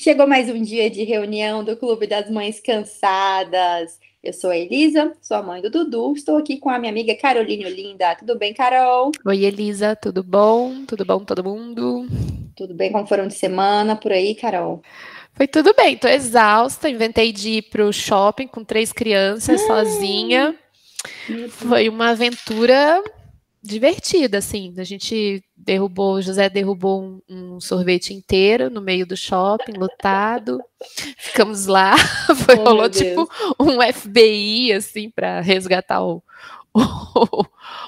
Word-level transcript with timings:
Chegou 0.00 0.28
mais 0.28 0.48
um 0.48 0.62
dia 0.62 0.88
de 0.88 1.02
reunião 1.02 1.64
do 1.64 1.76
Clube 1.76 2.06
das 2.06 2.30
Mães 2.30 2.60
Cansadas. 2.60 3.98
Eu 4.22 4.32
sou 4.32 4.50
a 4.50 4.56
Elisa, 4.56 5.12
sou 5.20 5.36
a 5.36 5.42
mãe 5.42 5.60
do 5.60 5.68
Dudu. 5.68 6.12
Estou 6.12 6.36
aqui 6.36 6.56
com 6.56 6.70
a 6.70 6.78
minha 6.78 6.92
amiga 6.92 7.16
Caroline 7.16 7.66
Olinda. 7.66 8.14
Tudo 8.14 8.38
bem, 8.38 8.54
Carol? 8.54 9.10
Oi, 9.26 9.44
Elisa, 9.44 9.96
tudo 9.96 10.22
bom? 10.22 10.84
Tudo 10.86 11.04
bom, 11.04 11.24
todo 11.24 11.42
mundo? 11.42 12.06
Tudo 12.54 12.74
bem? 12.74 12.92
Como 12.92 13.08
foram 13.08 13.26
de 13.26 13.34
semana 13.34 13.96
por 13.96 14.12
aí, 14.12 14.36
Carol? 14.36 14.80
Foi 15.34 15.48
tudo 15.48 15.74
bem, 15.74 15.96
tô 15.96 16.06
exausta. 16.06 16.88
Inventei 16.88 17.32
de 17.32 17.54
ir 17.54 17.62
pro 17.62 17.92
shopping 17.92 18.46
com 18.46 18.62
três 18.62 18.92
crianças, 18.92 19.60
sozinha. 19.62 20.54
Foi 21.48 21.88
uma 21.88 22.10
aventura 22.10 23.02
divertida, 23.60 24.38
assim. 24.38 24.72
A 24.78 24.84
gente 24.84 25.42
derrubou, 25.58 26.14
o 26.14 26.22
José 26.22 26.48
derrubou 26.48 27.02
um, 27.02 27.20
um, 27.28 27.60
sorvete 27.60 28.14
inteiro 28.14 28.70
no 28.70 28.80
meio 28.80 29.06
do 29.06 29.16
shopping, 29.16 29.72
lotado. 29.72 30.60
Ficamos 31.16 31.66
lá, 31.66 31.96
foi 32.46 32.56
oh, 32.56 32.64
rolou 32.64 32.88
tipo 32.88 33.28
um 33.58 33.80
FBI, 33.92 34.72
assim, 34.72 35.10
para 35.10 35.40
resgatar 35.40 36.02
o, 36.02 36.22
o, 36.74 37.44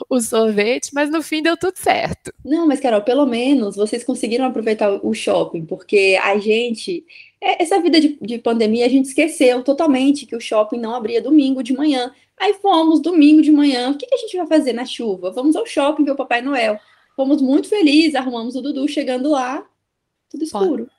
o, 0.08 0.20
sorvete, 0.20 0.90
mas 0.92 1.10
no 1.10 1.22
fim 1.22 1.42
deu 1.42 1.56
tudo 1.56 1.76
certo. 1.76 2.32
Não, 2.44 2.66
mas 2.66 2.80
Carol, 2.80 3.02
pelo 3.02 3.24
menos 3.24 3.76
vocês 3.76 4.04
conseguiram 4.04 4.44
aproveitar 4.44 4.90
o 5.02 5.14
shopping, 5.14 5.64
porque 5.64 6.18
a 6.22 6.36
gente, 6.38 7.04
é, 7.40 7.62
essa 7.62 7.80
vida 7.80 8.00
de, 8.00 8.18
de 8.20 8.38
pandemia, 8.38 8.86
a 8.86 8.90
gente 8.90 9.06
esqueceu 9.06 9.62
totalmente 9.62 10.26
que 10.26 10.36
o 10.36 10.40
shopping 10.40 10.78
não 10.78 10.94
abria 10.94 11.22
domingo 11.22 11.62
de 11.62 11.72
manhã. 11.72 12.12
Aí 12.38 12.54
fomos 12.54 13.00
domingo 13.00 13.42
de 13.42 13.52
manhã. 13.52 13.90
O 13.90 13.98
que, 13.98 14.06
que 14.06 14.14
a 14.14 14.18
gente 14.18 14.36
vai 14.36 14.46
fazer 14.46 14.72
na 14.72 14.86
chuva? 14.86 15.30
Vamos 15.30 15.54
ao 15.54 15.66
shopping 15.66 16.04
ver 16.04 16.12
o 16.12 16.16
Papai 16.16 16.40
Noel. 16.40 16.80
Fomos 17.16 17.42
muito 17.42 17.68
felizes, 17.68 18.14
arrumamos 18.14 18.56
o 18.56 18.60
Dudu 18.60 18.86
chegando 18.88 19.30
lá, 19.30 19.66
tudo 20.28 20.44
escuro. 20.44 20.90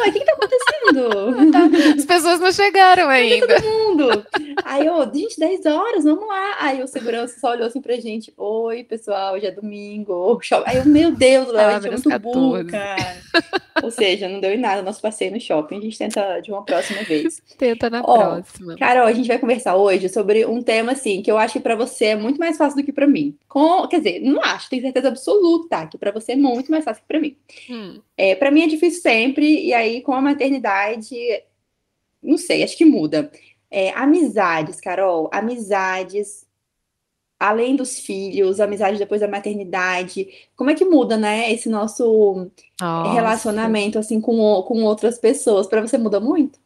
Ué, 0.00 0.08
o 0.08 0.12
que, 0.12 0.18
que 0.20 0.24
tá 0.24 0.32
acontecendo? 0.32 1.52
Tá. 1.52 1.94
As 1.96 2.04
pessoas 2.04 2.40
não 2.40 2.52
chegaram 2.52 3.08
ainda. 3.08 3.60
Todo 3.60 3.64
mundo. 3.64 4.26
Aí 4.64 4.86
eu, 4.86 5.02
gente, 5.12 5.38
10 5.38 5.66
horas, 5.66 6.04
vamos 6.04 6.26
lá. 6.26 6.56
Aí 6.60 6.82
o 6.82 6.86
segurança 6.86 7.38
só 7.38 7.50
olhou 7.50 7.66
assim 7.66 7.80
pra 7.80 7.96
gente: 7.96 8.32
Oi, 8.36 8.84
pessoal, 8.84 9.34
hoje 9.34 9.46
é 9.46 9.50
domingo. 9.50 10.38
Aí 10.66 10.78
eu, 10.78 10.84
meu 10.84 11.12
Deus, 11.12 11.48
Léo, 11.48 11.68
a 11.68 11.80
gente 11.80 11.86
é 11.86 11.90
muito 11.90 12.18
burro, 12.20 12.66
cara. 12.66 13.16
Ou 13.82 13.90
seja, 13.90 14.28
não 14.28 14.40
deu 14.40 14.52
em 14.52 14.58
nada 14.58 14.82
nosso 14.82 15.00
passeio 15.00 15.32
no 15.32 15.40
shopping. 15.40 15.78
A 15.78 15.80
gente 15.80 15.98
tenta 15.98 16.40
de 16.40 16.50
uma 16.50 16.64
próxima 16.64 17.02
vez. 17.02 17.42
Tenta 17.58 17.88
na 17.88 18.02
Ó, 18.02 18.18
próxima. 18.18 18.76
Carol, 18.76 19.06
a 19.06 19.12
gente 19.12 19.28
vai 19.28 19.38
conversar 19.38 19.76
hoje 19.76 20.08
sobre 20.08 20.44
um 20.46 20.62
tema 20.62 20.92
assim 20.92 21.22
que 21.22 21.30
eu 21.30 21.38
acho 21.38 21.54
que 21.54 21.60
pra 21.60 21.74
você 21.74 22.06
é 22.06 22.16
muito 22.16 22.38
mais 22.38 22.56
fácil 22.56 22.78
do 22.78 22.84
que 22.84 22.92
pra 22.92 23.06
mim. 23.06 23.36
Com, 23.48 23.86
quer 23.88 23.98
dizer, 23.98 24.20
não 24.20 24.40
acho, 24.42 24.68
tenho 24.68 24.82
certeza 24.82 25.08
absoluta 25.08 25.86
que 25.86 25.98
pra 25.98 26.10
você 26.10 26.32
é 26.32 26.36
muito 26.36 26.70
mais 26.70 26.84
fácil 26.84 27.02
que 27.02 27.08
pra 27.08 27.20
mim. 27.20 27.36
Hum. 27.68 28.00
É, 28.22 28.36
pra 28.36 28.52
mim 28.52 28.62
é 28.62 28.68
difícil 28.68 29.02
sempre, 29.02 29.66
e 29.66 29.74
aí 29.74 30.00
com 30.00 30.12
a 30.12 30.20
maternidade, 30.20 31.16
não 32.22 32.38
sei, 32.38 32.62
acho 32.62 32.76
que 32.76 32.84
muda. 32.84 33.28
É, 33.68 33.90
amizades, 33.98 34.80
Carol, 34.80 35.28
amizades, 35.32 36.46
além 37.36 37.74
dos 37.74 37.98
filhos, 37.98 38.60
amizades 38.60 39.00
depois 39.00 39.20
da 39.20 39.26
maternidade, 39.26 40.28
como 40.54 40.70
é 40.70 40.74
que 40.76 40.84
muda, 40.84 41.16
né, 41.16 41.52
esse 41.52 41.68
nosso 41.68 42.48
Nossa. 42.80 43.12
relacionamento, 43.12 43.98
assim, 43.98 44.20
com, 44.20 44.62
com 44.62 44.84
outras 44.84 45.18
pessoas? 45.18 45.66
Para 45.66 45.80
você 45.80 45.98
muda 45.98 46.20
muito? 46.20 46.60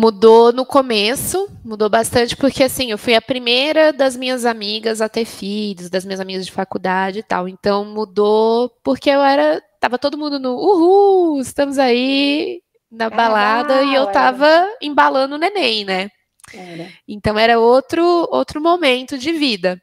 Mudou 0.00 0.52
no 0.52 0.64
começo, 0.64 1.48
mudou 1.64 1.90
bastante, 1.90 2.36
porque 2.36 2.62
assim, 2.62 2.92
eu 2.92 2.96
fui 2.96 3.16
a 3.16 3.20
primeira 3.20 3.92
das 3.92 4.16
minhas 4.16 4.44
amigas 4.44 5.00
a 5.00 5.08
ter 5.08 5.24
filhos, 5.24 5.90
das 5.90 6.04
minhas 6.04 6.20
amigas 6.20 6.46
de 6.46 6.52
faculdade 6.52 7.18
e 7.18 7.22
tal. 7.24 7.48
Então 7.48 7.84
mudou 7.84 8.70
porque 8.84 9.10
eu 9.10 9.20
era. 9.20 9.60
Tava 9.80 9.98
todo 9.98 10.16
mundo 10.16 10.38
no 10.38 10.54
uhul, 10.54 11.40
estamos 11.40 11.80
aí, 11.80 12.62
na 12.88 13.10
balada 13.10 13.82
e 13.82 13.92
eu 13.92 14.06
tava 14.06 14.46
era. 14.46 14.78
embalando 14.80 15.34
o 15.34 15.38
neném, 15.38 15.84
né? 15.84 16.10
Era. 16.54 16.88
Então 17.06 17.38
era 17.38 17.58
outro 17.58 18.02
outro 18.30 18.60
momento 18.60 19.18
de 19.18 19.32
vida. 19.32 19.80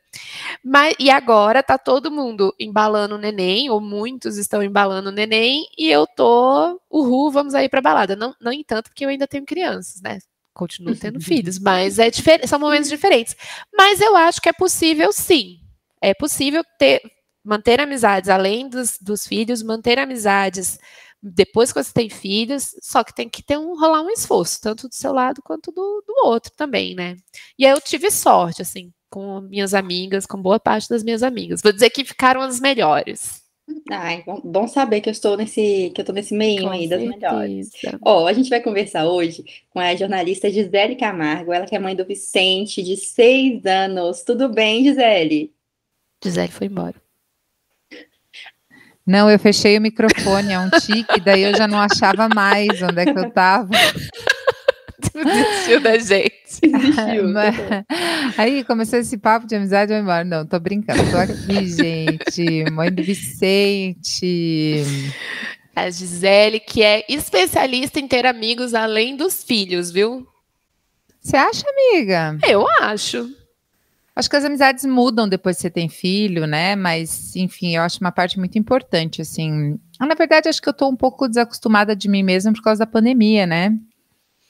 Mas 0.63 0.95
e 0.99 1.09
agora 1.09 1.61
tá 1.61 1.77
todo 1.77 2.11
mundo 2.11 2.53
embalando 2.59 3.15
o 3.15 3.17
neném, 3.17 3.69
ou 3.69 3.81
muitos 3.81 4.37
estão 4.37 4.63
embalando 4.63 5.09
o 5.09 5.11
neném, 5.11 5.65
e 5.77 5.89
eu 5.89 6.07
tô, 6.07 6.79
uhul, 6.89 7.31
vamos 7.31 7.53
aí 7.53 7.67
pra 7.69 7.81
balada. 7.81 8.15
Não, 8.15 8.33
não 8.39 8.51
entanto, 8.51 8.89
porque 8.89 9.05
eu 9.05 9.09
ainda 9.09 9.27
tenho 9.27 9.45
crianças, 9.45 10.01
né? 10.01 10.19
Continuo 10.53 10.95
tendo 10.95 11.19
filhos, 11.21 11.59
mas 11.59 11.99
é 11.99 12.09
diferente, 12.09 12.47
são 12.47 12.59
momentos 12.59 12.89
diferentes. 12.89 13.35
Mas 13.75 13.99
eu 14.01 14.15
acho 14.15 14.41
que 14.41 14.49
é 14.49 14.53
possível 14.53 15.11
sim. 15.11 15.59
É 16.01 16.13
possível 16.13 16.63
ter 16.79 17.01
manter 17.43 17.79
amizades 17.79 18.27
além 18.29 18.67
dos, 18.67 18.97
dos 18.99 19.27
filhos, 19.27 19.61
manter 19.61 19.99
amizades 19.99 20.79
depois 21.21 21.71
que 21.71 21.83
você 21.83 21.91
tem 21.91 22.09
filhos, 22.09 22.75
só 22.81 23.03
que 23.03 23.13
tem 23.13 23.27
que 23.27 23.43
ter 23.43 23.57
um 23.57 23.77
rolar 23.79 24.01
um 24.01 24.09
esforço, 24.09 24.61
tanto 24.61 24.87
do 24.87 24.95
seu 24.95 25.11
lado 25.11 25.41
quanto 25.43 25.71
do, 25.71 26.03
do 26.05 26.27
outro 26.27 26.51
também, 26.55 26.93
né? 26.95 27.15
E 27.57 27.65
aí 27.65 27.71
eu 27.71 27.81
tive 27.81 28.11
sorte, 28.11 28.61
assim, 28.61 28.91
com 29.09 29.41
minhas 29.41 29.73
amigas, 29.73 30.25
com 30.25 30.41
boa 30.41 30.59
parte 30.59 30.89
das 30.89 31.03
minhas 31.03 31.23
amigas. 31.23 31.61
Vou 31.61 31.71
dizer 31.71 31.89
que 31.89 32.05
ficaram 32.05 32.41
as 32.41 32.59
melhores. 32.59 33.43
Ai, 33.89 34.23
bom, 34.23 34.39
bom 34.43 34.67
saber 34.67 35.01
que 35.01 35.09
eu 35.09 35.11
estou 35.11 35.35
nesse, 35.35 35.91
que 35.93 35.99
eu 35.99 36.03
estou 36.03 36.13
nesse 36.13 36.35
meio 36.35 36.69
aí 36.69 36.87
das 36.87 37.01
melhores. 37.01 37.71
Ó, 38.03 38.23
oh, 38.23 38.27
a 38.27 38.33
gente 38.33 38.49
vai 38.49 38.61
conversar 38.61 39.07
hoje 39.07 39.43
com 39.71 39.79
a 39.79 39.95
jornalista 39.95 40.51
Gisele 40.51 40.95
Camargo, 40.95 41.51
ela 41.51 41.65
que 41.65 41.75
é 41.75 41.79
mãe 41.79 41.95
do 41.95 42.05
Vicente, 42.05 42.83
de 42.83 42.95
seis 42.95 43.65
anos. 43.65 44.21
Tudo 44.21 44.49
bem, 44.49 44.83
Gisele? 44.83 45.51
Gisele 46.23 46.51
foi 46.51 46.67
embora. 46.67 47.04
Não, 49.05 49.29
eu 49.29 49.37
fechei 49.37 49.77
o 49.77 49.81
microfone, 49.81 50.53
é 50.53 50.59
um 50.59 50.69
tique, 50.69 51.19
daí 51.19 51.43
eu 51.43 51.55
já 51.55 51.67
não 51.67 51.79
achava 51.79 52.27
mais 52.27 52.81
onde 52.81 53.01
é 53.01 53.05
que 53.05 53.19
eu 53.19 53.29
tava. 53.29 53.69
Desistiu 55.13 55.79
da 55.79 55.97
gente. 55.97 56.61
Desistiu. 56.61 57.27
Mas, 57.31 57.55
aí 58.37 58.63
começou 58.63 58.99
esse 58.99 59.17
papo 59.17 59.45
de 59.45 59.55
amizade, 59.55 59.93
eu 59.93 59.99
embora. 59.99 60.23
Não, 60.23 60.45
tô 60.45 60.59
brincando, 60.59 61.03
tô 61.11 61.17
aqui, 61.17 61.67
gente. 61.67 62.71
Mãe 62.71 62.91
do 62.91 63.03
Vicente. 63.03 64.83
A 65.75 65.89
Gisele, 65.89 66.59
que 66.59 66.81
é 66.81 67.05
especialista 67.07 67.99
em 67.99 68.07
ter 68.07 68.25
amigos 68.25 68.73
além 68.73 69.15
dos 69.15 69.43
filhos, 69.43 69.91
viu? 69.91 70.25
Você 71.21 71.35
acha, 71.37 71.63
amiga? 71.69 72.37
Eu 72.47 72.65
acho. 72.81 73.29
Acho 74.15 74.29
que 74.29 74.35
as 74.35 74.45
amizades 74.45 74.85
mudam 74.85 75.27
depois 75.27 75.57
que 75.57 75.63
você 75.63 75.69
tem 75.69 75.89
filho, 75.89 76.47
né? 76.47 76.75
Mas, 76.75 77.35
enfim, 77.35 77.75
eu 77.75 77.81
acho 77.81 77.99
uma 77.99 78.11
parte 78.11 78.39
muito 78.39 78.57
importante, 78.57 79.21
assim. 79.21 79.77
Na 79.99 80.15
verdade, 80.15 80.47
acho 80.47 80.61
que 80.61 80.69
eu 80.69 80.73
tô 80.73 80.87
um 80.87 80.95
pouco 80.95 81.27
desacostumada 81.27 81.93
de 81.95 82.07
mim 82.07 82.23
mesma 82.23 82.53
por 82.53 82.61
causa 82.61 82.79
da 82.79 82.87
pandemia, 82.87 83.45
né? 83.45 83.77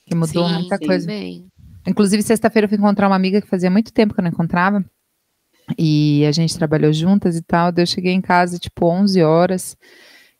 Que 0.05 0.13
mudou 0.13 0.47
sim, 0.47 0.53
muita 0.53 0.77
sim, 0.77 0.85
coisa. 0.85 1.07
Bem. 1.07 1.47
Inclusive, 1.87 2.21
sexta-feira 2.21 2.65
eu 2.65 2.69
fui 2.69 2.77
encontrar 2.77 3.07
uma 3.07 3.15
amiga 3.15 3.41
que 3.41 3.47
fazia 3.47 3.71
muito 3.71 3.91
tempo 3.91 4.13
que 4.13 4.19
eu 4.19 4.23
não 4.23 4.29
encontrava. 4.29 4.85
E 5.77 6.23
a 6.27 6.31
gente 6.31 6.55
trabalhou 6.55 6.93
juntas 6.93 7.35
e 7.35 7.41
tal. 7.41 7.71
Daí 7.71 7.83
eu 7.83 7.87
cheguei 7.87 8.13
em 8.13 8.21
casa, 8.21 8.59
tipo, 8.59 8.85
11 8.85 9.23
horas 9.23 9.75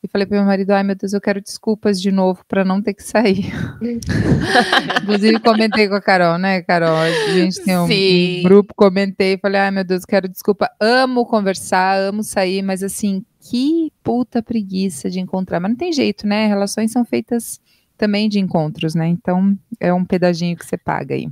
e 0.05 0.07
falei 0.07 0.25
para 0.25 0.38
meu 0.38 0.45
marido: 0.45 0.71
ai 0.71 0.83
meu 0.83 0.95
Deus, 0.95 1.13
eu 1.13 1.19
quero 1.19 1.41
desculpas 1.41 1.99
de 1.99 2.11
novo 2.11 2.43
para 2.47 2.63
não 2.63 2.81
ter 2.81 2.93
que 2.93 3.03
sair. 3.03 3.51
Inclusive, 5.01 5.39
comentei 5.39 5.88
com 5.88 5.95
a 5.95 6.01
Carol, 6.01 6.38
né, 6.38 6.61
Carol? 6.61 6.95
A 6.95 7.09
gente 7.31 7.61
tem 7.63 7.77
um, 7.77 7.83
um, 7.83 8.44
grupo, 8.44 8.73
comentei, 8.75 9.38
falei: 9.38 9.61
ai 9.61 9.71
meu 9.71 9.83
Deus, 9.83 10.05
quero 10.05 10.29
desculpa. 10.29 10.69
Amo 10.79 11.25
conversar, 11.25 11.97
amo 11.97 12.23
sair, 12.23 12.61
mas 12.61 12.83
assim, 12.83 13.25
que 13.41 13.91
puta 14.03 14.41
preguiça 14.41 15.09
de 15.09 15.19
encontrar. 15.19 15.59
Mas 15.59 15.71
não 15.71 15.77
tem 15.77 15.91
jeito, 15.91 16.25
né? 16.27 16.47
Relações 16.47 16.91
são 16.91 17.03
feitas 17.03 17.59
também 17.97 18.29
de 18.29 18.39
encontros, 18.39 18.95
né? 18.95 19.07
Então 19.07 19.57
é 19.79 19.94
um 19.94 20.05
pedaginho 20.05 20.55
que 20.55 20.65
você 20.65 20.77
paga 20.77 21.15
aí. 21.15 21.27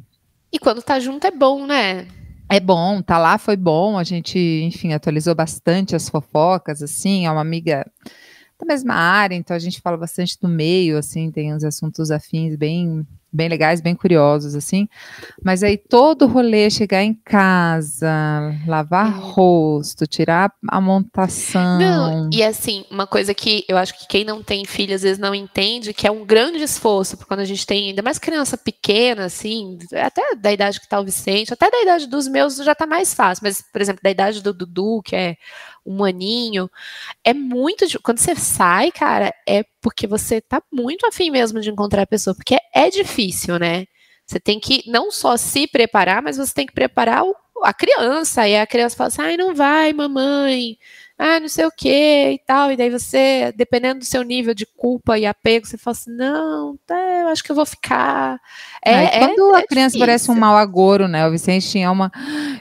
E 0.51 0.59
quando 0.59 0.81
tá 0.81 0.99
junto 0.99 1.25
é 1.25 1.31
bom, 1.31 1.65
né? 1.65 2.07
É 2.49 2.59
bom, 2.59 3.01
tá 3.01 3.17
lá, 3.17 3.37
foi 3.37 3.57
bom. 3.57 3.97
A 3.97 4.03
gente, 4.03 4.37
enfim, 4.37 4.93
atualizou 4.93 5.33
bastante 5.33 5.95
as 5.95 6.07
fofocas, 6.07 6.83
assim. 6.83 7.25
É 7.25 7.31
uma 7.31 7.41
amiga 7.41 7.85
da 8.63 8.73
mesma 8.73 8.95
área, 8.95 9.35
então 9.35 9.55
a 9.55 9.59
gente 9.59 9.81
fala 9.81 9.97
bastante 9.97 10.37
do 10.39 10.47
meio, 10.47 10.97
assim, 10.97 11.31
tem 11.31 11.53
uns 11.53 11.63
assuntos 11.63 12.11
afins 12.11 12.55
bem 12.55 13.05
bem 13.33 13.49
legais, 13.49 13.81
bem 13.81 13.95
curiosos, 13.95 14.53
assim. 14.53 14.87
Mas 15.43 15.63
aí 15.63 15.75
todo 15.75 16.25
o 16.25 16.27
rolê, 16.27 16.69
chegar 16.69 17.01
em 17.01 17.15
casa, 17.15 18.53
lavar 18.67 19.07
é. 19.07 19.19
rosto, 19.19 20.05
tirar 20.05 20.53
a 20.69 20.79
montação. 20.79 21.79
Não, 21.79 22.29
e 22.31 22.43
assim, 22.43 22.85
uma 22.91 23.07
coisa 23.07 23.33
que 23.33 23.65
eu 23.67 23.75
acho 23.75 23.97
que 23.97 24.07
quem 24.07 24.23
não 24.23 24.43
tem 24.43 24.63
filho 24.65 24.93
às 24.93 25.01
vezes 25.01 25.17
não 25.17 25.33
entende, 25.33 25.93
que 25.93 26.05
é 26.05 26.11
um 26.11 26.23
grande 26.23 26.61
esforço, 26.61 27.17
quando 27.25 27.39
a 27.39 27.45
gente 27.45 27.65
tem 27.65 27.89
ainda 27.89 28.03
mais 28.03 28.19
criança 28.19 28.55
pequena, 28.55 29.25
assim, 29.25 29.79
até 29.93 30.35
da 30.35 30.53
idade 30.53 30.79
que 30.79 30.87
tá 30.87 30.99
o 30.99 31.05
Vicente, 31.05 31.51
até 31.51 31.71
da 31.71 31.81
idade 31.81 32.07
dos 32.07 32.27
meus 32.27 32.57
já 32.57 32.75
tá 32.75 32.85
mais 32.85 33.15
fácil, 33.15 33.43
mas, 33.43 33.63
por 33.73 33.81
exemplo, 33.81 34.01
da 34.03 34.11
idade 34.11 34.43
do 34.43 34.53
Dudu, 34.53 35.01
que 35.03 35.15
é 35.15 35.37
um 35.85 36.03
aninho, 36.03 36.69
é 37.23 37.33
muito. 37.33 37.85
Quando 38.01 38.19
você 38.19 38.35
sai, 38.35 38.91
cara, 38.91 39.33
é 39.47 39.63
porque 39.81 40.07
você 40.07 40.41
tá 40.41 40.61
muito 40.71 41.05
afim 41.05 41.29
mesmo 41.29 41.59
de 41.61 41.69
encontrar 41.69 42.03
a 42.03 42.07
pessoa, 42.07 42.35
porque 42.35 42.57
é, 42.73 42.89
difícil, 42.89 43.59
né? 43.59 43.85
Você 44.25 44.39
tem 44.39 44.59
que 44.59 44.83
não 44.89 45.11
só 45.11 45.35
se 45.37 45.67
preparar, 45.67 46.21
mas 46.21 46.37
você 46.37 46.53
tem 46.53 46.65
que 46.65 46.73
preparar 46.73 47.23
o, 47.23 47.35
a 47.63 47.73
criança. 47.73 48.47
E 48.47 48.57
a 48.57 48.67
criança 48.67 48.95
fala 48.95 49.07
assim: 49.09 49.21
ai, 49.21 49.37
não 49.37 49.53
vai, 49.53 49.93
mamãe. 49.93 50.77
Ah, 51.25 51.39
não 51.39 51.47
sei 51.47 51.65
o 51.65 51.71
que 51.71 52.31
e 52.31 52.39
tal, 52.45 52.69
e 52.69 52.75
daí 52.75 52.89
você, 52.89 53.53
dependendo 53.55 53.99
do 53.99 54.05
seu 54.05 54.23
nível 54.23 54.53
de 54.53 54.65
culpa 54.65 55.17
e 55.17 55.25
apego, 55.25 55.65
você 55.65 55.77
fala 55.77 55.95
assim, 55.95 56.11
não, 56.11 56.77
tá, 56.85 56.99
eu 57.21 57.27
acho 57.29 57.41
que 57.41 57.49
eu 57.49 57.55
vou 57.55 57.65
ficar. 57.65 58.37
É, 58.85 59.05
é 59.05 59.19
quando 59.19 59.55
é, 59.55 59.59
a 59.59 59.65
criança 59.65 59.93
difícil. 59.93 59.99
parece 59.99 60.31
um 60.31 60.35
mau 60.35 60.57
agouro, 60.57 61.07
né? 61.07 61.25
O 61.25 61.31
Vicente 61.31 61.69
tinha 61.69 61.89
uma. 61.89 62.11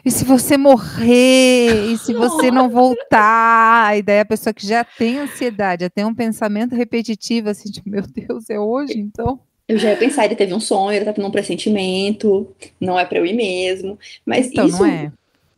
E 0.04 0.12
se 0.12 0.24
você 0.24 0.56
morrer? 0.56 1.90
E 1.90 1.98
se 1.98 2.14
você 2.14 2.52
não 2.52 2.70
voltar? 2.70 3.98
E 3.98 4.02
daí 4.02 4.20
a 4.20 4.24
pessoa 4.24 4.54
que 4.54 4.64
já 4.64 4.84
tem 4.84 5.18
ansiedade, 5.18 5.82
já 5.82 5.90
tem 5.90 6.04
um 6.04 6.14
pensamento 6.14 6.76
repetitivo, 6.76 7.48
assim, 7.48 7.68
tipo, 7.68 7.90
meu 7.90 8.02
Deus, 8.06 8.48
é 8.48 8.60
hoje, 8.60 8.96
então. 8.96 9.40
Eu 9.66 9.76
já 9.76 9.90
ia 9.90 9.96
pensar, 9.96 10.24
ele 10.26 10.36
teve 10.36 10.54
um 10.54 10.60
sonho, 10.60 10.94
ele 10.94 11.04
tá 11.04 11.12
tendo 11.12 11.26
um 11.26 11.32
pressentimento, 11.32 12.54
não 12.80 12.96
é 12.96 13.04
para 13.04 13.18
eu 13.18 13.26
ir 13.26 13.32
mesmo. 13.32 13.98
Mas 14.24 14.46
então, 14.46 14.68
isso 14.68 14.84
é. 14.84 15.10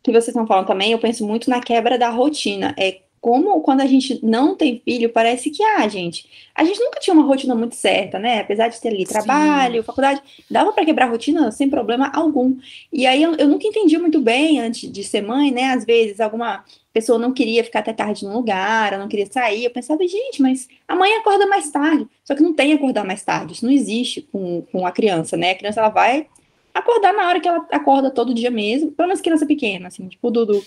Que 0.05 0.11
vocês 0.11 0.27
estão 0.27 0.45
falando 0.45 0.67
também, 0.67 0.91
eu 0.91 0.99
penso 0.99 1.25
muito 1.25 1.49
na 1.49 1.59
quebra 1.59 1.97
da 1.97 2.09
rotina. 2.09 2.75
É 2.77 2.99
como 3.25 3.59
quando 3.61 3.81
a 3.81 3.87
gente 3.87 4.23
não 4.23 4.55
tem 4.55 4.79
filho, 4.85 5.09
parece 5.09 5.49
que, 5.49 5.63
ah, 5.63 5.87
gente, 5.87 6.29
a 6.53 6.63
gente 6.63 6.79
nunca 6.79 6.99
tinha 6.99 7.11
uma 7.11 7.23
rotina 7.23 7.55
muito 7.55 7.75
certa, 7.75 8.19
né? 8.19 8.41
Apesar 8.41 8.67
de 8.67 8.79
ter 8.79 8.89
ali 8.89 9.03
trabalho, 9.03 9.77
Sim. 9.77 9.83
faculdade, 9.83 10.21
dava 10.47 10.71
para 10.71 10.85
quebrar 10.85 11.07
a 11.07 11.09
rotina 11.09 11.51
sem 11.51 11.67
problema 11.67 12.11
algum. 12.13 12.55
E 12.93 13.07
aí 13.07 13.23
eu, 13.23 13.33
eu, 13.33 13.47
nunca 13.47 13.65
entendi 13.65 13.97
muito 13.97 14.21
bem 14.21 14.61
antes 14.61 14.91
de 14.91 15.03
ser 15.03 15.23
mãe, 15.23 15.49
né? 15.49 15.73
Às 15.73 15.83
vezes 15.83 16.19
alguma 16.19 16.63
pessoa 16.93 17.17
não 17.17 17.33
queria 17.33 17.63
ficar 17.63 17.79
até 17.79 17.93
tarde 17.93 18.25
no 18.25 18.31
lugar, 18.31 18.93
ou 18.93 18.99
não 18.99 19.07
queria 19.07 19.25
sair. 19.25 19.63
Eu 19.63 19.71
pensava, 19.71 20.07
gente, 20.07 20.39
mas 20.39 20.67
a 20.87 20.95
mãe 20.95 21.11
acorda 21.15 21.47
mais 21.47 21.71
tarde. 21.71 22.07
Só 22.23 22.35
que 22.35 22.43
não 22.43 22.53
tem 22.53 22.73
acordar 22.73 23.03
mais 23.03 23.23
tarde, 23.23 23.53
isso 23.53 23.65
não 23.65 23.71
existe 23.73 24.21
com, 24.31 24.61
com 24.71 24.85
a 24.85 24.91
criança, 24.91 25.35
né? 25.35 25.49
A 25.49 25.55
criança 25.55 25.79
ela 25.79 25.89
vai 25.89 26.27
acordar 26.75 27.13
na 27.13 27.27
hora 27.27 27.39
que 27.39 27.47
ela 27.47 27.65
acorda 27.71 28.11
todo 28.11 28.33
dia 28.33 28.51
mesmo, 28.51 28.91
pelo 28.91 29.07
menos 29.07 29.21
criança 29.21 29.45
pequena, 29.45 29.87
assim, 29.87 30.07
tipo 30.07 30.27
o 30.27 30.31
Dudu. 30.31 30.63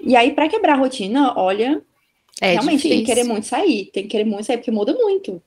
E 0.00 0.16
aí, 0.16 0.32
para 0.32 0.48
quebrar 0.48 0.74
a 0.74 0.78
rotina, 0.78 1.38
olha, 1.38 1.80
é 2.40 2.52
Realmente 2.52 2.76
difícil. 2.78 2.90
tem 2.90 3.00
que 3.00 3.06
querer 3.06 3.24
muito 3.24 3.46
sair, 3.46 3.90
tem 3.92 4.02
que 4.04 4.08
querer 4.08 4.24
muito 4.24 4.44
sair, 4.44 4.56
porque 4.56 4.70
muda 4.70 4.94
muito. 4.94 5.40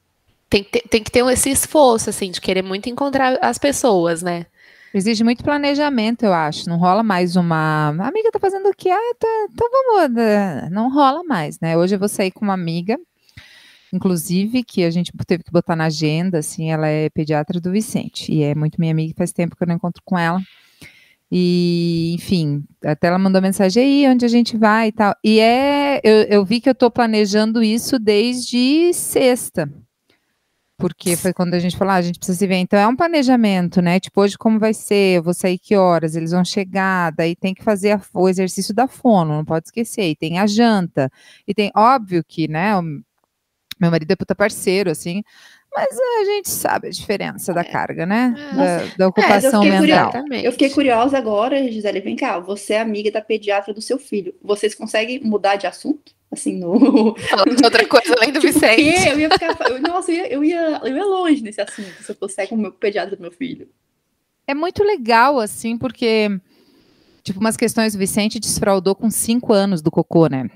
Tem 0.50 0.64
que, 0.64 0.70
ter, 0.70 0.88
tem 0.88 1.04
que 1.04 1.12
ter 1.12 1.26
esse 1.26 1.50
esforço, 1.50 2.10
assim, 2.10 2.32
de 2.32 2.40
querer 2.40 2.62
muito 2.62 2.88
encontrar 2.88 3.38
as 3.42 3.58
pessoas, 3.58 4.22
né? 4.22 4.46
Exige 4.94 5.26
muito 5.26 5.44
planejamento, 5.44 6.24
eu 6.24 6.34
acho. 6.34 6.70
Não 6.70 6.78
rola 6.78 7.04
mais 7.04 7.36
uma. 7.36 7.90
A 8.00 8.08
amiga 8.08 8.32
tá 8.32 8.40
fazendo 8.40 8.70
o 8.70 8.74
quê? 8.74 8.90
Ah, 8.90 9.16
tá... 9.20 9.28
então 9.52 9.70
vamos. 9.70 10.16
Né? 10.16 10.70
Não 10.72 10.90
rola 10.90 11.22
mais, 11.26 11.60
né? 11.60 11.76
Hoje 11.76 11.96
eu 11.96 12.00
vou 12.00 12.08
sair 12.08 12.32
com 12.32 12.46
uma 12.46 12.54
amiga, 12.54 12.98
inclusive, 13.96 14.64
que 14.64 14.84
a 14.84 14.90
gente 14.92 15.12
teve 15.26 15.44
que 15.44 15.52
botar 15.52 15.76
na 15.76 15.86
agenda, 15.86 16.40
assim, 16.40 16.72
ela 16.72 16.88
é 16.88 17.10
pediatra 17.10 17.60
do 17.60 17.72
Vicente. 17.72 18.32
E 18.32 18.44
é 18.44 18.54
muito 18.54 18.80
minha 18.80 18.92
amiga, 18.92 19.14
faz 19.18 19.32
tempo 19.32 19.56
que 19.56 19.64
eu 19.64 19.68
não 19.68 19.76
encontro 19.76 20.02
com 20.06 20.18
ela. 20.18 20.42
E, 21.32 22.14
enfim, 22.16 22.64
até 22.84 23.08
ela 23.08 23.18
mandou 23.18 23.42
mensagem 23.42 23.84
aí, 23.84 24.08
onde 24.08 24.26
a 24.26 24.28
gente 24.28 24.58
vai 24.58 24.90
e 24.90 24.92
tal. 24.92 25.16
E 25.24 25.40
é, 25.40 26.00
eu, 26.04 26.24
eu 26.24 26.46
vi 26.46 26.62
que 26.62 26.70
eu 26.70 26.74
estou 26.74 26.92
planejando 26.92 27.64
isso 27.64 27.98
desde 28.00 28.94
sexta. 28.94 29.70
Porque 30.78 31.16
foi 31.16 31.34
quando 31.34 31.54
a 31.54 31.60
gente 31.60 31.78
falou, 31.78 31.94
ah, 31.94 31.98
a 31.98 32.02
gente 32.02 32.20
precisa 32.20 32.38
se 32.38 32.48
ver. 32.48 32.58
Então 32.58 32.78
é 32.78 32.86
um 32.88 32.96
planejamento, 32.96 33.82
né? 33.82 34.00
Tipo, 34.00 34.22
hoje 34.22 34.38
como 34.38 34.60
vai 34.60 34.74
ser? 34.74 35.18
Eu 35.18 35.24
vou 35.24 35.34
sair 35.34 35.58
que 35.58 35.76
horas? 35.76 36.16
Eles 36.16 36.32
vão 36.32 36.44
chegar, 36.44 37.12
daí 37.14 37.36
tem 37.36 37.54
que 37.54 37.64
fazer 37.64 37.92
a, 37.94 38.02
o 38.14 38.28
exercício 38.28 38.74
da 38.74 38.88
fono, 38.88 39.34
não 39.36 39.46
pode 39.46 39.68
esquecer. 39.68 40.10
E 40.10 40.16
tem 40.16 40.38
a 40.38 40.46
janta. 40.46 41.10
E 41.48 41.54
tem, 41.54 41.72
óbvio 41.76 42.24
que, 42.28 42.48
né? 42.48 42.74
Meu 43.80 43.92
marido 43.92 44.12
é 44.12 44.16
puta 44.16 44.34
parceiro, 44.34 44.90
assim. 44.90 45.22
Mas 45.76 45.90
a 46.00 46.26
gente 46.26 46.50
sabe 46.50 46.88
a 46.88 46.92
diferença 46.92 47.54
da 47.54 47.60
é. 47.60 47.66
carga, 47.66 48.06
né? 48.06 48.34
É. 48.38 48.56
Da, 48.56 48.96
da, 48.98 49.08
ocupação 49.10 49.62
é, 49.62 49.68
eu 49.68 49.82
mental. 49.82 50.12
eu 50.32 50.52
fiquei 50.54 50.70
curiosa 50.70 51.18
agora, 51.18 51.70
Gisele, 51.70 52.00
vem 52.00 52.16
cá. 52.16 52.40
Você 52.40 52.76
é 52.76 52.80
amiga 52.80 53.12
da 53.12 53.22
pediatra 53.22 53.74
do 53.74 53.82
seu 53.82 54.00
filho. 54.00 54.34
Vocês 54.42 54.74
conseguem 54.74 55.20
mudar 55.22 55.58
de 55.58 55.68
assunto? 55.68 56.14
Assim, 56.32 56.58
no. 56.58 57.16
Falando 57.30 57.56
de 57.56 57.64
outra 57.66 57.86
coisa 57.86 58.16
além 58.18 58.32
do 58.32 58.40
tipo, 58.42 58.54
Vicente. 58.54 59.10
Eu 59.10 59.20
ia 59.20 59.30
ficar. 59.30 59.70
Eu, 59.70 59.82
nossa, 59.82 60.12
eu 60.12 60.16
ia, 60.16 60.34
eu, 60.34 60.44
ia, 60.44 60.82
eu 60.84 60.96
ia 60.96 61.06
longe 61.06 61.44
nesse 61.44 61.60
assunto 61.60 62.02
se 62.02 62.10
eu 62.10 62.16
fosse 62.16 62.48
com 62.48 62.56
o 62.56 62.58
meu 62.58 62.72
pediatra 62.72 63.16
do 63.16 63.22
meu 63.22 63.32
filho. 63.32 63.68
É 64.48 64.54
muito 64.54 64.82
legal, 64.82 65.40
assim, 65.40 65.78
porque. 65.78 66.30
Tipo, 67.22 67.40
umas 67.40 67.58
questões, 67.58 67.96
o 67.96 67.98
Vicente 67.98 68.40
desfraudou 68.40 68.96
com 68.96 69.10
cinco 69.10 69.52
anos 69.52 69.82
do 69.82 69.90
cocô, 69.90 70.28
né? 70.28 70.48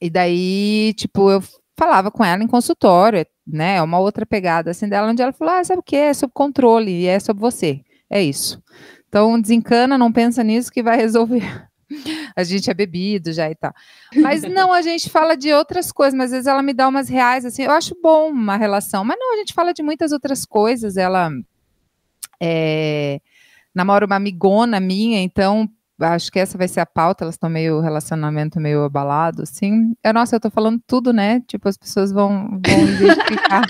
E 0.00 0.08
daí, 0.08 0.94
tipo, 0.96 1.30
eu 1.30 1.42
falava 1.80 2.10
com 2.10 2.22
ela 2.22 2.44
em 2.44 2.46
consultório, 2.46 3.26
né? 3.46 3.76
É 3.76 3.82
uma 3.82 3.98
outra 3.98 4.26
pegada 4.26 4.70
assim 4.70 4.86
dela, 4.86 5.10
onde 5.10 5.22
ela 5.22 5.32
falou: 5.32 5.54
ah, 5.54 5.64
sabe 5.64 5.80
o 5.80 5.82
que? 5.82 5.96
É 5.96 6.12
sobre 6.12 6.34
controle 6.34 6.90
e 6.90 7.06
é 7.06 7.18
sobre 7.18 7.40
você. 7.40 7.80
É 8.10 8.22
isso. 8.22 8.62
Então, 9.08 9.40
desencana, 9.40 9.96
não 9.96 10.12
pensa 10.12 10.44
nisso 10.44 10.70
que 10.70 10.82
vai 10.82 10.98
resolver. 10.98 11.42
A 12.36 12.44
gente 12.44 12.70
é 12.70 12.74
bebido 12.74 13.32
já 13.32 13.50
e 13.50 13.54
tal. 13.54 13.72
Mas 14.14 14.42
não, 14.42 14.72
a 14.72 14.80
gente 14.80 15.10
fala 15.10 15.36
de 15.36 15.52
outras 15.52 15.90
coisas, 15.90 16.14
mas 16.16 16.26
às 16.26 16.30
vezes 16.30 16.46
ela 16.46 16.62
me 16.62 16.72
dá 16.72 16.86
umas 16.86 17.08
reais, 17.08 17.44
assim, 17.44 17.64
eu 17.64 17.70
acho 17.72 17.96
bom 18.00 18.30
uma 18.30 18.56
relação, 18.56 19.04
mas 19.04 19.18
não, 19.18 19.34
a 19.34 19.36
gente 19.38 19.52
fala 19.52 19.74
de 19.74 19.82
muitas 19.82 20.12
outras 20.12 20.44
coisas. 20.44 20.96
Ela 20.96 21.32
é, 22.40 23.20
namora 23.74 24.06
uma 24.06 24.14
amigona 24.14 24.78
minha, 24.78 25.20
então 25.20 25.68
acho 26.00 26.30
que 26.30 26.38
essa 26.38 26.56
vai 26.58 26.68
ser 26.68 26.80
a 26.80 26.86
pauta, 26.86 27.24
elas 27.24 27.34
estão 27.34 27.50
meio 27.50 27.80
relacionamento 27.80 28.60
meio 28.60 28.84
abalado, 28.84 29.42
assim. 29.42 29.94
Eu, 30.02 30.12
nossa, 30.12 30.36
eu 30.36 30.40
tô 30.40 30.50
falando 30.50 30.80
tudo, 30.86 31.12
né? 31.12 31.40
Tipo, 31.46 31.68
as 31.68 31.76
pessoas 31.76 32.12
vão, 32.12 32.60
vão 32.66 32.80
identificar. 32.88 33.62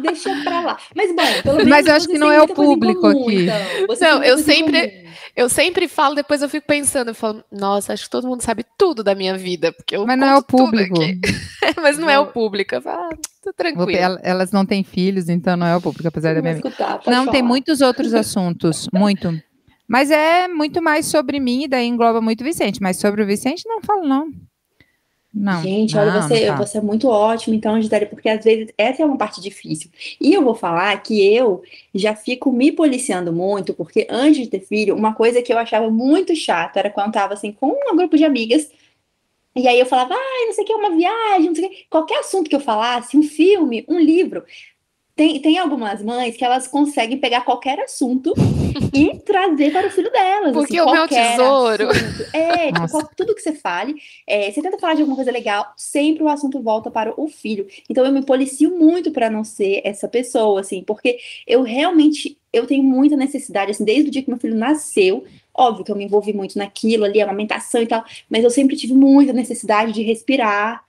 Deixa 0.00 0.30
pra 0.42 0.60
lá. 0.60 0.78
Mas 0.94 1.14
bom, 1.14 1.42
pelo 1.42 1.56
menos. 1.58 1.70
Mas 1.70 1.86
eu 1.86 1.94
acho 1.94 2.08
que 2.08 2.18
não 2.18 2.30
é 2.30 2.40
o 2.40 2.48
público 2.48 3.00
comum, 3.00 3.28
aqui. 3.28 3.42
Então. 3.44 3.96
Não, 4.00 4.24
eu 4.24 4.38
sempre, 4.38 5.06
eu 5.36 5.48
sempre 5.48 5.86
falo, 5.86 6.14
depois 6.14 6.40
eu 6.40 6.48
fico 6.48 6.66
pensando, 6.66 7.08
eu 7.08 7.14
falo, 7.14 7.44
nossa, 7.52 7.92
acho 7.92 8.04
que 8.04 8.10
todo 8.10 8.26
mundo 8.26 8.42
sabe 8.42 8.64
tudo 8.78 9.04
da 9.04 9.14
minha 9.14 9.36
vida, 9.36 9.72
porque 9.72 9.96
eu 9.96 10.06
Mas 10.06 10.18
não 10.18 10.26
é 10.26 10.36
o 10.36 10.42
público. 10.42 10.94
Mas 11.80 11.98
não, 11.98 12.08
é 12.08 12.18
o 12.18 12.26
público. 12.26 12.74
Eu 12.74 12.80
falo, 12.80 13.10
ah, 13.12 13.16
tô 13.42 13.52
tranquilo. 13.52 14.18
Elas 14.22 14.50
não 14.50 14.64
têm 14.64 14.82
filhos, 14.82 15.28
então 15.28 15.56
não 15.56 15.66
é 15.66 15.76
o 15.76 15.80
público, 15.80 16.08
apesar 16.08 16.34
da 16.34 16.40
minha 16.40 16.54
escutar, 16.54 17.00
Não, 17.06 17.24
falar. 17.24 17.30
tem 17.30 17.42
muitos 17.42 17.80
outros 17.80 18.14
assuntos, 18.14 18.88
muito. 18.92 19.38
Mas 19.86 20.10
é 20.10 20.48
muito 20.48 20.80
mais 20.80 21.06
sobre 21.06 21.38
mim, 21.38 21.64
e 21.64 21.68
daí 21.68 21.86
engloba 21.86 22.20
muito 22.20 22.40
o 22.40 22.44
Vicente. 22.44 22.82
Mas 22.82 22.98
sobre 22.98 23.22
o 23.22 23.26
Vicente, 23.26 23.66
não 23.66 23.82
falo, 23.82 24.06
não. 24.06 24.30
Não, 25.34 25.62
Gente, 25.62 25.94
não, 25.94 26.02
olha, 26.02 26.20
você, 26.20 26.46
tá. 26.46 26.56
você 26.56 26.76
é 26.76 26.80
muito 26.82 27.08
ótimo, 27.08 27.54
então, 27.54 27.80
Gisele, 27.80 28.04
porque 28.04 28.28
às 28.28 28.44
vezes 28.44 28.68
essa 28.76 29.02
é 29.02 29.06
uma 29.06 29.16
parte 29.16 29.40
difícil. 29.40 29.90
E 30.20 30.34
eu 30.34 30.42
vou 30.42 30.54
falar 30.54 30.94
que 31.02 31.24
eu 31.34 31.62
já 31.94 32.14
fico 32.14 32.52
me 32.52 32.70
policiando 32.70 33.32
muito, 33.32 33.72
porque 33.72 34.06
antes 34.10 34.42
de 34.42 34.48
ter 34.48 34.60
filho, 34.60 34.94
uma 34.94 35.14
coisa 35.14 35.40
que 35.40 35.50
eu 35.50 35.56
achava 35.56 35.90
muito 35.90 36.36
chata 36.36 36.78
era 36.78 36.90
quando 36.90 37.06
eu 37.06 37.12
tava 37.12 37.32
assim 37.32 37.50
com 37.50 37.68
um 37.68 37.96
grupo 37.96 38.14
de 38.14 38.24
amigas, 38.24 38.70
e 39.56 39.66
aí 39.66 39.80
eu 39.80 39.86
falava, 39.86 40.14
ah, 40.14 40.46
não 40.46 40.52
sei 40.52 40.64
o 40.64 40.66
que, 40.66 40.74
uma 40.74 40.90
viagem, 40.90 41.46
não 41.46 41.54
sei 41.54 41.64
o 41.64 41.70
que, 41.70 41.86
qualquer 41.88 42.18
assunto 42.20 42.50
que 42.50 42.56
eu 42.56 42.60
falasse, 42.60 43.16
um 43.16 43.22
filme, 43.22 43.86
um 43.88 43.98
livro, 43.98 44.44
tem, 45.22 45.40
tem 45.40 45.58
algumas 45.58 46.02
mães 46.02 46.36
que 46.36 46.44
elas 46.44 46.66
conseguem 46.66 47.16
pegar 47.16 47.42
qualquer 47.42 47.78
assunto 47.78 48.34
e 48.92 49.16
trazer 49.20 49.70
para 49.70 49.86
o 49.86 49.90
filho 49.90 50.10
delas. 50.10 50.48
Assim, 50.48 50.52
Porque 50.52 50.78
assim, 50.78 50.88
o 50.88 50.92
meu 50.92 51.06
tesouro. 51.06 51.90
Assunto. 51.90 52.36
É, 52.36 52.72
tipo, 52.72 53.10
tudo 53.16 53.34
que 53.34 53.40
você 53.40 53.52
fale, 53.52 53.94
é, 54.26 54.50
você 54.50 54.60
tenta 54.60 54.78
falar 54.78 54.94
de 54.94 55.02
alguma 55.02 55.14
coisa 55.14 55.30
legal, 55.30 55.72
sempre 55.76 56.24
o 56.24 56.28
assunto 56.28 56.60
volta 56.60 56.90
para 56.90 57.12
o 57.16 57.28
filho. 57.28 57.68
Então 57.88 58.04
eu 58.04 58.10
me 58.10 58.24
policio 58.24 58.76
muito 58.76 59.12
para 59.12 59.30
não 59.30 59.44
ser 59.44 59.80
essa 59.84 60.08
pessoa, 60.08 60.60
assim, 60.60 60.82
porque 60.82 61.18
eu 61.46 61.62
realmente 61.62 62.36
eu 62.52 62.66
tenho 62.66 62.82
muita 62.82 63.16
necessidade, 63.16 63.70
assim, 63.70 63.84
desde 63.84 64.08
o 64.08 64.10
dia 64.10 64.22
que 64.22 64.28
meu 64.28 64.38
filho 64.38 64.56
nasceu, 64.56 65.24
óbvio 65.54 65.84
que 65.84 65.92
eu 65.92 65.96
me 65.96 66.04
envolvi 66.04 66.32
muito 66.32 66.58
naquilo 66.58 67.04
ali, 67.04 67.20
amamentação 67.20 67.80
e 67.80 67.86
tal, 67.86 68.04
mas 68.28 68.42
eu 68.42 68.50
sempre 68.50 68.76
tive 68.76 68.92
muita 68.92 69.32
necessidade 69.32 69.92
de 69.92 70.02
respirar 70.02 70.84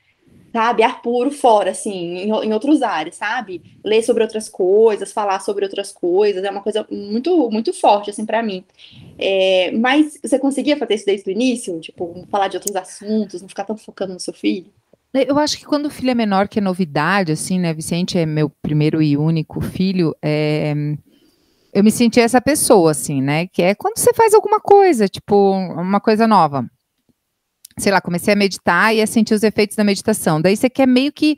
sabe, 0.53 0.83
ar 0.83 1.01
puro 1.01 1.31
fora, 1.31 1.72
assim, 1.72 2.17
em, 2.17 2.29
em, 2.29 2.53
outros 2.53 2.83
áreas, 2.83 3.15
sabe? 3.15 3.60
Ler 3.83 4.03
sobre 4.03 4.22
outras 4.22 4.48
coisas, 4.48 5.12
falar 5.12 5.39
sobre 5.39 5.65
outras 5.65 5.91
coisas, 5.91 6.43
é 6.43 6.51
uma 6.51 6.62
coisa 6.62 6.86
muito, 6.91 7.50
muito 7.50 7.74
forte, 7.74 8.12
assim, 8.12 8.24
para 8.24 8.43
mim. 8.43 8.63
É, 9.17 9.72
mas 9.72 10.19
você 10.22 10.38
conseguia 10.38 10.77
fazer 10.77 10.93
isso 10.93 11.05
desde 11.07 11.27
o 11.27 11.31
início? 11.31 11.79
Tipo, 11.79 12.27
falar 12.29 12.50
de 12.50 12.57
outros 12.57 12.75
assuntos, 12.75 13.41
não 13.41 13.50
ficar 13.50 13.63
tão 13.63 13.75
focando 13.75 14.13
no 14.13 14.19
seu 14.19 14.33
filho? 14.33 14.67
Eu 15.12 15.39
acho 15.39 15.57
que 15.57 15.65
quando 15.65 15.88
o 15.88 15.91
filho 15.91 16.12
é 16.12 16.15
menor, 16.15 16.48
que 16.48 16.60
é 16.60 16.62
novidade, 16.62 17.31
assim, 17.31 17.60
né? 17.60 17.74
Vicente 17.74 18.17
é 18.17 18.25
meu 18.25 18.50
primeiro 18.62 19.01
e 19.01 19.17
único 19.17 19.60
filho, 19.60 20.15
é 20.22 20.74
eu 21.74 21.83
me 21.83 21.89
senti 21.89 22.19
essa 22.19 22.39
pessoa, 22.39 22.91
assim, 22.91 23.19
né? 23.19 23.48
Que 23.48 23.63
é 23.63 23.74
quando 23.74 23.98
você 23.98 24.13
faz 24.13 24.36
alguma 24.36 24.60
coisa, 24.60 25.07
tipo, 25.07 25.51
uma 25.51 26.00
coisa 26.00 26.27
nova 26.27 26.63
sei 27.77 27.92
lá, 27.92 28.01
comecei 28.01 28.34
a 28.34 28.38
meditar 28.38 28.96
e 28.96 29.01
a 29.01 29.08
sentir 29.08 29.34
os 29.34 29.44
efeitos 29.44 29.75
da 29.75 29.84
meditação. 29.84 30.42
Daí 30.42 30.56
você 30.56 30.70
quer 30.70 30.88
meio 30.88 31.12
que 31.12 31.36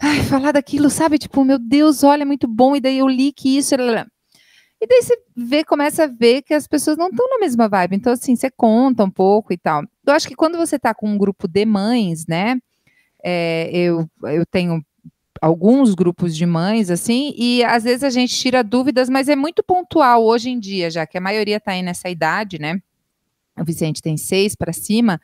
ai, 0.00 0.22
falar 0.22 0.52
daquilo, 0.52 0.90
sabe? 0.90 1.18
Tipo, 1.18 1.44
meu 1.44 1.58
Deus, 1.58 2.02
olha, 2.02 2.22
é 2.22 2.26
muito 2.26 2.46
bom. 2.46 2.76
E 2.76 2.80
daí 2.80 2.98
eu 2.98 3.08
li 3.08 3.32
que 3.32 3.56
isso. 3.56 3.74
E 3.74 4.86
daí 4.86 5.02
você 5.02 5.16
vê, 5.36 5.64
começa 5.64 6.04
a 6.04 6.06
ver 6.06 6.42
que 6.42 6.54
as 6.54 6.66
pessoas 6.66 6.96
não 6.96 7.08
estão 7.08 7.28
na 7.28 7.38
mesma 7.38 7.68
vibe. 7.68 7.96
Então, 7.96 8.12
assim, 8.12 8.36
você 8.36 8.50
conta 8.50 9.04
um 9.04 9.10
pouco 9.10 9.52
e 9.52 9.56
tal. 9.56 9.82
Eu 10.06 10.12
acho 10.12 10.28
que 10.28 10.34
quando 10.34 10.58
você 10.58 10.76
está 10.76 10.94
com 10.94 11.08
um 11.08 11.18
grupo 11.18 11.48
de 11.48 11.64
mães, 11.64 12.26
né? 12.26 12.58
É, 13.22 13.70
eu, 13.72 14.08
eu 14.24 14.44
tenho 14.44 14.84
alguns 15.40 15.94
grupos 15.94 16.36
de 16.36 16.46
mães, 16.46 16.90
assim, 16.90 17.34
e 17.36 17.64
às 17.64 17.84
vezes 17.84 18.02
a 18.02 18.10
gente 18.10 18.34
tira 18.34 18.62
dúvidas, 18.62 19.08
mas 19.10 19.28
é 19.28 19.36
muito 19.36 19.62
pontual 19.62 20.24
hoje 20.24 20.48
em 20.48 20.58
dia, 20.58 20.90
já 20.90 21.06
que 21.06 21.18
a 21.18 21.20
maioria 21.20 21.56
está 21.56 21.72
aí 21.72 21.82
nessa 21.82 22.08
idade, 22.08 22.58
né? 22.58 22.80
o 23.56 23.64
Vicente 23.64 24.02
tem 24.02 24.16
seis 24.16 24.54
para 24.54 24.72
cima. 24.72 25.20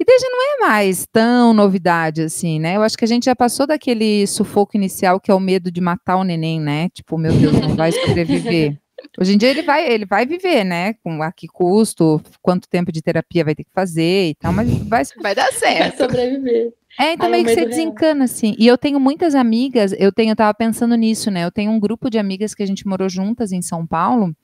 E 0.00 0.04
desde 0.04 0.28
não 0.28 0.38
é 0.42 0.68
mais 0.68 1.06
tão 1.10 1.52
novidade 1.52 2.22
assim, 2.22 2.60
né? 2.60 2.76
Eu 2.76 2.82
acho 2.82 2.96
que 2.96 3.04
a 3.04 3.08
gente 3.08 3.24
já 3.24 3.34
passou 3.34 3.66
daquele 3.66 4.26
sufoco 4.26 4.76
inicial 4.76 5.18
que 5.18 5.30
é 5.30 5.34
o 5.34 5.40
medo 5.40 5.72
de 5.72 5.80
matar 5.80 6.16
o 6.16 6.24
neném, 6.24 6.60
né? 6.60 6.88
Tipo, 6.90 7.18
meu 7.18 7.32
Deus, 7.32 7.52
não 7.54 7.74
vai 7.74 7.90
sobreviver. 7.90 8.78
Hoje 9.18 9.34
em 9.34 9.38
dia 9.38 9.48
ele 9.48 9.62
vai, 9.62 9.90
ele 9.90 10.06
vai 10.06 10.26
viver, 10.26 10.64
né? 10.64 10.94
Com 11.02 11.22
a 11.22 11.32
que 11.32 11.48
custo, 11.48 12.20
quanto 12.40 12.68
tempo 12.68 12.92
de 12.92 13.02
terapia 13.02 13.44
vai 13.44 13.54
ter 13.54 13.64
que 13.64 13.72
fazer 13.72 14.30
e 14.30 14.34
tal, 14.34 14.52
mas 14.52 14.68
vai, 14.84 15.02
vai 15.20 15.34
dar 15.34 15.52
certo. 15.52 15.98
Vai 15.98 16.08
sobreviver. 16.08 16.72
É, 16.98 17.12
então 17.12 17.28
meio 17.28 17.44
que 17.44 17.54
você 17.54 17.66
desencana, 17.66 18.24
assim. 18.24 18.54
E 18.58 18.66
eu 18.66 18.76
tenho 18.78 18.98
muitas 18.98 19.34
amigas, 19.34 19.94
eu 19.98 20.12
tenho, 20.12 20.32
eu 20.32 20.36
tava 20.36 20.54
pensando 20.54 20.96
nisso, 20.96 21.30
né? 21.30 21.44
Eu 21.44 21.50
tenho 21.50 21.70
um 21.70 21.78
grupo 21.78 22.10
de 22.10 22.18
amigas 22.18 22.54
que 22.54 22.62
a 22.62 22.66
gente 22.66 22.86
morou 22.86 23.08
juntas 23.08 23.52
em 23.52 23.62
São 23.62 23.86
Paulo 23.86 24.34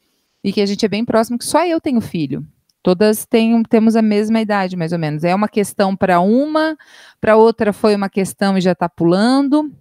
e 0.42 0.52
que 0.52 0.60
a 0.60 0.66
gente 0.66 0.84
é 0.84 0.88
bem 0.88 1.04
próximo, 1.04 1.38
que 1.38 1.44
só 1.44 1.64
eu 1.66 1.80
tenho 1.80 2.00
filho. 2.00 2.46
Todas 2.84 3.24
têm, 3.24 3.62
temos 3.62 3.96
a 3.96 4.02
mesma 4.02 4.42
idade, 4.42 4.76
mais 4.76 4.92
ou 4.92 4.98
menos. 4.98 5.24
É 5.24 5.34
uma 5.34 5.48
questão 5.48 5.96
para 5.96 6.20
uma, 6.20 6.76
para 7.18 7.34
outra 7.34 7.72
foi 7.72 7.96
uma 7.96 8.10
questão 8.10 8.58
e 8.58 8.60
já 8.60 8.72
está 8.72 8.90
pulando 8.90 9.72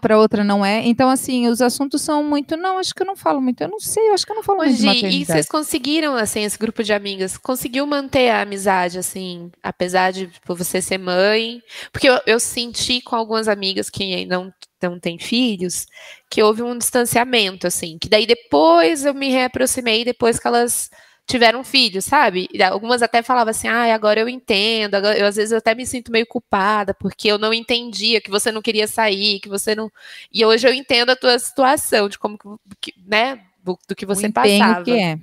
para 0.00 0.18
outra 0.18 0.44
não 0.44 0.64
é. 0.64 0.82
Então, 0.84 1.08
assim, 1.08 1.48
os 1.48 1.62
assuntos 1.62 2.02
são 2.02 2.22
muito. 2.22 2.56
Não, 2.56 2.78
acho 2.78 2.94
que 2.94 3.02
eu 3.02 3.06
não 3.06 3.16
falo 3.16 3.40
muito. 3.40 3.62
Eu 3.62 3.68
não 3.68 3.78
sei, 3.78 4.08
eu 4.08 4.14
acho 4.14 4.26
que 4.26 4.32
eu 4.32 4.36
não 4.36 4.42
falo 4.42 4.60
Hoje, 4.60 4.84
muito. 4.84 5.06
E 5.06 5.24
vocês 5.24 5.46
conseguiram, 5.46 6.14
assim, 6.16 6.42
esse 6.42 6.58
grupo 6.58 6.82
de 6.82 6.92
amigas, 6.92 7.38
conseguiu 7.38 7.86
manter 7.86 8.30
a 8.30 8.42
amizade, 8.42 8.98
assim, 8.98 9.50
apesar 9.62 10.12
de 10.12 10.26
tipo, 10.26 10.54
você 10.54 10.82
ser 10.82 10.98
mãe? 10.98 11.62
Porque 11.90 12.08
eu, 12.08 12.20
eu 12.26 12.40
senti 12.40 13.00
com 13.00 13.16
algumas 13.16 13.48
amigas 13.48 13.88
que 13.88 14.26
não, 14.26 14.52
não 14.82 14.98
têm 14.98 15.18
filhos 15.18 15.86
que 16.28 16.42
houve 16.42 16.62
um 16.62 16.76
distanciamento, 16.76 17.66
assim, 17.66 17.98
que 17.98 18.08
daí 18.08 18.26
depois 18.26 19.04
eu 19.04 19.14
me 19.14 19.30
reaproximei, 19.30 20.04
depois 20.04 20.38
que 20.38 20.46
elas 20.46 20.90
tiveram 21.26 21.64
filhos, 21.64 22.04
sabe? 22.04 22.48
E 22.52 22.62
algumas 22.62 23.02
até 23.02 23.22
falavam 23.22 23.50
assim, 23.50 23.68
ah, 23.68 23.94
agora 23.94 24.20
eu 24.20 24.28
entendo, 24.28 24.94
agora, 24.94 25.16
eu 25.18 25.26
às 25.26 25.36
vezes 25.36 25.52
eu 25.52 25.58
até 25.58 25.74
me 25.74 25.86
sinto 25.86 26.12
meio 26.12 26.26
culpada, 26.26 26.92
porque 26.94 27.28
eu 27.28 27.38
não 27.38 27.54
entendia 27.54 28.20
que 28.20 28.30
você 28.30 28.50
não 28.50 28.60
queria 28.60 28.86
sair, 28.86 29.40
que 29.40 29.48
você 29.48 29.74
não. 29.74 29.90
E 30.32 30.44
hoje 30.44 30.68
eu 30.68 30.72
entendo 30.72 31.10
a 31.10 31.16
tua 31.16 31.38
situação, 31.38 32.08
de 32.08 32.18
como 32.18 32.38
que, 32.80 32.92
né, 33.06 33.40
do, 33.62 33.78
do 33.88 33.94
que 33.94 34.04
você 34.04 34.30
passava. 34.30 34.84
Que 34.84 34.92
é. 34.92 35.18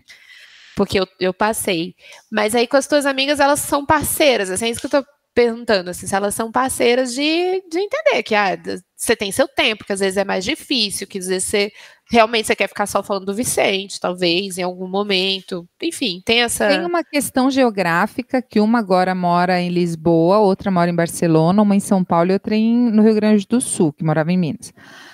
Porque 0.76 1.00
eu, 1.00 1.08
eu 1.20 1.34
passei. 1.34 1.96
Mas 2.32 2.56
aí 2.56 2.66
com 2.66 2.78
as 2.78 2.88
tuas 2.88 3.06
amigas, 3.06 3.40
elas 3.40 3.60
são 3.60 3.86
parceiras, 3.86 4.50
assim, 4.50 4.66
é 4.66 4.70
isso 4.70 4.80
que 4.80 4.88
eu 4.88 5.04
tô 5.04 5.10
perguntando, 5.34 5.90
assim, 5.90 6.08
se 6.08 6.16
elas 6.16 6.34
são 6.34 6.52
parceiras 6.52 7.14
de, 7.14 7.64
de 7.70 7.80
entender 7.80 8.24
que 8.24 8.36
ah, 8.36 8.58
você 9.00 9.16
tem 9.16 9.32
seu 9.32 9.48
tempo, 9.48 9.86
que 9.86 9.94
às 9.94 10.02
vezes 10.02 10.18
é 10.18 10.26
mais 10.26 10.44
difícil, 10.44 11.08
que 11.08 11.20
às 11.20 11.28
vezes 11.28 11.46
você 11.46 11.72
realmente 12.12 12.48
você 12.48 12.56
quer 12.56 12.68
ficar 12.68 12.86
só 12.86 13.02
falando 13.02 13.28
do 13.28 13.34
Vicente, 13.34 13.98
talvez, 13.98 14.58
em 14.58 14.64
algum 14.64 14.90
momento. 14.90 15.66
Enfim, 15.82 16.22
tem 16.26 16.42
essa. 16.42 16.68
Tem 16.68 16.86
uma 16.86 17.02
questão 17.02 17.50
geográfica 17.50 18.42
que 18.42 18.60
uma 18.60 18.80
agora 18.80 19.16
mora 19.16 19.62
em 19.62 19.70
Lisboa, 19.70 20.40
outra 20.40 20.70
mora 20.70 20.90
em 20.90 20.96
Barcelona, 20.96 21.62
uma 21.62 21.78
em 21.78 21.80
São 21.80 22.04
Paulo 22.04 22.32
e 22.32 22.34
outra 22.34 22.56
em, 22.56 22.92
no 22.92 23.02
Rio 23.02 23.16
Grande 23.16 23.48
do 23.48 23.62
Sul, 23.62 23.94
que 23.94 24.04
morava 24.04 24.34
em 24.34 24.38
Minas. 24.38 24.74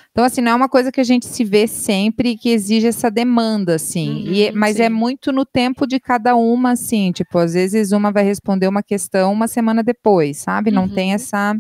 Então, 0.10 0.24
assim, 0.24 0.42
não 0.42 0.54
é 0.54 0.56
uma 0.56 0.70
coisa 0.70 0.92
que 0.92 1.02
a 1.02 1.04
gente 1.04 1.28
se 1.28 1.44
vê 1.44 1.68
sempre 1.68 2.38
que 2.38 2.50
exige 2.50 2.88
essa 2.88 3.12
demanda, 3.12 3.76
assim. 3.76 4.26
Uhum, 4.26 4.34
e, 4.34 4.52
mas 4.52 4.78
é 4.78 4.80
sim. 4.80 4.84
é 4.84 4.90
muito 4.90 5.32
no 5.32 5.46
tempo 5.46 5.86
de 5.86 6.00
cada 6.00 6.36
uma, 6.36 6.72
assim. 6.72 7.12
Tipo, 7.12 7.38
às 7.38 7.54
vezes 7.54 7.92
uma 7.92 8.12
vai 8.12 8.24
responder 8.24 8.68
uma 8.68 8.82
questão 8.82 9.32
uma 9.32 9.48
semana 9.48 9.84
depois, 9.84 10.38
sabe? 10.38 10.72
Não 10.72 10.84
uhum. 10.84 10.94
tem 10.96 11.14
essa 11.14 11.56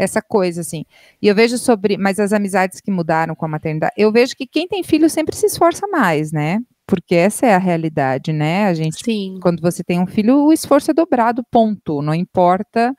essa 0.00 0.22
coisa, 0.22 0.62
assim. 0.62 0.84
E 1.20 1.28
eu 1.28 1.34
vejo 1.34 1.58
sobre, 1.58 1.96
mas 1.96 2.18
as 2.18 2.32
amizades 2.32 2.80
que 2.80 2.90
mudaram 2.90 3.34
com 3.34 3.44
a 3.44 3.48
maternidade, 3.48 3.92
eu 3.96 4.10
vejo 4.10 4.34
que 4.34 4.46
quem 4.46 4.66
tem 4.66 4.82
filho 4.82 5.08
sempre 5.10 5.36
se 5.36 5.46
esforça 5.46 5.86
mais, 5.86 6.32
né? 6.32 6.60
Porque 6.86 7.14
essa 7.14 7.46
é 7.46 7.54
a 7.54 7.58
realidade, 7.58 8.32
né? 8.32 8.66
A 8.66 8.74
gente, 8.74 9.04
Sim. 9.04 9.38
quando 9.40 9.60
você 9.60 9.84
tem 9.84 10.00
um 10.00 10.06
filho, 10.06 10.46
o 10.46 10.52
esforço 10.52 10.90
é 10.90 10.94
dobrado, 10.94 11.44
ponto. 11.50 12.02
Não 12.02 12.14
importa, 12.14 12.94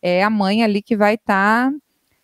é 0.00 0.22
a 0.22 0.30
mãe 0.30 0.62
ali 0.62 0.82
que 0.82 0.96
vai 0.96 1.14
estar 1.14 1.70
tá 1.70 1.76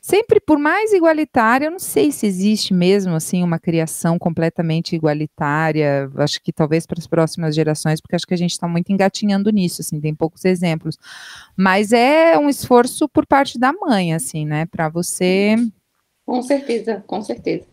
sempre 0.08 0.40
por 0.40 0.58
mais 0.58 0.94
igualitária, 0.94 1.66
eu 1.66 1.70
não 1.70 1.78
sei 1.78 2.10
se 2.10 2.26
existe 2.26 2.72
mesmo 2.72 3.14
assim 3.14 3.42
uma 3.42 3.58
criação 3.58 4.18
completamente 4.18 4.96
igualitária. 4.96 6.10
Acho 6.16 6.42
que 6.42 6.50
talvez 6.50 6.86
para 6.86 6.98
as 6.98 7.06
próximas 7.06 7.54
gerações, 7.54 8.00
porque 8.00 8.16
acho 8.16 8.26
que 8.26 8.32
a 8.32 8.38
gente 8.38 8.52
está 8.52 8.66
muito 8.66 8.90
engatinhando 8.90 9.50
nisso, 9.50 9.82
assim, 9.82 10.00
tem 10.00 10.14
poucos 10.14 10.46
exemplos. 10.46 10.96
Mas 11.54 11.92
é 11.92 12.38
um 12.38 12.48
esforço 12.48 13.06
por 13.06 13.26
parte 13.26 13.58
da 13.58 13.70
mãe, 13.70 14.14
assim, 14.14 14.46
né, 14.46 14.64
para 14.64 14.88
você. 14.88 15.56
Com 16.24 16.40
certeza, 16.40 17.04
com 17.06 17.20
certeza. 17.20 17.66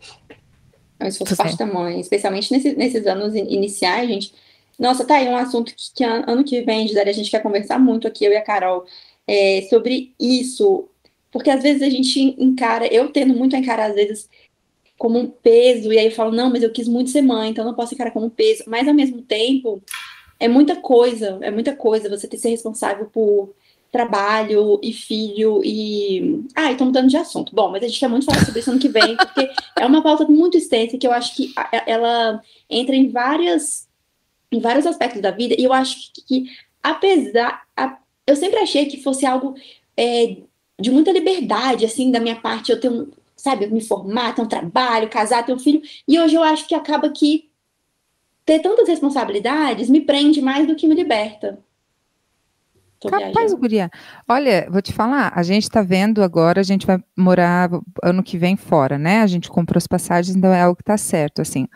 É 1.00 1.06
um 1.06 1.08
esforço 1.08 1.38
por 1.38 1.44
parte 1.44 1.58
da 1.58 1.66
mãe, 1.66 2.02
especialmente 2.02 2.52
nesse, 2.52 2.76
nesses 2.76 3.08
anos 3.08 3.34
iniciais, 3.34 4.10
gente. 4.10 4.34
Nossa, 4.78 5.06
tá 5.06 5.16
aí 5.16 5.30
um 5.30 5.38
assunto 5.38 5.74
que, 5.74 5.94
que 5.94 6.04
ano 6.04 6.44
que 6.44 6.62
vem, 6.64 6.86
Gisele, 6.86 7.10
a 7.10 7.14
gente 7.14 7.32
quer 7.32 7.42
conversar 7.42 7.80
muito 7.80 8.06
aqui, 8.06 8.26
eu 8.26 8.34
e 8.34 8.36
a 8.36 8.42
Carol, 8.42 8.84
é, 9.26 9.66
sobre 9.70 10.14
isso, 10.20 10.90
porque 11.36 11.50
às 11.50 11.62
vezes 11.62 11.82
a 11.82 11.90
gente 11.90 12.34
encara, 12.40 12.88
eu 12.88 13.10
tendo 13.10 13.34
muito 13.34 13.58
a 13.58 13.60
encarar, 13.60 13.90
às 13.90 13.96
vezes, 13.96 14.30
como 14.98 15.20
um 15.20 15.28
peso, 15.28 15.92
e 15.92 16.00
aí 16.00 16.06
eu 16.06 16.12
falo, 16.12 16.32
não, 16.32 16.50
mas 16.50 16.64
eu 16.64 16.72
quis 16.72 16.88
muito 16.88 17.10
ser 17.10 17.22
mãe, 17.22 17.50
então 17.50 17.66
não 17.66 17.74
posso 17.74 17.94
encarar 17.94 18.12
como 18.12 18.28
um 18.28 18.30
peso. 18.30 18.64
Mas 18.68 18.88
ao 18.88 18.94
mesmo 18.94 19.22
tempo, 19.22 19.84
é 20.40 20.48
muita 20.48 20.78
coisa, 20.78 21.38
é 21.42 21.52
muita 21.52 21.76
coisa 21.76 22.08
você 22.08 22.26
ter 22.26 22.38
que 22.38 22.42
ser 22.42 22.52
responsável 22.52 23.08
por 23.08 23.54
trabalho 23.92 24.80
e 24.82 24.94
filho 24.94 25.60
e. 25.62 26.42
Ah, 26.56 26.72
então 26.72 26.88
mudando 26.88 27.10
de 27.10 27.18
assunto. 27.18 27.54
Bom, 27.54 27.70
mas 27.70 27.84
a 27.84 27.88
gente 27.90 28.00
quer 28.00 28.08
muito 28.08 28.26
falar 28.26 28.46
sobre 28.46 28.62
isso 28.62 28.72
ano 28.72 28.80
que 28.80 28.88
vem, 28.88 29.18
porque 29.20 29.52
é 29.78 29.86
uma 29.86 30.02
pauta 30.02 30.24
muito 30.24 30.58
extensa 30.58 30.98
que 30.98 31.06
eu 31.06 31.12
acho 31.12 31.36
que 31.36 31.54
ela 31.86 32.42
entra 32.70 32.96
em 32.96 33.10
várias 33.10 33.90
em 34.50 34.62
vários 34.62 34.86
aspectos 34.86 35.22
da 35.22 35.32
vida, 35.32 35.54
e 35.60 35.66
eu 35.66 35.74
acho 35.74 36.14
que, 36.14 36.46
apesar. 36.82 37.64
A, 37.76 37.98
eu 38.26 38.38
sempre 38.38 38.58
achei 38.60 38.86
que 38.86 39.04
fosse 39.04 39.26
algo 39.26 39.54
é, 39.98 40.38
de 40.80 40.92
muita 40.92 41.12
liberdade, 41.12 41.86
assim, 41.86 42.12
da 42.12 42.20
minha 42.20 42.36
parte, 42.36 42.72
eu 42.72 42.80
tenho, 42.80 43.10
sabe, 43.36 43.68
me 43.68 43.82
formar, 43.82 44.36
ter 44.36 44.42
um 44.42 44.48
trabalho, 44.48 45.10
casar, 45.10 45.46
ter 45.46 45.54
um 45.54 45.60
filho, 45.60 45.82
e 46.08 46.20
hoje 46.20 46.36
eu 46.36 46.44
acho 46.44 46.68
que 46.68 46.76
acaba 46.76 47.10
que 47.10 47.50
ter 48.46 48.60
tantas 48.60 48.88
responsabilidades 48.88 49.90
me 49.90 50.02
prende 50.02 50.42
mais 50.42 50.68
do 50.68 50.76
que 50.76 50.88
me 50.88 50.96
liberta. 50.96 51.60
Tô 53.00 53.10
Capaz, 53.10 53.34
viajando. 53.34 53.58
Guria. 53.58 53.92
Olha, 54.28 54.68
vou 54.70 54.82
te 54.82 54.94
falar, 54.94 55.32
a 55.36 55.44
gente 55.44 55.70
tá 55.70 55.82
vendo 55.82 56.24
agora, 56.24 56.60
a 56.60 56.64
gente 56.64 56.86
vai 56.86 57.04
morar 57.16 57.70
ano 58.04 58.24
que 58.24 58.38
vem 58.38 58.56
fora, 58.56 58.98
né? 58.98 59.22
A 59.22 59.28
gente 59.28 59.50
comprou 59.50 59.78
as 59.78 59.88
passagens, 59.88 60.36
então 60.36 60.54
é 60.54 60.62
algo 60.62 60.78
que 60.78 60.84
tá 60.84 60.98
certo, 60.98 61.42
assim. 61.42 61.68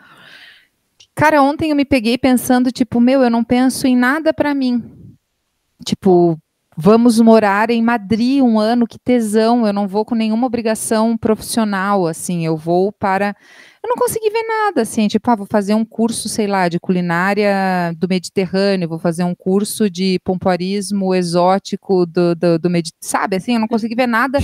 Cara, 1.14 1.42
ontem 1.42 1.70
eu 1.70 1.76
me 1.76 1.84
peguei 1.84 2.16
pensando, 2.16 2.72
tipo, 2.72 3.00
meu, 3.00 3.22
eu 3.22 3.30
não 3.30 3.44
penso 3.44 3.86
em 3.86 3.96
nada 3.96 4.32
para 4.32 4.54
mim. 4.54 4.82
Tipo, 5.84 6.38
Vamos 6.76 7.18
morar 7.18 7.68
em 7.68 7.82
Madrid 7.82 8.40
um 8.40 8.58
ano, 8.58 8.86
que 8.86 8.98
tesão. 8.98 9.66
Eu 9.66 9.72
não 9.72 9.88
vou 9.88 10.04
com 10.04 10.14
nenhuma 10.14 10.46
obrigação 10.46 11.16
profissional, 11.16 12.06
assim. 12.06 12.46
Eu 12.46 12.56
vou 12.56 12.92
para. 12.92 13.34
Eu 13.82 13.88
não 13.88 13.96
consegui 13.96 14.30
ver 14.30 14.44
nada, 14.44 14.82
assim. 14.82 15.08
Tipo, 15.08 15.30
ah, 15.30 15.36
vou 15.36 15.46
fazer 15.46 15.74
um 15.74 15.84
curso, 15.84 16.28
sei 16.28 16.46
lá, 16.46 16.68
de 16.68 16.78
culinária 16.78 17.92
do 17.96 18.06
Mediterrâneo, 18.08 18.88
vou 18.88 19.00
fazer 19.00 19.24
um 19.24 19.34
curso 19.34 19.90
de 19.90 20.20
pompoarismo 20.24 21.12
exótico 21.12 22.06
do, 22.06 22.34
do, 22.36 22.58
do 22.58 22.70
Mediterrâneo. 22.70 23.00
Sabe, 23.00 23.36
assim, 23.36 23.54
eu 23.54 23.60
não 23.60 23.68
consegui 23.68 23.96
ver 23.96 24.06
nada 24.06 24.38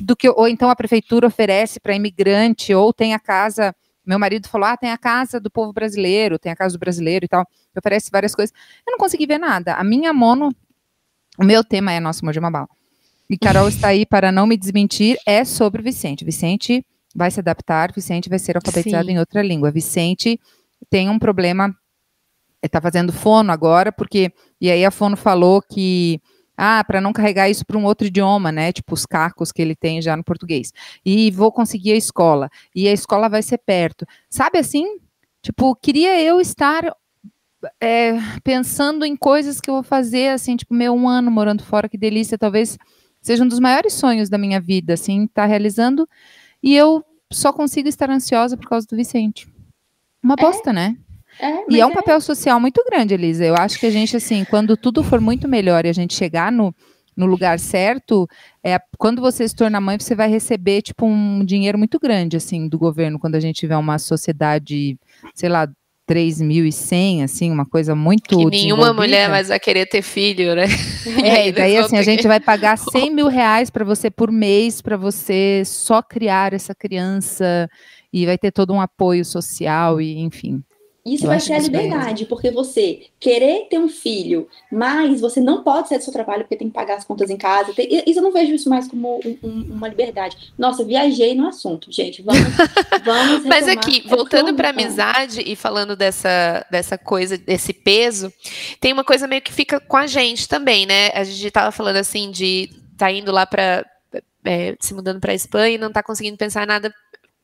do 0.00 0.16
que. 0.16 0.28
Ou 0.28 0.48
então 0.48 0.70
a 0.70 0.76
prefeitura 0.76 1.26
oferece 1.26 1.78
para 1.78 1.94
imigrante, 1.94 2.72
ou 2.74 2.94
tem 2.94 3.12
a 3.12 3.18
casa. 3.18 3.74
Meu 4.06 4.18
marido 4.18 4.48
falou: 4.48 4.68
ah, 4.68 4.76
tem 4.76 4.90
a 4.90 4.98
casa 4.98 5.38
do 5.38 5.50
povo 5.50 5.72
brasileiro, 5.74 6.38
tem 6.38 6.50
a 6.50 6.56
casa 6.56 6.78
do 6.78 6.80
brasileiro 6.80 7.26
e 7.26 7.28
tal. 7.28 7.46
Oferece 7.76 8.08
várias 8.10 8.34
coisas. 8.34 8.54
Eu 8.86 8.92
não 8.92 8.98
consegui 8.98 9.26
ver 9.26 9.38
nada. 9.38 9.74
A 9.74 9.84
minha 9.84 10.14
mono 10.14 10.50
o 11.38 11.44
meu 11.44 11.62
tema 11.62 11.92
é 11.92 12.00
Nosso 12.00 12.24
Amor 12.24 12.32
de 12.32 12.38
uma 12.40 12.50
Bala. 12.50 12.68
E 13.30 13.38
Carol 13.38 13.68
está 13.68 13.88
aí 13.88 14.04
para 14.04 14.32
não 14.32 14.46
me 14.46 14.56
desmentir, 14.56 15.16
é 15.24 15.44
sobre 15.44 15.82
Vicente. 15.82 16.24
Vicente 16.24 16.84
vai 17.14 17.30
se 17.30 17.38
adaptar, 17.40 17.92
Vicente 17.92 18.28
vai 18.28 18.38
ser 18.38 18.56
alfabetizado 18.56 19.06
Sim. 19.06 19.12
em 19.12 19.18
outra 19.18 19.42
língua. 19.42 19.70
Vicente 19.70 20.40
tem 20.90 21.08
um 21.08 21.18
problema, 21.18 21.74
está 22.62 22.80
fazendo 22.80 23.12
fono 23.12 23.52
agora, 23.52 23.92
porque. 23.92 24.32
E 24.60 24.70
aí 24.70 24.84
a 24.84 24.90
fono 24.90 25.16
falou 25.16 25.62
que. 25.62 26.20
Ah, 26.56 26.82
para 26.82 27.00
não 27.00 27.12
carregar 27.12 27.48
isso 27.48 27.64
para 27.64 27.78
um 27.78 27.84
outro 27.84 28.08
idioma, 28.08 28.50
né? 28.50 28.72
Tipo 28.72 28.92
os 28.92 29.06
cacos 29.06 29.52
que 29.52 29.62
ele 29.62 29.76
tem 29.76 30.02
já 30.02 30.16
no 30.16 30.24
português. 30.24 30.72
E 31.04 31.30
vou 31.30 31.52
conseguir 31.52 31.92
a 31.92 31.96
escola. 31.96 32.50
E 32.74 32.88
a 32.88 32.92
escola 32.92 33.28
vai 33.28 33.42
ser 33.42 33.58
perto. 33.58 34.04
Sabe 34.28 34.58
assim? 34.58 34.98
Tipo, 35.40 35.76
queria 35.76 36.20
eu 36.20 36.40
estar 36.40 36.92
é, 37.80 38.12
pensando 38.42 39.04
em 39.04 39.16
coisas 39.16 39.60
que 39.60 39.70
eu 39.70 39.74
vou 39.74 39.82
fazer, 39.82 40.30
assim, 40.30 40.56
tipo, 40.56 40.74
meu 40.74 40.94
um 40.94 41.08
ano 41.08 41.30
morando 41.30 41.62
fora, 41.62 41.88
que 41.88 41.98
delícia, 41.98 42.38
talvez 42.38 42.78
seja 43.20 43.44
um 43.44 43.48
dos 43.48 43.58
maiores 43.58 43.94
sonhos 43.94 44.28
da 44.28 44.38
minha 44.38 44.60
vida, 44.60 44.94
assim, 44.94 45.24
estar 45.24 45.42
tá 45.42 45.46
realizando, 45.46 46.08
e 46.62 46.74
eu 46.74 47.04
só 47.32 47.52
consigo 47.52 47.88
estar 47.88 48.10
ansiosa 48.10 48.56
por 48.56 48.68
causa 48.68 48.86
do 48.86 48.96
Vicente. 48.96 49.48
Uma 50.22 50.36
bosta, 50.36 50.70
é, 50.70 50.72
né? 50.72 50.96
É, 51.40 51.64
e 51.68 51.80
é 51.80 51.86
um 51.86 51.90
é. 51.90 51.94
papel 51.94 52.20
social 52.20 52.58
muito 52.58 52.82
grande, 52.84 53.14
Elisa. 53.14 53.44
Eu 53.44 53.54
acho 53.54 53.78
que 53.78 53.86
a 53.86 53.90
gente, 53.90 54.16
assim, 54.16 54.44
quando 54.44 54.76
tudo 54.76 55.04
for 55.04 55.20
muito 55.20 55.46
melhor 55.46 55.84
e 55.84 55.88
a 55.88 55.92
gente 55.92 56.14
chegar 56.14 56.50
no, 56.50 56.74
no 57.16 57.26
lugar 57.26 57.58
certo, 57.60 58.26
é, 58.64 58.78
quando 58.96 59.20
você 59.20 59.46
se 59.46 59.54
torna 59.54 59.80
mãe, 59.80 59.98
você 59.98 60.14
vai 60.14 60.28
receber, 60.28 60.82
tipo, 60.82 61.06
um 61.06 61.44
dinheiro 61.44 61.78
muito 61.78 61.98
grande, 61.98 62.36
assim, 62.36 62.68
do 62.68 62.78
governo, 62.78 63.18
quando 63.18 63.34
a 63.34 63.40
gente 63.40 63.56
tiver 63.56 63.76
uma 63.76 63.98
sociedade, 63.98 64.98
sei 65.34 65.48
lá, 65.48 65.68
3.100, 66.08 67.22
assim, 67.22 67.50
uma 67.50 67.66
coisa 67.66 67.94
muito. 67.94 68.38
Que 68.38 68.44
nenhuma 68.46 68.92
mulher 68.94 69.28
mais 69.28 69.48
vai 69.48 69.60
querer 69.60 69.86
ter 69.86 70.02
filho, 70.02 70.54
né? 70.54 70.66
É, 71.22 71.48
e 71.48 71.52
daí 71.52 71.76
assim, 71.76 71.96
a 71.96 72.02
gente 72.02 72.26
vai 72.26 72.40
pagar 72.40 72.76
100 72.78 73.14
mil 73.14 73.28
reais 73.28 73.70
para 73.70 73.84
você 73.84 74.10
por 74.10 74.30
mês, 74.30 74.80
para 74.80 74.96
você 74.96 75.62
só 75.64 76.00
criar 76.02 76.52
essa 76.52 76.74
criança, 76.74 77.68
e 78.12 78.24
vai 78.24 78.38
ter 78.38 78.50
todo 78.50 78.72
um 78.72 78.80
apoio 78.80 79.24
social, 79.24 80.00
e 80.00 80.18
enfim. 80.18 80.62
Isso 81.14 81.24
eu 81.24 81.28
vai 81.28 81.40
ser 81.40 81.54
a 81.54 81.58
liberdade, 81.58 82.26
porque 82.26 82.50
você 82.50 83.06
querer 83.18 83.66
ter 83.68 83.78
um 83.78 83.88
filho, 83.88 84.48
mas 84.70 85.20
você 85.20 85.40
não 85.40 85.62
pode 85.62 85.88
sair 85.88 85.98
do 85.98 86.04
seu 86.04 86.12
trabalho 86.12 86.42
porque 86.42 86.56
tem 86.56 86.68
que 86.68 86.74
pagar 86.74 86.96
as 86.96 87.04
contas 87.04 87.30
em 87.30 87.36
casa. 87.36 87.72
Tem, 87.72 87.88
isso 88.06 88.18
eu 88.18 88.22
não 88.22 88.32
vejo 88.32 88.54
isso 88.54 88.68
mais 88.68 88.88
como 88.88 89.20
um, 89.24 89.38
um, 89.42 89.62
uma 89.70 89.88
liberdade. 89.88 90.52
Nossa, 90.58 90.84
viajei 90.84 91.34
no 91.34 91.48
assunto, 91.48 91.90
gente. 91.90 92.22
Vamos, 92.22 92.42
vamos 93.04 93.44
Mas 93.44 93.68
aqui, 93.68 94.02
é 94.04 94.08
voltando 94.08 94.54
para 94.54 94.70
amizade 94.70 95.42
e 95.44 95.56
falando 95.56 95.96
dessa, 95.96 96.66
dessa 96.70 96.98
coisa, 96.98 97.36
desse 97.36 97.72
peso, 97.72 98.32
tem 98.80 98.92
uma 98.92 99.04
coisa 99.04 99.26
meio 99.26 99.42
que 99.42 99.52
fica 99.52 99.80
com 99.80 99.96
a 99.96 100.06
gente 100.06 100.48
também, 100.48 100.86
né? 100.86 101.08
A 101.14 101.24
gente 101.24 101.50
tava 101.50 101.72
falando 101.72 101.96
assim 101.96 102.30
de 102.30 102.70
tá 102.96 103.10
indo 103.10 103.30
lá 103.30 103.46
para 103.46 103.86
é, 104.44 104.76
se 104.80 104.94
mudando 104.94 105.20
para 105.20 105.34
Espanha 105.34 105.74
e 105.74 105.78
não 105.78 105.92
tá 105.92 106.02
conseguindo 106.02 106.36
pensar 106.36 106.66
nada 106.66 106.92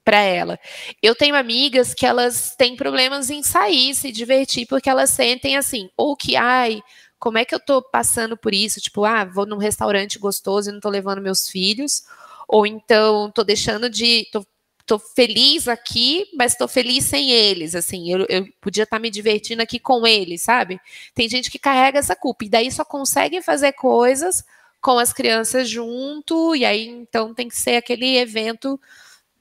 para 0.04 0.18
ela. 0.18 0.60
Eu 1.02 1.14
tenho 1.14 1.34
amigas 1.34 1.94
que 1.94 2.04
elas 2.04 2.54
têm 2.56 2.76
problemas 2.76 3.30
em 3.30 3.42
sair, 3.42 3.94
se 3.94 4.12
divertir, 4.12 4.66
porque 4.66 4.90
elas 4.90 5.10
sentem 5.10 5.56
assim, 5.56 5.88
ou 5.96 6.14
que, 6.14 6.36
ai, 6.36 6.82
como 7.18 7.38
é 7.38 7.44
que 7.44 7.54
eu 7.54 7.60
tô 7.60 7.80
passando 7.80 8.36
por 8.36 8.52
isso? 8.52 8.80
Tipo, 8.80 9.04
ah, 9.04 9.24
vou 9.24 9.46
num 9.46 9.56
restaurante 9.56 10.18
gostoso 10.18 10.68
e 10.68 10.72
não 10.72 10.80
tô 10.80 10.90
levando 10.90 11.22
meus 11.22 11.48
filhos, 11.48 12.02
ou 12.46 12.66
então 12.66 13.30
tô 13.30 13.42
deixando 13.42 13.88
de. 13.88 14.28
Tô, 14.30 14.44
tô 14.86 14.98
feliz 14.98 15.66
aqui, 15.66 16.26
mas 16.36 16.54
tô 16.54 16.68
feliz 16.68 17.04
sem 17.04 17.30
eles, 17.30 17.74
assim, 17.74 18.12
eu, 18.12 18.26
eu 18.28 18.46
podia 18.60 18.84
estar 18.84 18.96
tá 18.98 19.00
me 19.00 19.08
divertindo 19.08 19.62
aqui 19.62 19.78
com 19.78 20.06
eles, 20.06 20.42
sabe? 20.42 20.78
Tem 21.14 21.26
gente 21.26 21.50
que 21.50 21.58
carrega 21.58 21.98
essa 21.98 22.14
culpa, 22.14 22.44
e 22.44 22.50
daí 22.50 22.70
só 22.70 22.84
conseguem 22.84 23.40
fazer 23.40 23.72
coisas 23.72 24.44
com 24.82 24.98
as 24.98 25.10
crianças 25.14 25.66
junto, 25.70 26.54
e 26.54 26.66
aí 26.66 26.86
então 26.86 27.32
tem 27.32 27.48
que 27.48 27.56
ser 27.56 27.76
aquele 27.76 28.18
evento 28.18 28.78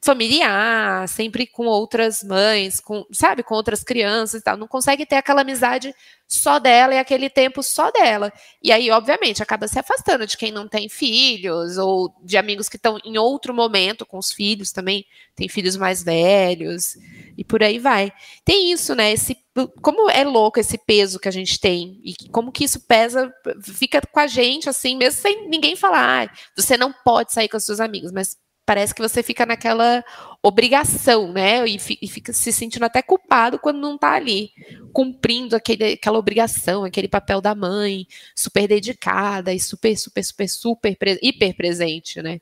familiar, 0.04 1.08
sempre 1.08 1.48
com 1.48 1.66
outras 1.66 2.24
mães, 2.24 2.82
com, 2.82 3.06
sabe, 3.12 3.42
com 3.42 3.56
outras 3.56 3.84
crianças 3.84 4.42
e 4.42 4.44
tal. 4.44 4.58
Não 4.58 4.68
consegue 4.68 5.06
ter 5.06 5.16
aquela 5.16 5.42
amizade 5.42 5.96
só 6.28 6.60
dela 6.60 6.94
e 6.94 6.98
aquele 6.98 7.30
tempo 7.30 7.64
só 7.64 7.90
dela. 7.90 8.32
E 8.62 8.72
aí, 8.72 8.92
obviamente, 8.92 9.42
acaba 9.42 9.68
se 9.68 9.80
afastando 9.80 10.28
de 10.28 10.36
quem 10.36 10.52
não 10.52 10.68
tem 10.68 10.90
filhos 10.90 11.78
ou 11.78 12.14
de 12.22 12.38
amigos 12.38 12.68
que 12.68 12.76
estão 12.76 13.00
em 13.06 13.18
outro 13.18 13.54
momento 13.54 14.06
com 14.06 14.18
os 14.18 14.32
filhos 14.32 14.74
também, 14.74 15.06
tem 15.36 15.48
filhos 15.48 15.78
mais 15.78 16.04
velhos 16.04 16.98
e 17.38 17.44
por 17.46 17.64
aí 17.64 17.80
vai. 17.80 18.12
Tem 18.44 18.74
isso, 18.74 18.94
né? 18.94 19.14
Esse 19.14 19.38
como 19.82 20.10
é 20.10 20.24
louco 20.24 20.60
esse 20.60 20.80
peso 20.80 21.20
que 21.20 21.28
a 21.28 21.32
gente 21.32 21.60
tem 21.60 22.02
e 22.04 22.16
como 22.30 22.52
que 22.52 22.64
isso 22.64 22.80
pesa, 22.80 23.32
fica 23.62 24.02
com 24.02 24.20
a 24.20 24.26
gente 24.26 24.68
assim, 24.68 24.98
mesmo 24.98 25.22
sem 25.22 25.48
ninguém 25.48 25.76
falar, 25.76 26.28
ah, 26.28 26.38
você 26.58 26.76
não 26.76 26.92
pode 26.92 27.32
sair 27.32 27.48
com 27.48 27.58
os 27.58 27.64
seus 27.64 27.80
amigos, 27.80 28.12
mas 28.12 28.36
parece 28.66 28.94
que 28.94 29.02
você 29.02 29.22
fica 29.22 29.46
naquela 29.46 30.04
obrigação, 30.42 31.32
né? 31.32 31.68
E, 31.68 31.78
e, 32.02 32.08
fica 32.08 32.34
se 32.34 32.52
sentindo 32.52 32.84
até 32.84 33.02
culpado 33.02 33.60
quando 33.60 33.80
não 33.80 33.98
tá 33.98 34.14
ali, 34.14 34.52
cumprindo 34.92 35.56
aquele, 35.56 35.94
aquela 35.94 36.18
obrigação, 36.18 36.84
aquele 36.84 37.08
papel 37.08 37.42
da 37.42 37.54
mãe, 37.54 38.08
super 38.36 38.68
dedicada 38.68 39.54
e 39.54 39.60
super, 39.60 39.96
super, 39.98 40.24
super, 40.24 40.48
super, 40.48 41.20
hiper 41.22 41.56
presente, 41.56 42.22
né? 42.22 42.40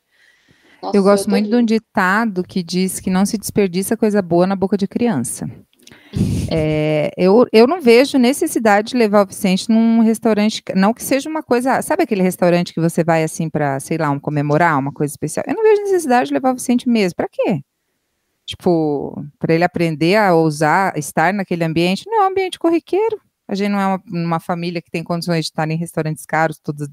Nossa, 0.82 0.98
eu 0.98 1.04
gosto 1.04 1.28
eu 1.28 1.32
muito 1.32 1.50
de 1.50 1.56
um 1.56 1.64
ditado 1.64 2.44
que 2.44 2.64
diz 2.64 3.00
que 3.00 3.10
não 3.10 3.26
se 3.26 3.38
desperdiça 3.38 3.96
coisa 3.96 4.22
boa 4.22 4.48
na 4.48 4.56
boca 4.56 4.76
de 4.76 4.88
criança. 4.88 5.48
É, 6.52 7.12
eu, 7.18 7.46
eu 7.54 7.66
não 7.66 7.80
vejo 7.80 8.18
necessidade 8.18 8.90
de 8.90 8.98
levar 8.98 9.24
o 9.24 9.28
Vicente 9.28 9.70
num 9.70 10.02
restaurante, 10.02 10.62
não 10.76 10.94
que 10.94 11.04
seja 11.04 11.30
uma 11.30 11.42
coisa, 11.42 11.82
sabe 11.82 12.04
aquele 12.04 12.22
restaurante 12.22 12.74
que 12.74 12.82
você 12.82 13.04
vai 13.04 13.24
assim 13.24 13.50
para, 13.50 13.80
sei 13.80 13.98
lá, 13.98 14.10
um 14.10 14.20
comemorar, 14.20 14.78
uma 14.78 14.92
coisa 14.92 15.14
especial? 15.14 15.46
Eu 15.48 15.56
não 15.56 15.64
vejo 15.64 15.84
necessidade 15.84 16.28
de 16.28 16.34
levar 16.34 16.52
o 16.52 16.56
Vicente 16.56 16.90
mesmo. 16.90 17.16
Para 17.16 17.30
quê? 17.30 17.62
Tipo, 18.46 19.26
para 19.40 19.54
ele 19.54 19.64
aprender 19.64 20.18
a 20.18 20.34
ousar 20.34 20.98
estar 20.98 21.34
naquele 21.34 21.64
ambiente, 21.64 22.04
não 22.08 22.24
é 22.24 22.26
um 22.26 22.32
ambiente 22.32 22.60
corriqueiro. 22.60 23.20
A 23.52 23.56
gente 23.56 23.70
não 23.70 23.80
é 23.82 23.86
uma, 23.86 24.02
uma, 24.08 24.40
família 24.40 24.82
que 24.82 24.90
tem 24.90 25.04
condições 25.04 25.44
de 25.44 25.52
estar 25.52 25.70
em 25.70 25.76
restaurantes 25.76 26.26
caros, 26.26 26.58
todos, 26.58 26.88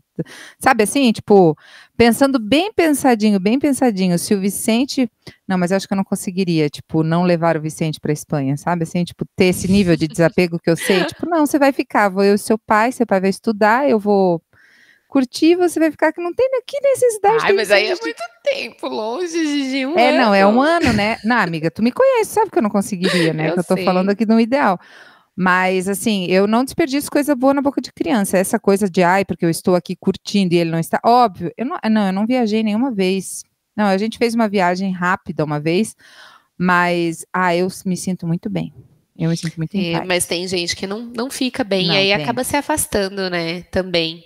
sabe 0.58 0.82
assim, 0.82 1.12
tipo, 1.12 1.56
pensando 1.96 2.36
bem 2.36 2.72
pensadinho, 2.72 3.38
bem 3.38 3.60
pensadinho, 3.60 4.18
se 4.18 4.34
o 4.34 4.40
Vicente, 4.40 5.08
não, 5.46 5.56
mas 5.56 5.70
eu 5.70 5.76
acho 5.76 5.86
que 5.86 5.94
eu 5.94 5.96
não 5.96 6.02
conseguiria, 6.02 6.68
tipo, 6.68 7.04
não 7.04 7.22
levar 7.22 7.56
o 7.56 7.60
Vicente 7.60 8.00
para 8.00 8.12
Espanha, 8.12 8.56
sabe 8.56 8.82
assim, 8.82 9.04
tipo, 9.04 9.24
ter 9.36 9.44
esse 9.44 9.70
nível 9.70 9.96
de 9.96 10.08
desapego 10.08 10.58
que 10.58 10.68
eu 10.68 10.76
sei, 10.76 11.04
tipo, 11.06 11.30
não, 11.30 11.46
você 11.46 11.60
vai 11.60 11.72
ficar, 11.72 12.08
vou 12.08 12.24
eu 12.24 12.34
e 12.34 12.38
seu 12.38 12.58
pai, 12.58 12.90
seu 12.90 13.06
pai 13.06 13.20
vai 13.20 13.30
estudar, 13.30 13.88
eu 13.88 14.00
vou 14.00 14.42
curtir, 15.08 15.56
você 15.56 15.80
vai 15.80 15.90
ficar 15.90 16.12
que 16.12 16.20
não 16.20 16.34
tem 16.34 16.46
aqui 16.58 16.76
necessidade. 16.82 17.44
Ai, 17.44 17.52
mas 17.52 17.70
aí 17.70 17.86
é 17.86 17.96
muito 17.96 18.22
tempo, 18.44 18.88
longe 18.88 19.70
de 19.70 19.86
um 19.86 19.98
É, 19.98 20.10
ano. 20.10 20.18
não, 20.18 20.34
é 20.34 20.46
um 20.46 20.60
ano, 20.60 20.92
né? 20.92 21.18
Não, 21.24 21.36
amiga, 21.36 21.70
tu 21.70 21.82
me 21.82 21.90
conhece, 21.90 22.32
sabe 22.32 22.50
que 22.50 22.58
eu 22.58 22.62
não 22.62 22.70
conseguiria, 22.70 23.32
né? 23.32 23.48
Eu 23.48 23.54
que 23.54 23.60
eu 23.60 23.64
tô 23.64 23.74
sei. 23.74 23.84
falando 23.84 24.10
aqui 24.10 24.26
no 24.26 24.38
ideal. 24.38 24.78
Mas, 25.40 25.87
assim, 25.87 26.27
eu 26.27 26.48
não 26.48 26.64
desperdiço 26.64 27.09
coisa 27.09 27.33
boa 27.37 27.55
na 27.55 27.62
boca 27.62 27.81
de 27.81 27.92
criança. 27.92 28.37
Essa 28.37 28.59
coisa 28.59 28.90
de, 28.90 29.05
ai, 29.05 29.24
porque 29.24 29.44
eu 29.44 29.51
estou 29.51 29.77
aqui 29.77 29.94
curtindo 29.94 30.53
e 30.53 30.59
ele 30.59 30.68
não 30.68 30.81
está. 30.81 31.01
Óbvio, 31.05 31.53
eu 31.57 31.64
não, 31.64 31.79
não, 31.88 32.07
eu 32.09 32.12
não 32.12 32.27
viajei 32.27 32.64
nenhuma 32.64 32.90
vez. 32.90 33.44
Não, 33.77 33.85
a 33.85 33.96
gente 33.96 34.18
fez 34.18 34.35
uma 34.35 34.48
viagem 34.48 34.90
rápida 34.90 35.44
uma 35.44 35.61
vez, 35.61 35.94
mas, 36.59 37.24
ah, 37.33 37.55
eu 37.55 37.68
me 37.87 37.96
sinto 37.96 38.27
muito 38.27 38.51
bem. 38.51 38.74
Eu 39.16 39.31
me 39.31 39.37
sinto 39.37 39.57
muito 39.59 39.70
bem. 39.70 39.94
É, 39.94 40.05
mas 40.05 40.27
tem 40.27 40.48
gente 40.48 40.74
que 40.74 40.88
não, 40.88 41.03
não 41.03 41.31
fica 41.31 41.62
bem, 41.62 41.87
não, 41.87 41.94
e 41.94 41.98
aí 41.98 42.07
tem. 42.07 42.14
acaba 42.14 42.42
se 42.42 42.57
afastando, 42.57 43.31
né, 43.31 43.62
também 43.70 44.24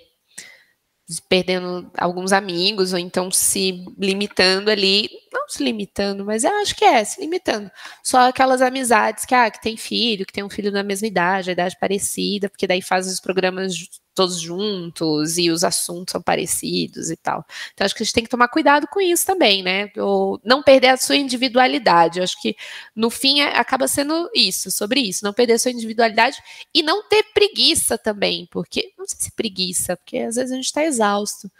perdendo 1.27 1.91
alguns 1.97 2.31
amigos, 2.31 2.93
ou 2.93 2.99
então 2.99 3.29
se 3.29 3.85
limitando 3.97 4.69
ali, 4.71 5.09
não 5.31 5.47
se 5.49 5.63
limitando, 5.63 6.25
mas 6.25 6.43
eu 6.43 6.51
acho 6.61 6.75
que 6.75 6.85
é, 6.85 7.03
se 7.03 7.19
limitando. 7.19 7.69
Só 8.03 8.29
aquelas 8.29 8.61
amizades 8.61 9.25
que, 9.25 9.35
ah, 9.35 9.51
que 9.51 9.61
tem 9.61 9.75
filho, 9.77 10.25
que 10.25 10.33
tem 10.33 10.43
um 10.43 10.49
filho 10.49 10.71
da 10.71 10.83
mesma 10.83 11.07
idade, 11.07 11.49
a 11.49 11.53
idade 11.53 11.77
parecida, 11.79 12.49
porque 12.49 12.67
daí 12.67 12.81
faz 12.81 13.07
os 13.07 13.19
programas 13.19 13.73
todos 14.13 14.39
juntos 14.39 15.37
e 15.37 15.49
os 15.49 15.63
assuntos 15.63 16.11
são 16.11 16.21
parecidos 16.21 17.09
e 17.09 17.15
tal. 17.15 17.45
Então, 17.73 17.85
acho 17.85 17.95
que 17.95 18.03
a 18.03 18.05
gente 18.05 18.13
tem 18.13 18.23
que 18.23 18.29
tomar 18.29 18.47
cuidado 18.47 18.87
com 18.87 19.01
isso 19.01 19.25
também, 19.25 19.63
né? 19.63 19.89
Ou 19.97 20.39
não 20.43 20.61
perder 20.61 20.89
a 20.89 20.97
sua 20.97 21.15
individualidade. 21.15 22.19
Eu 22.19 22.23
acho 22.23 22.39
que, 22.41 22.55
no 22.95 23.09
fim, 23.09 23.41
é, 23.41 23.57
acaba 23.57 23.87
sendo 23.87 24.29
isso, 24.33 24.71
sobre 24.71 25.01
isso, 25.01 25.23
não 25.23 25.33
perder 25.33 25.53
a 25.53 25.59
sua 25.59 25.71
individualidade 25.71 26.37
e 26.73 26.83
não 26.83 27.07
ter 27.07 27.23
preguiça 27.33 27.97
também, 27.97 28.47
porque, 28.51 28.93
não 28.97 29.05
sei 29.07 29.17
se 29.19 29.31
preguiça, 29.31 29.97
porque 29.97 30.19
às 30.19 30.35
vezes 30.35 30.51
a 30.51 30.55
gente 30.55 30.65
está 30.65 30.83
exausto, 30.83 31.51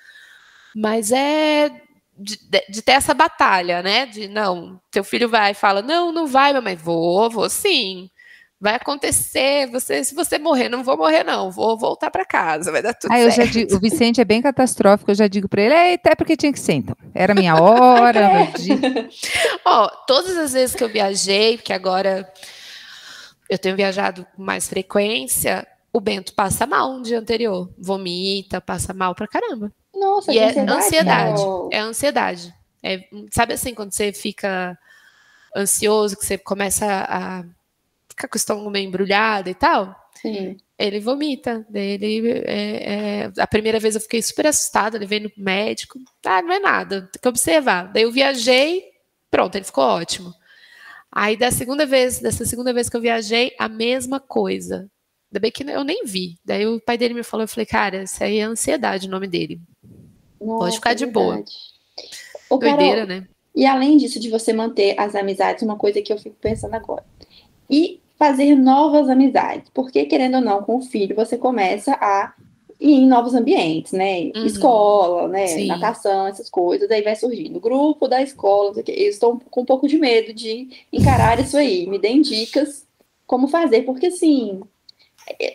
mas 0.76 1.12
é 1.12 1.70
de, 2.18 2.38
de, 2.70 2.82
ter 2.82 2.94
essa 2.94 3.14
batalha, 3.14 3.82
né? 3.82 4.06
De 4.06 4.28
não, 4.28 4.80
teu 4.92 5.04
filho 5.04 5.30
vai 5.30 5.52
e 5.52 5.56
fala: 5.56 5.82
Não, 5.82 6.12
não 6.12 6.28
vai, 6.28 6.54
mamãe. 6.54 6.76
Vou, 6.76 7.30
vou 7.30 7.50
sim 7.50 8.10
vai 8.64 8.76
acontecer, 8.76 9.70
você, 9.70 10.06
se 10.06 10.16
você 10.16 10.40
morrer, 10.40 10.70
não 10.70 10.86
vou 10.86 10.96
morrer 10.96 11.26
não, 11.26 11.52
vou 11.52 11.78
voltar 11.78 12.10
para 12.10 12.24
casa, 12.24 12.72
vai 12.72 12.82
dar 12.82 12.94
tudo 12.94 13.12
ah, 13.12 13.30
certo. 13.30 13.52
Digo, 13.52 13.76
o 13.76 13.80
Vicente 13.80 14.22
é 14.22 14.24
bem 14.24 14.42
catastrófico, 14.42 15.12
eu 15.12 15.16
já 15.16 15.28
digo 15.28 15.50
para 15.50 15.62
ele, 15.62 15.96
até 15.96 16.16
porque 16.16 16.38
tinha 16.38 16.54
que 16.54 16.60
ser 16.62 16.76
então, 16.76 16.96
era 17.14 17.36
minha 17.36 17.62
hora, 17.62 18.30
Ó, 19.66 19.90
todas 20.08 20.38
as 20.38 20.54
vezes 20.54 20.74
que 20.74 20.82
eu 20.82 20.88
viajei, 20.88 21.58
porque 21.58 21.74
agora 21.74 22.32
eu 23.50 23.60
tenho 23.60 23.76
viajado 23.76 24.26
com 24.34 24.42
mais 24.42 24.70
frequência, 24.70 25.68
o 25.92 26.00
Bento 26.00 26.34
passa 26.34 26.66
mal 26.66 26.94
no 26.94 27.04
dia 27.04 27.20
anterior, 27.20 27.70
vomita, 27.78 28.62
passa 28.62 28.94
mal 28.94 29.14
pra 29.14 29.28
caramba. 29.28 29.74
Nossa, 29.94 30.32
e 30.32 30.40
é 30.40 30.58
ansiedade, 30.58 31.42
é 31.70 31.80
ansiedade. 31.80 32.54
É, 32.82 33.02
sabe 33.30 33.56
assim, 33.56 33.74
quando 33.74 33.92
você 33.92 34.14
fica 34.14 34.80
ansioso, 35.54 36.16
que 36.16 36.26
você 36.26 36.38
começa 36.38 36.86
a 37.10 37.44
fica 38.14 38.28
com 38.28 38.36
o 38.36 38.38
estômago 38.38 38.70
meio 38.70 38.88
embrulhado 38.88 39.50
e 39.50 39.54
tal, 39.54 39.96
Sim. 40.22 40.58
ele 40.78 41.00
vomita. 41.00 41.66
Ele, 41.74 42.30
é, 42.46 43.24
é, 43.26 43.32
a 43.38 43.48
primeira 43.48 43.80
vez 43.80 43.96
eu 43.96 44.02
fiquei 44.02 44.22
super 44.22 44.48
assustada, 44.48 44.98
ele 44.98 45.06
veio 45.06 45.24
no 45.24 45.32
médico. 45.38 46.00
Ah, 46.26 46.42
não 46.42 46.54
é 46.54 46.60
nada, 46.60 47.10
tem 47.12 47.22
que 47.22 47.28
observar. 47.28 47.92
Daí 47.92 48.04
eu 48.04 48.12
viajei, 48.12 48.84
pronto, 49.30 49.56
ele 49.56 49.66
ficou 49.66 49.84
ótimo. 49.84 50.34
Aí 51.12 51.36
da 51.36 51.52
segunda 51.52 51.86
vez, 51.86 52.20
dessa 52.20 52.46
segunda 52.46 52.74
vez 52.74 52.90
que 52.90 52.96
eu 52.96 53.02
viajei, 53.02 53.54
a 53.60 53.68
mesma 53.68 54.20
coisa. 54.20 54.90
Ainda 55.32 55.40
bem 55.40 55.52
que 55.52 55.64
eu 55.64 55.84
nem 55.84 56.06
vi. 56.06 56.38
Daí 56.46 56.66
o 56.68 56.80
pai 56.80 56.98
dele 56.98 57.16
me 57.16 57.24
falou, 57.24 57.44
eu 57.44 57.48
falei, 57.48 57.66
cara, 57.66 58.04
isso 58.04 58.24
aí 58.24 58.38
é 58.38 58.44
ansiedade 58.44 59.08
o 59.08 59.12
nome 59.12 59.28
dele. 59.28 59.60
Nossa, 60.40 60.60
Pode 60.60 60.76
ficar 60.76 60.94
de 60.94 61.06
boa. 61.06 61.44
Ô, 62.50 62.58
Doideira, 62.58 63.02
Carol, 63.02 63.08
né? 63.08 63.28
E 63.56 63.66
além 63.66 63.98
disso, 63.98 64.20
de 64.20 64.30
você 64.30 64.52
manter 64.52 65.00
as 65.00 65.16
amizades, 65.16 65.64
uma 65.64 65.78
coisa 65.78 66.02
que 66.02 66.12
eu 66.12 66.18
fico 66.18 66.36
pensando 66.42 66.74
agora. 66.74 67.06
E 67.70 68.00
fazer 68.24 68.56
novas 68.56 69.10
amizades, 69.10 69.70
porque 69.74 70.06
querendo 70.06 70.36
ou 70.36 70.42
não, 70.42 70.64
com 70.64 70.78
o 70.78 70.82
filho 70.82 71.14
você 71.14 71.38
começa 71.38 71.92
a 72.00 72.34
ir 72.80 72.94
em 72.94 73.06
novos 73.06 73.34
ambientes, 73.34 73.92
né? 73.92 74.32
Uhum. 74.34 74.46
Escola, 74.46 75.28
né? 75.28 75.46
Sim. 75.48 75.68
Natação, 75.68 76.28
essas 76.28 76.50
coisas, 76.50 76.90
aí 76.90 77.02
vai 77.02 77.18
surgindo. 77.18 77.60
Grupo 77.60 78.08
da 78.08 78.22
escola, 78.22 78.74
eles 78.88 79.16
estão 79.16 79.38
com 79.38 79.62
um 79.62 79.66
pouco 79.66 79.90
de 79.90 79.98
medo 79.98 80.32
de 80.32 80.70
encarar 80.94 81.38
isso 81.38 81.58
aí. 81.58 81.86
Me 81.86 82.00
deem 82.00 82.22
dicas 82.22 82.88
como 83.28 83.50
fazer, 83.50 83.82
porque 83.82 84.06
assim, 84.06 84.62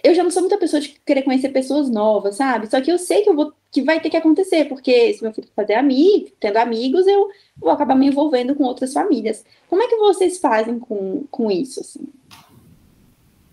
eu 0.05 0.15
já 0.15 0.23
não 0.23 0.31
sou 0.31 0.43
muita 0.43 0.59
pessoa 0.59 0.83
de 0.83 0.91
querer 1.07 1.23
conhecer 1.23 1.49
pessoas 1.49 1.89
novas, 1.89 2.37
sabe? 2.37 2.71
Só 2.71 2.83
que 2.83 2.93
eu 2.93 2.99
sei 2.99 3.23
que 3.23 3.31
eu 3.31 3.35
vou 3.35 3.51
que 3.71 3.83
vai 3.83 3.99
ter 3.99 4.11
que 4.11 4.17
acontecer, 4.17 4.67
porque 4.67 5.15
se 5.15 5.23
meu 5.23 5.33
filho 5.33 5.49
fazer 5.57 5.75
amigo, 5.75 6.31
tendo 6.39 6.59
amigos, 6.59 7.07
eu 7.07 7.29
vou 7.57 7.71
acabar 7.71 7.95
me 7.95 8.07
envolvendo 8.07 8.55
com 8.55 8.65
outras 8.65 8.93
famílias. 8.93 9.45
Como 9.69 9.83
é 9.83 9.89
que 9.89 9.97
vocês 9.97 10.39
fazem 10.39 10.79
com, 10.79 11.25
com 11.31 11.51
isso, 11.51 11.81
assim? 11.81 12.07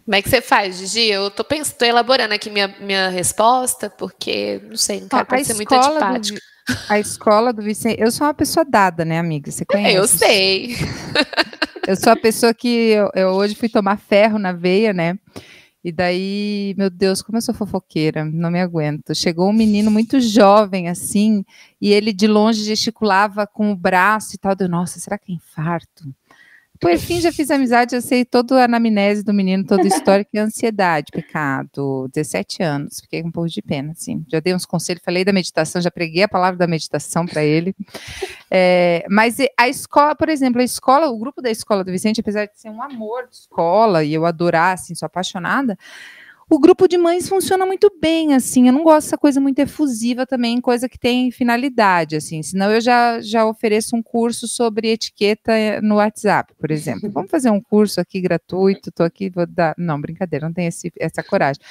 Como 0.06 0.16
é 0.16 0.22
que 0.22 0.30
você 0.30 0.40
faz, 0.40 0.78
Gigi? 0.78 1.10
Eu 1.10 1.32
tô 1.32 1.44
pensando, 1.44 1.78
tô 1.78 1.86
elaborando 1.86 2.34
aqui 2.34 2.52
minha, 2.52 2.68
minha 2.80 3.10
resposta, 3.10 3.90
porque, 3.90 4.62
não 4.70 4.78
sei, 4.78 5.02
não 5.02 5.08
quero 5.08 5.26
parecer 5.26 5.56
muito 5.56 5.74
antipática. 5.74 6.40
Do, 6.40 6.42
a 6.88 7.00
escola 7.00 7.52
do 7.52 7.64
Vicente. 7.64 8.00
Eu 8.00 8.12
sou 8.12 8.28
uma 8.28 8.34
pessoa 8.34 8.64
dada, 8.64 9.04
né, 9.04 9.18
amiga? 9.18 9.52
Você 9.52 9.66
conhece? 9.66 9.96
Eu 9.96 10.08
sei. 10.08 10.76
Eu 11.88 11.96
sou 11.96 12.12
a 12.12 12.16
pessoa 12.16 12.52
que 12.52 12.68
eu, 12.68 13.12
eu 13.14 13.28
hoje 13.30 13.54
fui 13.54 13.70
tomar 13.70 14.00
ferro 14.00 14.40
na 14.40 14.52
veia, 14.52 14.92
né? 14.92 15.20
E 15.84 15.92
daí, 15.92 16.74
meu 16.76 16.90
Deus, 16.90 17.22
como 17.22 17.38
eu 17.38 17.42
sou 17.44 17.54
fofoqueira, 17.54 18.26
não 18.26 18.50
me 18.50 18.60
aguento. 18.60 19.14
Chegou 19.14 19.48
um 19.48 19.54
menino 19.54 19.92
muito 19.92 20.20
jovem, 20.20 20.90
assim, 20.90 21.46
e 21.80 21.94
ele 21.94 22.12
de 22.12 22.26
longe 22.26 22.64
gesticulava 22.64 23.46
com 23.46 23.72
o 23.72 23.76
braço 23.76 24.34
e 24.34 24.40
tal. 24.40 24.56
Deu, 24.56 24.68
nossa, 24.68 25.00
será 25.00 25.16
que 25.20 25.32
é 25.32 25.36
infarto? 25.36 26.12
Por 26.86 27.00
fim, 27.00 27.20
já 27.20 27.32
fiz 27.32 27.50
amizade, 27.50 27.96
eu 27.96 28.02
sei 28.02 28.24
toda 28.24 28.62
a 28.62 28.66
anamnese 28.66 29.24
do 29.24 29.34
menino, 29.34 29.66
toda 29.66 29.82
a 29.82 29.88
história, 29.88 30.24
que 30.24 30.38
é 30.38 30.42
ansiedade, 30.42 31.08
pecado, 31.12 32.08
17 32.14 32.62
anos, 32.62 33.00
fiquei 33.02 33.24
com 33.24 33.30
um 33.30 33.32
pouco 33.32 33.50
de 33.50 33.60
pena, 33.60 33.92
assim. 33.92 34.24
Já 34.32 34.40
dei 34.40 34.54
uns 34.54 34.68
conselhos, 34.68 35.02
falei 35.04 35.26
da 35.26 35.34
meditação, 35.34 35.82
já 35.82 35.90
preguei 35.90 36.22
a 36.22 36.28
palavra 36.28 36.60
da 36.60 36.68
meditação 36.68 37.26
para 37.26 37.44
ele. 37.44 37.76
É, 38.52 39.04
mas 39.10 39.38
a 39.58 39.68
escola, 39.68 40.16
por 40.16 40.30
exemplo, 40.30 40.62
a 40.62 40.64
escola, 40.64 41.10
o 41.10 41.18
grupo 41.18 41.42
da 41.42 41.50
escola 41.50 41.84
do 41.84 41.92
Vicente, 41.92 42.22
apesar 42.22 42.46
de 42.46 42.60
ser 42.60 42.70
um 42.70 42.84
amor 42.84 43.28
de 43.30 43.36
escola 43.36 44.04
e 44.04 44.14
eu 44.14 44.24
adorar, 44.24 44.76
assim, 44.76 44.94
sou 44.94 45.08
apaixonada, 45.08 45.76
o 46.50 46.60
grupo 46.60 46.88
de 46.88 46.98
mães 46.98 47.28
funciona 47.28 47.66
muito 47.66 47.92
bem, 48.00 48.34
assim. 48.34 48.68
Eu 48.68 48.74
não 48.74 48.84
gosto 48.84 49.08
dessa 49.08 49.18
coisa 49.18 49.42
muito 49.42 49.58
efusiva 49.60 50.26
também, 50.28 50.62
coisa 50.62 50.88
que 50.88 50.98
tem 50.98 51.32
finalidade, 51.32 52.16
assim. 52.16 52.44
Senão 52.44 52.72
eu 52.72 52.80
já, 52.80 53.20
já 53.20 53.46
ofereço 53.46 53.96
um 53.96 54.04
curso 54.04 54.48
sobre 54.48 54.90
etiqueta 54.90 55.54
eh, 55.54 55.82
no 55.82 55.96
WhatsApp, 55.96 56.54
por 56.60 56.70
exemplo. 56.70 57.10
Vamos 57.10 57.32
fazer 57.32 57.50
um 57.50 57.60
curso 57.60 58.00
aqui 58.00 58.22
gratuito, 58.22 58.92
tô 58.92 59.04
aqui, 59.04 59.30
vou 59.30 59.48
dar. 59.48 59.74
Não, 59.78 60.00
brincadeira, 60.00 60.46
não 60.46 60.54
tem 60.54 60.68
esse, 60.68 60.92
essa 61.00 61.24
coragem. 61.24 61.62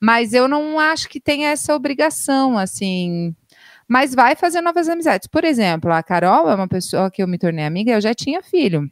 Mas 0.00 0.32
eu 0.32 0.48
não 0.48 0.78
acho 0.78 1.08
que 1.08 1.20
tenha 1.20 1.50
essa 1.50 1.74
obrigação, 1.74 2.56
assim. 2.56 3.34
Mas 3.86 4.14
vai 4.14 4.34
fazer 4.34 4.62
novas 4.62 4.88
amizades. 4.88 5.28
Por 5.28 5.44
exemplo, 5.44 5.92
a 5.92 6.02
Carol 6.02 6.48
é 6.48 6.54
uma 6.54 6.68
pessoa 6.68 7.10
que 7.10 7.22
eu 7.22 7.28
me 7.28 7.38
tornei 7.38 7.66
amiga, 7.66 7.92
eu 7.92 8.00
já 8.00 8.14
tinha 8.14 8.42
filho. 8.42 8.90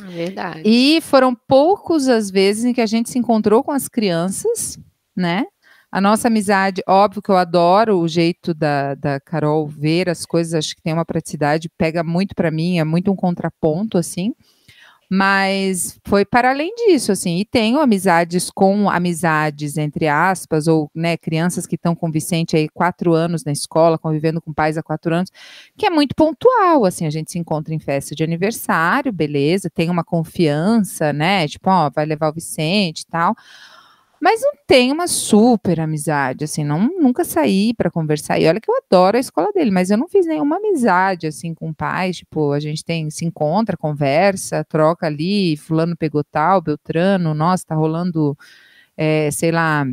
Verdade. 0.00 0.62
E 0.64 1.00
foram 1.00 1.34
poucos 1.34 2.08
as 2.08 2.30
vezes 2.30 2.64
em 2.64 2.72
que 2.72 2.80
a 2.80 2.86
gente 2.86 3.10
se 3.10 3.18
encontrou 3.18 3.62
com 3.62 3.70
as 3.70 3.88
crianças, 3.88 4.78
né? 5.16 5.44
A 5.90 6.00
nossa 6.00 6.26
amizade, 6.26 6.82
óbvio 6.88 7.22
que 7.22 7.30
eu 7.30 7.36
adoro 7.36 8.00
o 8.00 8.08
jeito 8.08 8.52
da, 8.52 8.96
da 8.96 9.20
Carol 9.20 9.68
ver 9.68 10.08
as 10.10 10.26
coisas, 10.26 10.52
acho 10.54 10.74
que 10.74 10.82
tem 10.82 10.92
uma 10.92 11.04
praticidade, 11.04 11.70
pega 11.78 12.02
muito 12.02 12.34
para 12.34 12.50
mim, 12.50 12.80
é 12.80 12.84
muito 12.84 13.12
um 13.12 13.16
contraponto, 13.16 13.96
assim. 13.96 14.34
Mas 15.10 15.98
foi 16.06 16.24
para 16.24 16.50
além 16.50 16.74
disso, 16.74 17.12
assim, 17.12 17.38
e 17.38 17.44
tenho 17.44 17.78
amizades 17.78 18.50
com 18.50 18.88
amizades, 18.90 19.76
entre 19.76 20.08
aspas, 20.08 20.66
ou 20.66 20.90
né, 20.94 21.16
crianças 21.16 21.66
que 21.66 21.76
estão 21.76 21.94
com 21.94 22.10
Vicente 22.10 22.56
aí 22.56 22.68
quatro 22.68 23.12
anos 23.12 23.44
na 23.44 23.52
escola, 23.52 23.98
convivendo 23.98 24.40
com 24.40 24.52
pais 24.52 24.78
há 24.78 24.82
quatro 24.82 25.14
anos, 25.14 25.30
que 25.76 25.86
é 25.86 25.90
muito 25.90 26.14
pontual, 26.14 26.84
assim, 26.84 27.06
a 27.06 27.10
gente 27.10 27.30
se 27.30 27.38
encontra 27.38 27.74
em 27.74 27.78
festa 27.78 28.14
de 28.14 28.24
aniversário, 28.24 29.12
beleza, 29.12 29.70
tem 29.70 29.90
uma 29.90 30.04
confiança, 30.04 31.12
né, 31.12 31.46
tipo, 31.48 31.70
ó, 31.70 31.90
vai 31.90 32.06
levar 32.06 32.30
o 32.30 32.34
Vicente 32.34 33.00
e 33.00 33.06
tal, 33.06 33.34
mas 34.20 34.40
não 34.40 34.52
tem 34.66 34.90
uma 34.90 35.06
super 35.06 35.80
amizade, 35.80 36.44
assim, 36.44 36.64
não, 36.64 36.88
nunca 36.98 37.24
saí 37.24 37.74
para 37.74 37.90
conversar. 37.90 38.38
E 38.38 38.46
olha 38.48 38.60
que 38.60 38.70
eu 38.70 38.76
adoro 38.76 39.16
a 39.16 39.20
escola 39.20 39.52
dele, 39.52 39.70
mas 39.70 39.90
eu 39.90 39.98
não 39.98 40.08
fiz 40.08 40.26
nenhuma 40.26 40.56
amizade, 40.56 41.26
assim, 41.26 41.54
com 41.54 41.72
pais. 41.72 42.18
Tipo, 42.18 42.52
a 42.52 42.60
gente 42.60 42.84
tem, 42.84 43.10
se 43.10 43.24
encontra, 43.24 43.76
conversa, 43.76 44.64
troca 44.64 45.06
ali, 45.06 45.56
fulano 45.56 45.96
pegou 45.96 46.24
tal, 46.24 46.60
Beltrano, 46.62 47.34
nossa, 47.34 47.66
tá 47.66 47.74
rolando, 47.74 48.36
é, 48.96 49.30
sei 49.30 49.52
lá, 49.52 49.84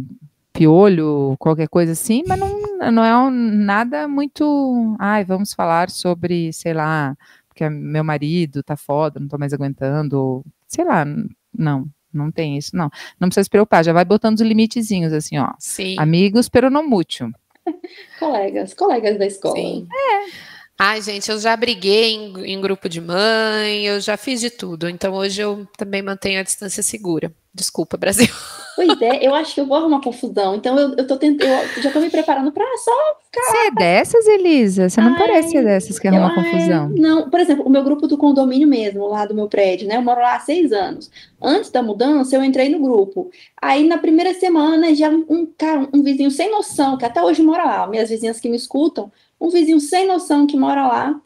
piolho, 0.53 1.35
qualquer 1.39 1.67
coisa 1.67 1.93
assim, 1.93 2.23
mas 2.27 2.39
não, 2.39 2.91
não 2.91 3.03
é 3.03 3.17
um, 3.17 3.29
nada 3.31 4.07
muito, 4.07 4.95
ai, 4.99 5.23
vamos 5.23 5.53
falar 5.53 5.89
sobre, 5.89 6.51
sei 6.53 6.73
lá, 6.73 7.17
porque 7.47 7.69
meu 7.69 8.03
marido 8.03 8.63
tá 8.63 8.75
foda, 8.77 9.19
não 9.19 9.27
tô 9.27 9.37
mais 9.37 9.53
aguentando, 9.53 10.43
sei 10.67 10.85
lá, 10.85 11.05
não, 11.53 11.89
não 12.13 12.31
tem 12.31 12.57
isso, 12.57 12.75
não. 12.75 12.89
Não 13.19 13.27
precisa 13.27 13.43
se 13.43 13.49
preocupar, 13.49 13.83
já 13.83 13.93
vai 13.93 14.05
botando 14.05 14.35
os 14.35 14.41
limitezinhos, 14.41 15.13
assim, 15.13 15.37
ó. 15.37 15.53
Sim. 15.59 15.95
Amigos, 15.97 16.49
pero 16.49 16.69
não 16.69 16.87
mútil. 16.87 17.31
colegas, 18.19 18.73
colegas 18.73 19.17
da 19.17 19.25
escola. 19.25 19.55
Sim. 19.55 19.87
É. 19.91 20.60
Ai, 20.83 20.99
gente, 20.99 21.29
eu 21.29 21.37
já 21.37 21.55
briguei 21.55 22.15
em, 22.15 22.53
em, 22.53 22.59
grupo 22.59 22.89
de 22.89 22.99
mãe, 22.99 23.85
eu 23.85 23.99
já 23.99 24.17
fiz 24.17 24.41
de 24.41 24.49
tudo. 24.49 24.89
Então 24.89 25.13
hoje 25.13 25.39
eu 25.39 25.67
também 25.77 26.01
mantenho 26.01 26.39
a 26.39 26.43
distância 26.43 26.81
segura. 26.81 27.31
Desculpa, 27.53 27.97
Brasil. 27.97 28.27
Pois 28.73 29.01
é, 29.01 29.27
eu 29.27 29.35
acho 29.35 29.53
que 29.53 29.59
eu 29.59 29.65
vou 29.67 29.75
arrumar 29.77 30.01
confusão. 30.01 30.55
Então 30.55 30.79
eu, 30.79 30.95
eu 30.95 31.05
tô 31.05 31.17
tentando, 31.17 31.51
eu 31.75 31.83
já 31.83 31.91
tô 31.91 31.99
me 31.99 32.09
preparando 32.09 32.53
para 32.53 32.65
só 32.77 32.91
ficar. 33.25 33.51
Você 33.51 33.67
é 33.67 33.71
dessas, 33.71 34.25
Elisa? 34.25 34.89
Você 34.89 35.01
não 35.01 35.11
Ai, 35.11 35.19
parece 35.19 35.49
ser 35.49 35.63
dessas 35.63 35.99
que 35.99 36.07
arruma 36.07 36.33
confusão. 36.33 36.89
Não, 36.89 37.29
por 37.29 37.39
exemplo, 37.41 37.65
o 37.65 37.69
meu 37.69 37.83
grupo 37.83 38.07
do 38.07 38.17
condomínio 38.17 38.67
mesmo, 38.67 39.05
lá 39.07 39.25
do 39.25 39.35
meu 39.35 39.49
prédio, 39.49 39.89
né? 39.89 39.97
Eu 39.97 40.01
moro 40.01 40.21
lá 40.21 40.37
há 40.37 40.39
seis 40.39 40.71
anos. 40.71 41.11
Antes 41.39 41.69
da 41.69 41.83
mudança, 41.83 42.35
eu 42.35 42.43
entrei 42.43 42.69
no 42.69 42.79
grupo. 42.79 43.29
Aí 43.61 43.85
na 43.85 43.97
primeira 43.97 44.33
semana, 44.33 44.95
já 44.95 45.09
um 45.09 45.45
cara, 45.55 45.87
um 45.93 46.01
vizinho 46.01 46.31
sem 46.31 46.49
noção, 46.49 46.97
que 46.97 47.05
até 47.05 47.21
hoje 47.21 47.43
mora 47.43 47.65
lá, 47.65 47.87
minhas 47.87 48.09
vizinhas 48.09 48.39
que 48.39 48.49
me 48.49 48.55
escutam, 48.55 49.11
um 49.41 49.49
vizinho 49.49 49.79
sem 49.79 50.07
noção 50.07 50.45
que 50.45 50.55
mora 50.55 50.87
lá, 50.87 51.19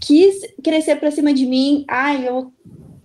quis 0.00 0.34
crescer 0.62 0.96
pra 0.96 1.12
cima 1.12 1.32
de 1.32 1.46
mim. 1.46 1.84
Ai, 1.88 2.28
eu 2.28 2.52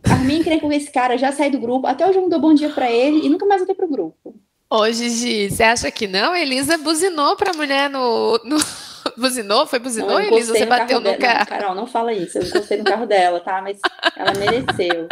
Armin 0.03 0.39
encrenca 0.39 0.65
com 0.65 0.73
esse 0.73 0.91
cara, 0.91 1.17
já 1.17 1.31
saí 1.31 1.51
do 1.51 1.59
grupo. 1.59 1.85
Até 1.85 2.07
hoje 2.07 2.17
eu 2.17 2.23
não 2.23 2.29
dou 2.29 2.39
bom 2.39 2.53
dia 2.53 2.69
para 2.69 2.89
ele 2.89 3.25
e 3.25 3.29
nunca 3.29 3.45
mais 3.45 3.61
voltei 3.61 3.75
pro 3.75 3.87
grupo. 3.87 4.35
Ô, 4.69 4.89
Gigi, 4.91 5.49
você 5.49 5.63
acha 5.63 5.91
que 5.91 6.07
não? 6.07 6.35
Elisa 6.35 6.77
buzinou 6.77 7.35
pra 7.35 7.53
mulher 7.53 7.89
no. 7.89 8.39
no... 8.43 8.57
Buzinou? 9.17 9.65
Foi 9.65 9.79
buzinou, 9.79 10.11
não, 10.11 10.21
Elisa? 10.21 10.53
Você 10.53 10.65
bateu 10.65 10.99
no 11.01 11.17
carro? 11.17 11.39
Não, 11.39 11.45
Carol, 11.45 11.75
não 11.75 11.87
fala 11.87 12.13
isso. 12.13 12.37
Eu 12.37 12.43
encostei 12.43 12.77
no 12.77 12.83
carro 12.83 13.05
dela, 13.05 13.39
tá? 13.39 13.61
Mas 13.61 13.79
ela 14.15 14.31
mereceu. 14.33 15.07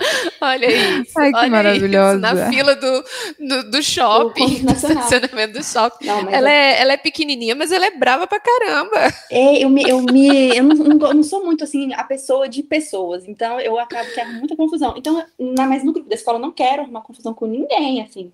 Olha 0.40 0.66
isso. 0.66 1.12
Ai, 1.18 1.30
que 1.30 1.38
olha 1.38 1.50
maravilhosa. 1.50 2.26
Isso, 2.26 2.34
na 2.34 2.50
fila 2.50 2.76
do, 2.76 3.04
do, 3.38 3.70
do 3.70 3.82
shopping, 3.82 4.64
do 4.64 4.72
estacionamento 4.72 5.58
do 5.58 5.64
shopping. 5.64 6.06
Não, 6.06 6.28
ela, 6.30 6.50
é, 6.50 6.80
ela 6.80 6.92
é 6.94 6.96
pequenininha, 6.96 7.54
mas 7.54 7.70
ela 7.72 7.86
é 7.86 7.90
brava 7.90 8.26
pra 8.26 8.40
caramba. 8.40 9.12
É, 9.30 9.62
eu 9.62 9.68
me, 9.68 9.82
eu 9.88 10.00
me, 10.02 10.56
eu 10.56 10.64
não, 10.64 10.76
não, 10.76 11.14
não, 11.14 11.22
sou 11.22 11.44
muito 11.44 11.64
assim 11.64 11.92
a 11.94 12.04
pessoa 12.04 12.48
de 12.48 12.62
pessoas, 12.62 13.26
então 13.28 13.60
eu 13.60 13.78
acabo 13.78 14.10
que 14.10 14.24
muita 14.24 14.56
confusão. 14.56 14.94
Então, 14.96 15.24
na, 15.38 15.66
mas 15.66 15.84
no 15.84 15.92
grupo 15.92 16.08
da 16.08 16.14
escola 16.14 16.38
eu 16.38 16.42
não 16.42 16.52
quero 16.52 16.82
arrumar 16.82 17.02
confusão 17.02 17.34
com 17.34 17.46
ninguém, 17.46 18.02
assim. 18.02 18.32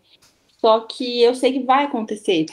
Só 0.61 0.81
que 0.81 1.23
eu 1.23 1.35
sei 1.35 1.53
que 1.53 1.61
vai 1.61 1.85
acontecer. 1.85 2.47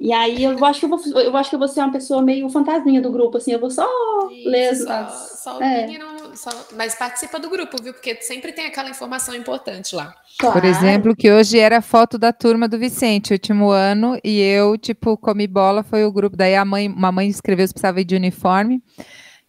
E 0.00 0.12
aí 0.12 0.44
eu 0.44 0.64
acho 0.64 0.78
que 0.78 0.86
eu 0.86 0.90
vou, 0.90 1.00
eu 1.20 1.36
acho 1.36 1.50
que 1.50 1.56
eu 1.56 1.58
vou 1.58 1.66
ser 1.66 1.80
uma 1.80 1.90
pessoa 1.90 2.22
meio 2.22 2.48
fantasminha 2.48 3.02
do 3.02 3.10
grupo, 3.10 3.36
assim, 3.36 3.52
eu 3.52 3.58
vou 3.58 3.70
só 3.70 3.84
Isso, 4.30 4.48
ler 4.48 4.68
as. 4.68 4.78
Só, 4.78 5.54
só 5.54 5.60
é. 5.60 5.86
menino, 5.86 6.06
só, 6.36 6.50
mas 6.76 6.94
participa 6.94 7.40
do 7.40 7.50
grupo, 7.50 7.82
viu? 7.82 7.92
Porque 7.92 8.14
sempre 8.22 8.52
tem 8.52 8.66
aquela 8.66 8.88
informação 8.88 9.34
importante 9.34 9.96
lá. 9.96 10.14
Claro. 10.38 10.60
Por 10.60 10.64
exemplo, 10.64 11.16
que 11.16 11.32
hoje 11.32 11.58
era 11.58 11.82
foto 11.82 12.16
da 12.16 12.32
turma 12.32 12.68
do 12.68 12.78
Vicente, 12.78 13.32
último 13.32 13.70
ano, 13.70 14.16
e 14.22 14.38
eu, 14.40 14.78
tipo, 14.78 15.16
comi 15.16 15.48
bola, 15.48 15.82
foi 15.82 16.04
o 16.04 16.12
grupo. 16.12 16.36
Daí 16.36 16.54
a 16.54 16.64
mãe, 16.64 16.88
uma 16.88 17.10
mãe 17.10 17.28
escreveu 17.28 17.66
se 17.66 17.74
precisava 17.74 18.00
ir 18.00 18.04
de 18.04 18.14
uniforme. 18.14 18.80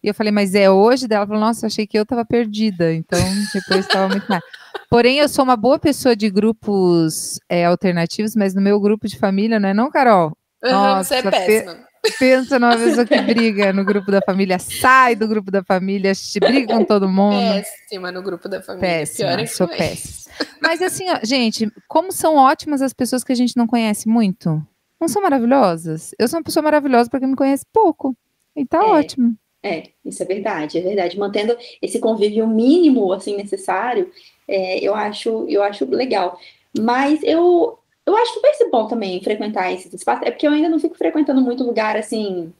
E 0.02 0.08
eu 0.08 0.14
falei, 0.14 0.32
mas 0.32 0.54
é 0.56 0.68
hoje? 0.68 1.06
Daí 1.06 1.18
ela 1.18 1.26
falou, 1.26 1.40
nossa, 1.40 1.68
achei 1.68 1.86
que 1.86 1.96
eu 1.96 2.04
tava 2.04 2.24
perdida. 2.24 2.92
Então, 2.92 3.20
tipo, 3.52 3.72
eu 3.72 3.78
estava 3.78 4.08
muito 4.08 4.26
mais. 4.26 4.42
Porém, 4.88 5.18
eu 5.18 5.28
sou 5.28 5.44
uma 5.44 5.56
boa 5.56 5.78
pessoa 5.78 6.16
de 6.16 6.28
grupos 6.28 7.38
é, 7.48 7.66
alternativos, 7.66 8.34
mas 8.34 8.52
no 8.52 8.60
meu 8.60 8.80
grupo 8.80 9.06
de 9.06 9.16
família, 9.16 9.60
não 9.60 9.68
é 9.68 9.74
não, 9.74 9.90
Carol? 9.90 10.32
Uhum, 10.62 10.70
Nossa, 10.70 11.20
você 11.20 11.26
é 11.26 11.30
péssima. 11.30 11.90
Pe 12.02 12.12
pensa 12.18 12.58
numa 12.58 12.76
pessoa 12.76 13.06
que 13.06 13.20
briga 13.22 13.72
no 13.72 13.84
grupo 13.84 14.10
da 14.10 14.20
família, 14.24 14.58
sai 14.58 15.14
do 15.14 15.28
grupo 15.28 15.50
da 15.50 15.62
família, 15.62 16.12
briga 16.40 16.76
com 16.76 16.84
todo 16.84 17.08
mundo. 17.08 17.36
Péssima 17.36 18.10
no 18.10 18.22
grupo 18.22 18.48
da 18.48 18.62
família. 18.62 18.88
Péssima, 18.88 19.46
sou 19.46 19.68
péssima. 19.68 20.34
Mas 20.62 20.80
assim, 20.80 21.10
ó, 21.10 21.18
gente, 21.22 21.70
como 21.88 22.10
são 22.12 22.36
ótimas 22.36 22.80
as 22.80 22.92
pessoas 22.92 23.22
que 23.22 23.32
a 23.32 23.36
gente 23.36 23.56
não 23.56 23.66
conhece 23.66 24.08
muito? 24.08 24.64
Não 25.00 25.08
são 25.08 25.22
maravilhosas? 25.22 26.14
Eu 26.18 26.28
sou 26.28 26.38
uma 26.38 26.44
pessoa 26.44 26.62
maravilhosa 26.62 27.08
para 27.08 27.20
quem 27.20 27.28
me 27.28 27.36
conhece 27.36 27.64
pouco. 27.72 28.14
E 28.54 28.66
tá 28.66 28.78
é, 28.78 28.82
ótimo. 28.82 29.36
É, 29.62 29.84
isso 30.04 30.22
é 30.22 30.26
verdade, 30.26 30.78
é 30.78 30.80
verdade. 30.82 31.18
Mantendo 31.18 31.56
esse 31.80 31.98
convívio 31.98 32.46
mínimo, 32.46 33.12
assim, 33.12 33.36
necessário, 33.36 34.10
é, 34.46 34.78
eu, 34.78 34.94
acho, 34.94 35.46
eu 35.48 35.62
acho 35.62 35.84
legal. 35.86 36.38
Mas 36.78 37.22
eu, 37.22 37.78
eu 38.06 38.16
acho 38.16 38.40
ser 38.60 38.70
bom 38.70 38.86
também 38.86 39.22
frequentar 39.22 39.72
esses 39.72 39.92
espaços. 39.92 40.26
É 40.26 40.30
porque 40.30 40.46
eu 40.46 40.52
ainda 40.52 40.68
não 40.68 40.78
fico 40.78 40.96
frequentando 40.96 41.40
muito 41.40 41.64
lugar 41.64 41.96
assim, 41.96 42.52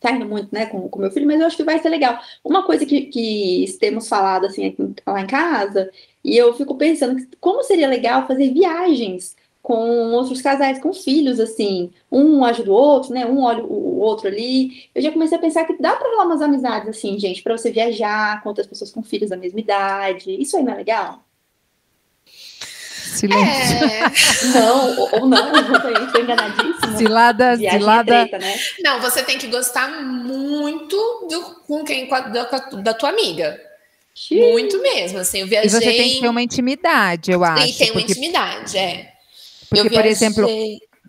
tá 0.00 0.10
indo 0.12 0.26
muito, 0.26 0.48
né, 0.52 0.66
com 0.66 0.78
o 0.78 0.98
meu 0.98 1.10
filho, 1.10 1.26
mas 1.26 1.40
eu 1.40 1.46
acho 1.46 1.56
que 1.56 1.64
vai 1.64 1.78
ser 1.78 1.88
legal. 1.88 2.18
Uma 2.44 2.64
coisa 2.64 2.84
que, 2.86 3.02
que 3.06 3.64
temos 3.80 4.08
falado, 4.08 4.46
assim, 4.46 4.66
aqui, 4.66 4.94
lá 5.06 5.20
em 5.20 5.26
casa, 5.26 5.90
e 6.22 6.36
eu 6.36 6.54
fico 6.54 6.76
pensando, 6.76 7.26
como 7.40 7.62
seria 7.62 7.88
legal 7.88 8.26
fazer 8.26 8.52
viagens 8.52 9.36
com 9.62 10.12
outros 10.12 10.42
casais, 10.42 10.78
com 10.78 10.92
filhos, 10.92 11.40
assim, 11.40 11.90
um 12.12 12.44
ajuda 12.44 12.70
o 12.70 12.74
outro, 12.74 13.14
né, 13.14 13.24
um 13.26 13.42
olha 13.42 13.64
o 13.64 13.98
outro 13.98 14.28
ali. 14.28 14.90
Eu 14.94 15.00
já 15.02 15.10
comecei 15.10 15.38
a 15.38 15.40
pensar 15.40 15.64
que 15.64 15.80
dá 15.80 15.96
para 15.96 16.08
rolar 16.10 16.26
umas 16.26 16.42
amizades, 16.42 16.88
assim, 16.88 17.18
gente, 17.18 17.42
para 17.42 17.56
você 17.56 17.70
viajar 17.72 18.42
com 18.42 18.50
outras 18.50 18.66
pessoas 18.66 18.90
com 18.90 19.02
filhos 19.02 19.30
da 19.30 19.36
mesma 19.38 19.60
idade. 19.60 20.30
Isso 20.40 20.56
aí 20.56 20.62
não 20.62 20.74
é 20.74 20.76
legal? 20.76 21.24
Silêncio. 23.14 23.76
É. 23.84 24.58
Não, 24.58 24.98
ou, 24.98 25.26
não, 25.26 25.56
eu 25.56 26.12
tô 26.12 26.18
enganadíssima. 26.20 26.96
Cilada, 26.96 27.56
Viagem 27.56 27.68
é 27.68 27.78
cilada. 27.78 28.14
É 28.14 28.26
treta, 28.26 28.38
né? 28.44 28.60
Não, 28.82 29.00
você 29.00 29.22
tem 29.22 29.38
que 29.38 29.46
gostar 29.46 29.88
muito 29.88 30.96
do, 31.30 31.42
com 31.66 31.84
quem, 31.84 32.08
da, 32.08 32.44
da 32.82 32.94
tua 32.94 33.10
amiga. 33.10 33.60
Xiii. 34.14 34.52
Muito 34.52 34.80
mesmo, 34.80 35.18
assim, 35.18 35.40
eu 35.40 35.46
viajei... 35.46 35.66
E 35.66 35.70
você 35.70 35.80
tem 35.80 36.14
que 36.14 36.20
ter 36.20 36.28
uma 36.28 36.42
intimidade, 36.42 37.32
eu 37.32 37.42
acho. 37.42 37.66
E 37.66 37.72
tem 37.72 37.90
uma 37.90 38.00
porque... 38.00 38.12
intimidade, 38.12 38.78
é. 38.78 39.12
Porque, 39.68 39.88
viajei... 39.88 39.98
por 39.98 40.06
exemplo... 40.06 40.48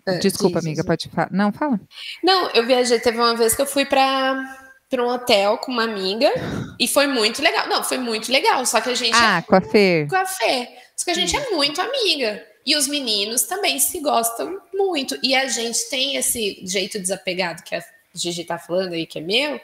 Ah, 0.08 0.12
Desculpa, 0.14 0.60
amiga, 0.60 0.84
pode 0.84 1.08
falar. 1.08 1.28
Não, 1.32 1.52
fala. 1.52 1.80
Não, 2.22 2.48
eu 2.50 2.64
viajei, 2.64 2.98
teve 3.00 3.18
uma 3.18 3.34
vez 3.34 3.54
que 3.54 3.62
eu 3.62 3.66
fui 3.66 3.84
para 3.84 4.64
para 4.88 5.02
um 5.02 5.08
hotel 5.08 5.58
com 5.58 5.72
uma 5.72 5.82
amiga 5.82 6.32
e 6.78 6.86
foi 6.86 7.06
muito 7.06 7.42
legal. 7.42 7.68
Não, 7.68 7.82
foi 7.82 7.98
muito 7.98 8.30
legal, 8.30 8.64
só 8.64 8.80
que 8.80 8.90
a 8.90 8.94
gente 8.94 9.16
Ah, 9.16 9.42
com 9.46 9.56
a 9.56 9.60
Fê. 9.60 10.06
Com 10.08 10.16
a 10.16 10.24
Fê. 10.24 10.68
Só 10.96 11.04
que 11.04 11.10
a 11.10 11.14
gente 11.14 11.36
é 11.36 11.50
muito 11.50 11.80
amiga. 11.80 12.44
E 12.64 12.74
os 12.74 12.88
meninos 12.88 13.42
também 13.42 13.78
se 13.78 14.00
gostam 14.00 14.60
muito. 14.74 15.16
E 15.22 15.34
a 15.34 15.46
gente 15.46 15.88
tem 15.90 16.16
esse 16.16 16.60
jeito 16.66 16.98
desapegado 16.98 17.62
que 17.62 17.74
a 17.74 17.84
Gigi 18.14 18.44
tá 18.44 18.58
falando 18.58 18.94
aí, 18.94 19.06
que 19.06 19.18
é 19.18 19.22
meu. 19.22 19.60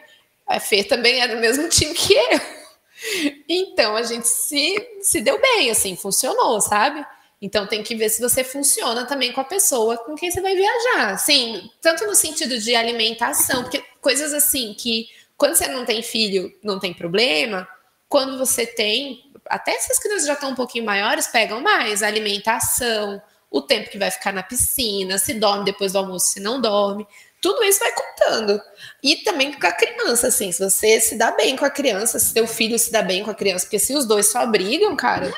A 0.46 0.60
Fê 0.60 0.84
também 0.84 1.20
é 1.20 1.26
do 1.26 1.38
mesmo 1.38 1.66
time 1.70 1.94
que 1.94 2.14
eu. 2.14 2.40
Então 3.48 3.96
a 3.96 4.02
gente 4.02 4.28
se, 4.28 4.76
se 5.00 5.20
deu 5.20 5.40
bem, 5.40 5.70
assim, 5.70 5.96
funcionou, 5.96 6.60
sabe? 6.60 7.04
Então 7.40 7.66
tem 7.66 7.82
que 7.82 7.96
ver 7.96 8.08
se 8.08 8.22
você 8.22 8.44
funciona 8.44 9.04
também 9.04 9.32
com 9.32 9.40
a 9.40 9.44
pessoa 9.44 9.98
com 9.98 10.14
quem 10.14 10.30
você 10.30 10.40
vai 10.40 10.54
viajar. 10.54 11.18
Sim, 11.18 11.68
tanto 11.80 12.06
no 12.06 12.14
sentido 12.14 12.56
de 12.58 12.76
alimentação, 12.76 13.62
porque 13.64 13.82
coisas 14.00 14.32
assim 14.32 14.74
que 14.74 15.08
quando 15.36 15.56
você 15.56 15.66
não 15.66 15.84
tem 15.84 16.04
filho, 16.04 16.52
não 16.62 16.78
tem 16.78 16.94
problema. 16.94 17.66
Quando 18.08 18.38
você 18.38 18.64
tem, 18.64 19.31
até 19.52 19.78
se 19.78 19.92
as 19.92 19.98
crianças 19.98 20.26
já 20.26 20.32
estão 20.32 20.52
um 20.52 20.54
pouquinho 20.54 20.86
maiores, 20.86 21.26
pegam 21.26 21.60
mais 21.60 22.02
a 22.02 22.06
alimentação, 22.06 23.20
o 23.50 23.60
tempo 23.60 23.90
que 23.90 23.98
vai 23.98 24.10
ficar 24.10 24.32
na 24.32 24.42
piscina, 24.42 25.18
se 25.18 25.34
dorme 25.34 25.66
depois 25.66 25.92
do 25.92 25.98
almoço, 25.98 26.28
se 26.28 26.40
não 26.40 26.58
dorme. 26.58 27.06
Tudo 27.38 27.62
isso 27.62 27.78
vai 27.78 27.92
contando. 27.92 28.58
E 29.02 29.16
também 29.16 29.52
com 29.52 29.66
a 29.66 29.72
criança, 29.72 30.28
assim, 30.28 30.50
se 30.50 30.58
você 30.58 30.98
se 31.02 31.18
dá 31.18 31.32
bem 31.32 31.54
com 31.54 31.66
a 31.66 31.70
criança, 31.70 32.18
se 32.18 32.32
seu 32.32 32.46
filho 32.46 32.78
se 32.78 32.90
dá 32.90 33.02
bem 33.02 33.22
com 33.22 33.30
a 33.30 33.34
criança, 33.34 33.66
porque 33.66 33.78
se 33.78 33.94
os 33.94 34.06
dois 34.06 34.32
só 34.32 34.46
brigam, 34.46 34.96
cara, 34.96 35.30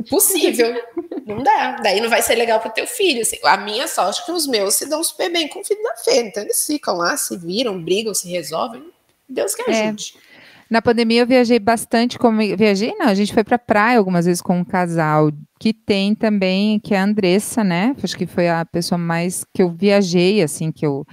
impossível. 0.00 0.74
Não 1.24 1.44
dá. 1.44 1.76
Daí 1.80 2.00
não 2.00 2.10
vai 2.10 2.22
ser 2.22 2.34
legal 2.34 2.58
para 2.58 2.70
teu 2.70 2.88
filho. 2.88 3.22
Assim. 3.22 3.38
A 3.44 3.56
minha 3.56 3.86
sorte 3.86 4.20
é 4.20 4.24
que 4.24 4.32
os 4.32 4.48
meus 4.48 4.74
se 4.74 4.86
dão 4.86 5.04
super 5.04 5.30
bem 5.30 5.46
com 5.46 5.60
o 5.60 5.64
filho 5.64 5.80
da 5.80 5.94
Fê. 5.94 6.22
Então 6.22 6.42
eles 6.42 6.66
ficam 6.66 6.96
lá, 6.96 7.16
se 7.16 7.36
viram, 7.36 7.80
brigam, 7.80 8.12
se 8.12 8.28
resolvem. 8.28 8.90
Deus 9.28 9.54
que 9.54 9.62
é. 9.62 9.82
ajude. 9.82 10.14
É. 10.16 10.29
Na 10.70 10.80
pandemia 10.80 11.22
eu 11.22 11.26
viajei 11.26 11.58
bastante 11.58 12.16
como 12.16 12.38
viajei, 12.56 12.94
não, 12.96 13.06
a 13.06 13.14
gente 13.14 13.34
foi 13.34 13.42
para 13.42 13.58
praia 13.58 13.98
algumas 13.98 14.24
vezes 14.24 14.40
com 14.40 14.60
um 14.60 14.64
casal 14.64 15.32
que 15.58 15.74
tem 15.74 16.14
também, 16.14 16.78
que 16.78 16.94
é 16.94 16.98
a 16.98 17.04
Andressa, 17.04 17.64
né? 17.64 17.94
Acho 18.02 18.16
que 18.16 18.26
foi 18.26 18.48
a 18.48 18.64
pessoa 18.64 18.96
mais 18.96 19.44
que 19.52 19.62
eu 19.62 19.70
viajei 19.70 20.40
assim, 20.42 20.70
que 20.70 20.86
eu 20.86 21.04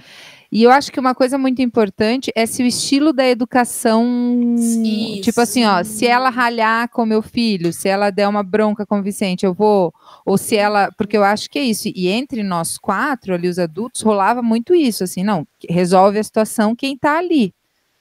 e 0.50 0.62
eu 0.62 0.70
acho 0.70 0.90
que 0.90 0.98
uma 0.98 1.14
coisa 1.14 1.36
muito 1.36 1.60
importante 1.60 2.32
é 2.34 2.46
se 2.46 2.62
o 2.62 2.66
estilo 2.66 3.12
da 3.12 3.28
educação, 3.28 4.54
Isso. 4.56 5.20
tipo 5.20 5.38
assim, 5.42 5.66
ó, 5.66 5.84
se 5.84 6.06
ela 6.06 6.30
ralhar 6.30 6.88
com 6.88 7.04
meu 7.04 7.20
filho, 7.20 7.70
se 7.70 7.86
ela 7.86 8.08
der 8.08 8.26
uma 8.26 8.42
bronca 8.42 8.86
com 8.86 8.98
o 8.98 9.02
Vicente, 9.02 9.44
eu 9.44 9.52
vou, 9.52 9.92
ou 10.24 10.38
se 10.38 10.56
ela, 10.56 10.90
porque 10.96 11.18
eu 11.18 11.22
acho 11.22 11.50
que 11.50 11.58
é 11.58 11.62
isso. 11.62 11.88
E 11.94 12.08
entre 12.08 12.42
nós 12.42 12.78
quatro 12.78 13.34
ali, 13.34 13.46
os 13.46 13.58
adultos, 13.58 14.00
rolava 14.00 14.40
muito 14.40 14.74
isso, 14.74 15.04
assim, 15.04 15.22
não, 15.22 15.46
resolve 15.68 16.18
a 16.18 16.24
situação 16.24 16.74
quem 16.74 16.96
tá 16.96 17.18
ali, 17.18 17.52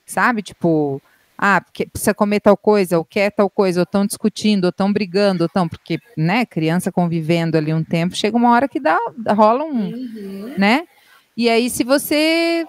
sabe? 0.06 0.42
Tipo, 0.42 1.02
ah, 1.38 1.62
porque 1.62 1.86
precisa 1.86 2.14
comer 2.14 2.40
tal 2.40 2.58
coisa, 2.58 2.98
ou 2.98 3.06
quer 3.06 3.32
tal 3.32 3.50
coisa, 3.50 3.82
ou 3.82 3.84
estão 3.84 4.06
discutindo, 4.06 4.66
ou 4.66 4.70
estão 4.70 4.92
brigando, 4.92 5.44
ou 5.44 5.48
estão, 5.48 5.68
porque, 5.68 6.00
né, 6.18 6.46
criança 6.46 6.92
convivendo 6.92 7.58
ali 7.58 7.74
um 7.74 7.84
tempo, 7.84 8.16
chega 8.16 8.36
uma 8.36 8.52
hora 8.52 8.68
que 8.68 8.80
dá, 8.80 8.98
rola 9.30 9.64
um, 9.64 9.94
uhum. 9.94 10.56
né? 10.58 10.86
E 11.36 11.48
aí, 11.50 11.70
se 11.70 11.84
você 11.84 12.66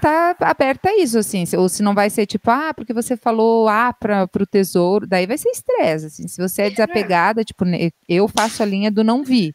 tá 0.00 0.36
aberta 0.40 0.90
a 0.90 0.98
isso, 0.98 1.18
assim, 1.18 1.44
ou 1.56 1.68
se 1.68 1.82
não 1.82 1.94
vai 1.94 2.10
ser 2.10 2.26
tipo, 2.26 2.50
ah, 2.50 2.74
porque 2.74 2.92
você 2.92 3.16
falou 3.16 3.68
ah 3.68 3.92
para 3.92 4.28
o 4.38 4.46
tesouro, 4.46 5.06
daí 5.06 5.26
vai 5.26 5.38
ser 5.38 5.48
estresse, 5.50 6.06
assim, 6.06 6.28
se 6.28 6.40
você 6.40 6.62
é 6.62 6.70
desapegada, 6.70 7.44
tipo, 7.44 7.64
eu 8.08 8.28
faço 8.28 8.62
a 8.62 8.66
linha 8.66 8.90
do 8.90 9.02
não 9.02 9.22
vi, 9.24 9.54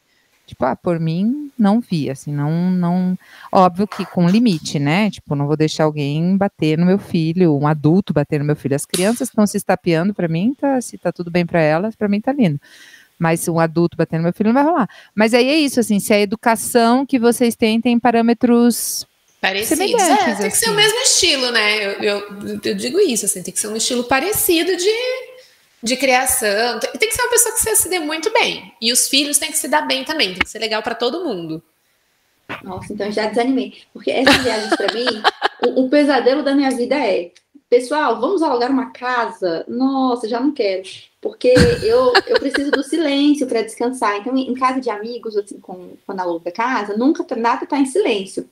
tipo, 0.50 0.64
ah, 0.64 0.76
por 0.76 1.00
mim, 1.00 1.50
não 1.58 1.80
vi, 1.80 2.10
assim, 2.10 2.32
não, 2.32 2.70
não, 2.70 3.18
óbvio 3.50 3.86
que 3.86 4.04
com 4.04 4.28
limite, 4.28 4.78
né, 4.78 5.10
tipo, 5.10 5.34
não 5.34 5.46
vou 5.46 5.56
deixar 5.56 5.84
alguém 5.84 6.36
bater 6.36 6.76
no 6.76 6.84
meu 6.84 6.98
filho, 6.98 7.56
um 7.56 7.66
adulto 7.66 8.12
bater 8.12 8.38
no 8.38 8.44
meu 8.44 8.56
filho, 8.56 8.76
as 8.76 8.84
crianças 8.84 9.28
estão 9.28 9.46
se 9.46 9.56
estapeando, 9.56 10.12
para 10.12 10.28
mim, 10.28 10.54
tá, 10.58 10.80
se 10.80 10.98
tá 10.98 11.10
tudo 11.10 11.30
bem 11.30 11.46
para 11.46 11.60
elas, 11.60 11.94
para 11.94 12.08
mim 12.08 12.20
tá 12.20 12.32
lindo, 12.32 12.60
mas 13.18 13.46
um 13.48 13.58
adulto 13.58 13.96
batendo 13.96 14.22
meu 14.22 14.32
filho 14.32 14.52
não 14.52 14.62
vai 14.62 14.64
rolar. 14.64 14.88
Mas 15.14 15.34
aí 15.34 15.48
é 15.48 15.58
isso, 15.58 15.78
assim, 15.78 16.00
se 16.00 16.12
a 16.12 16.20
educação 16.20 17.06
que 17.06 17.18
vocês 17.18 17.54
têm 17.54 17.80
tem 17.80 17.98
parâmetros 17.98 19.06
parecidos. 19.40 19.80
É, 19.80 20.36
tem 20.36 20.50
que 20.50 20.56
ser 20.56 20.68
o 20.68 20.72
assim. 20.72 20.76
mesmo 20.76 20.98
estilo, 21.00 21.50
né? 21.50 21.84
Eu, 21.84 21.90
eu, 22.02 22.60
eu, 22.64 22.74
digo 22.74 22.98
isso, 23.00 23.24
assim, 23.24 23.42
tem 23.42 23.52
que 23.52 23.60
ser 23.60 23.68
um 23.68 23.76
estilo 23.76 24.04
parecido 24.04 24.76
de, 24.76 24.90
de 25.82 25.96
criação. 25.96 26.78
Tem, 26.80 27.08
que 27.08 27.14
ser 27.14 27.22
uma 27.22 27.30
pessoa 27.30 27.54
que 27.54 27.60
você 27.60 27.76
se 27.76 27.88
dê 27.88 27.98
muito 27.98 28.32
bem. 28.32 28.74
E 28.80 28.92
os 28.92 29.08
filhos 29.08 29.38
têm 29.38 29.50
que 29.50 29.58
se 29.58 29.68
dar 29.68 29.82
bem 29.82 30.04
também, 30.04 30.30
tem 30.30 30.40
que 30.40 30.50
ser 30.50 30.58
legal 30.58 30.82
para 30.82 30.94
todo 30.94 31.24
mundo. 31.24 31.62
Nossa, 32.62 32.92
então 32.92 33.10
já 33.10 33.26
desanimei. 33.26 33.74
Porque 33.92 34.10
essa 34.10 34.38
viagem 34.38 34.70
para 34.70 34.92
mim, 34.92 35.22
o, 35.66 35.84
o 35.84 35.88
pesadelo 35.88 36.42
da 36.42 36.54
minha 36.54 36.70
vida 36.70 36.96
é 36.96 37.30
pessoal, 37.68 38.20
vamos 38.20 38.42
alugar 38.42 38.70
uma 38.70 38.90
casa? 38.90 39.64
Nossa, 39.68 40.28
já 40.28 40.40
não 40.40 40.52
quero. 40.52 40.82
Porque 41.20 41.54
eu, 41.82 42.12
eu 42.26 42.40
preciso 42.40 42.70
do 42.70 42.82
silêncio 42.82 43.46
para 43.46 43.62
descansar. 43.62 44.16
Então, 44.16 44.36
em 44.36 44.54
casa 44.54 44.80
de 44.80 44.90
amigos, 44.90 45.36
assim, 45.36 45.60
com, 45.60 45.90
quando 46.04 46.20
aluga 46.20 46.50
casa, 46.50 46.96
nunca 46.96 47.24
nada 47.36 47.66
tá 47.66 47.78
em 47.78 47.86
silêncio. 47.86 48.48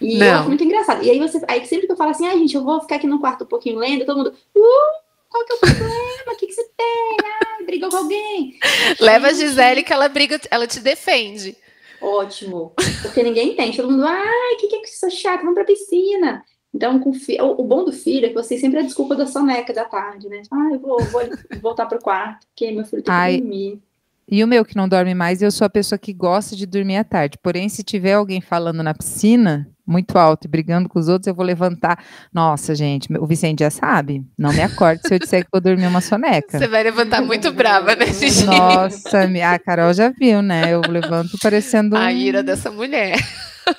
E 0.00 0.16
não. 0.18 0.26
eu 0.26 0.34
acho 0.34 0.48
muito 0.48 0.64
engraçado. 0.64 1.04
E 1.04 1.10
aí 1.10 1.18
você, 1.18 1.40
aí 1.46 1.64
sempre 1.66 1.86
que 1.86 1.92
eu 1.92 1.96
falo 1.96 2.10
assim, 2.10 2.26
ah, 2.26 2.32
gente, 2.32 2.56
eu 2.56 2.64
vou 2.64 2.80
ficar 2.80 2.96
aqui 2.96 3.06
no 3.06 3.20
quarto 3.20 3.44
um 3.44 3.46
pouquinho 3.46 3.78
lendo, 3.78 4.06
todo 4.06 4.16
mundo, 4.16 4.34
uh, 4.56 5.00
qual 5.30 5.44
que 5.44 5.52
é 5.52 5.56
o 5.56 5.58
problema? 5.60 6.32
O 6.32 6.36
que, 6.36 6.46
que 6.46 6.52
você 6.52 6.64
tem? 6.76 7.16
Ah, 7.24 7.64
brigou 7.64 7.88
com 7.88 7.96
alguém. 7.96 8.58
Leva 9.00 9.28
a 9.28 9.32
Gisele 9.32 9.82
que 9.82 9.92
ela 9.92 10.08
briga, 10.08 10.38
ela 10.50 10.66
te 10.66 10.80
defende. 10.80 11.56
Ótimo. 12.00 12.72
Porque 13.02 13.22
ninguém 13.22 13.52
entende. 13.52 13.76
Todo 13.76 13.90
mundo, 13.90 14.04
ai, 14.04 14.54
o 14.54 14.56
que, 14.58 14.66
que 14.66 14.76
é 14.76 14.82
isso 14.82 15.10
chato? 15.10 15.40
Vamos 15.40 15.54
pra 15.54 15.64
piscina. 15.64 16.42
Então, 16.74 16.98
com 16.98 17.12
fi... 17.12 17.40
o, 17.40 17.62
bom 17.64 17.84
do 17.84 17.92
filho 17.92 18.26
é 18.26 18.28
que 18.28 18.34
você 18.34 18.58
sempre 18.58 18.78
é 18.78 18.82
a 18.82 18.84
desculpa 18.84 19.16
da 19.16 19.26
soneca 19.26 19.72
da 19.72 19.84
tarde, 19.84 20.28
né? 20.28 20.42
Ah, 20.50 20.70
eu 20.72 20.78
vou, 20.78 21.00
vou 21.04 21.22
voltar 21.60 21.86
pro 21.86 22.00
quarto, 22.00 22.46
porque 22.48 22.70
meu 22.70 22.84
filho 22.84 23.02
tem 23.02 23.14
Ai, 23.14 23.34
que 23.34 23.40
dormir. 23.40 23.82
E 24.28 24.44
o 24.44 24.46
meu 24.46 24.64
que 24.64 24.76
não 24.76 24.88
dorme 24.88 25.12
mais, 25.12 25.42
eu 25.42 25.50
sou 25.50 25.64
a 25.64 25.70
pessoa 25.70 25.98
que 25.98 26.12
gosta 26.12 26.54
de 26.54 26.64
dormir 26.64 26.96
à 26.96 27.04
tarde. 27.04 27.36
Porém, 27.42 27.68
se 27.68 27.82
tiver 27.82 28.12
alguém 28.12 28.40
falando 28.40 28.82
na 28.82 28.94
piscina, 28.94 29.68
muito 29.90 30.16
alto 30.16 30.46
e 30.46 30.48
brigando 30.48 30.88
com 30.88 30.98
os 30.98 31.08
outros, 31.08 31.26
eu 31.26 31.34
vou 31.34 31.44
levantar. 31.44 32.02
Nossa, 32.32 32.74
gente, 32.74 33.08
o 33.18 33.26
Vicente 33.26 33.60
já 33.60 33.70
sabe. 33.70 34.24
Não 34.38 34.52
me 34.52 34.62
acorde 34.62 35.02
se 35.06 35.14
eu 35.14 35.18
disser 35.18 35.44
que 35.44 35.50
vou 35.52 35.60
dormir 35.60 35.86
uma 35.86 36.00
soneca. 36.00 36.58
Você 36.58 36.68
vai 36.68 36.82
levantar 36.82 37.20
muito 37.20 37.52
brava, 37.52 37.94
né, 37.96 38.06
Gigi? 38.06 38.46
Nossa, 38.46 39.22
a 39.22 39.58
Carol 39.58 39.92
já 39.92 40.10
viu, 40.10 40.40
né? 40.40 40.72
Eu 40.72 40.80
levanto 40.88 41.36
parecendo. 41.42 41.96
A 41.96 42.12
ira 42.12 42.42
dessa 42.42 42.70
mulher. 42.70 43.16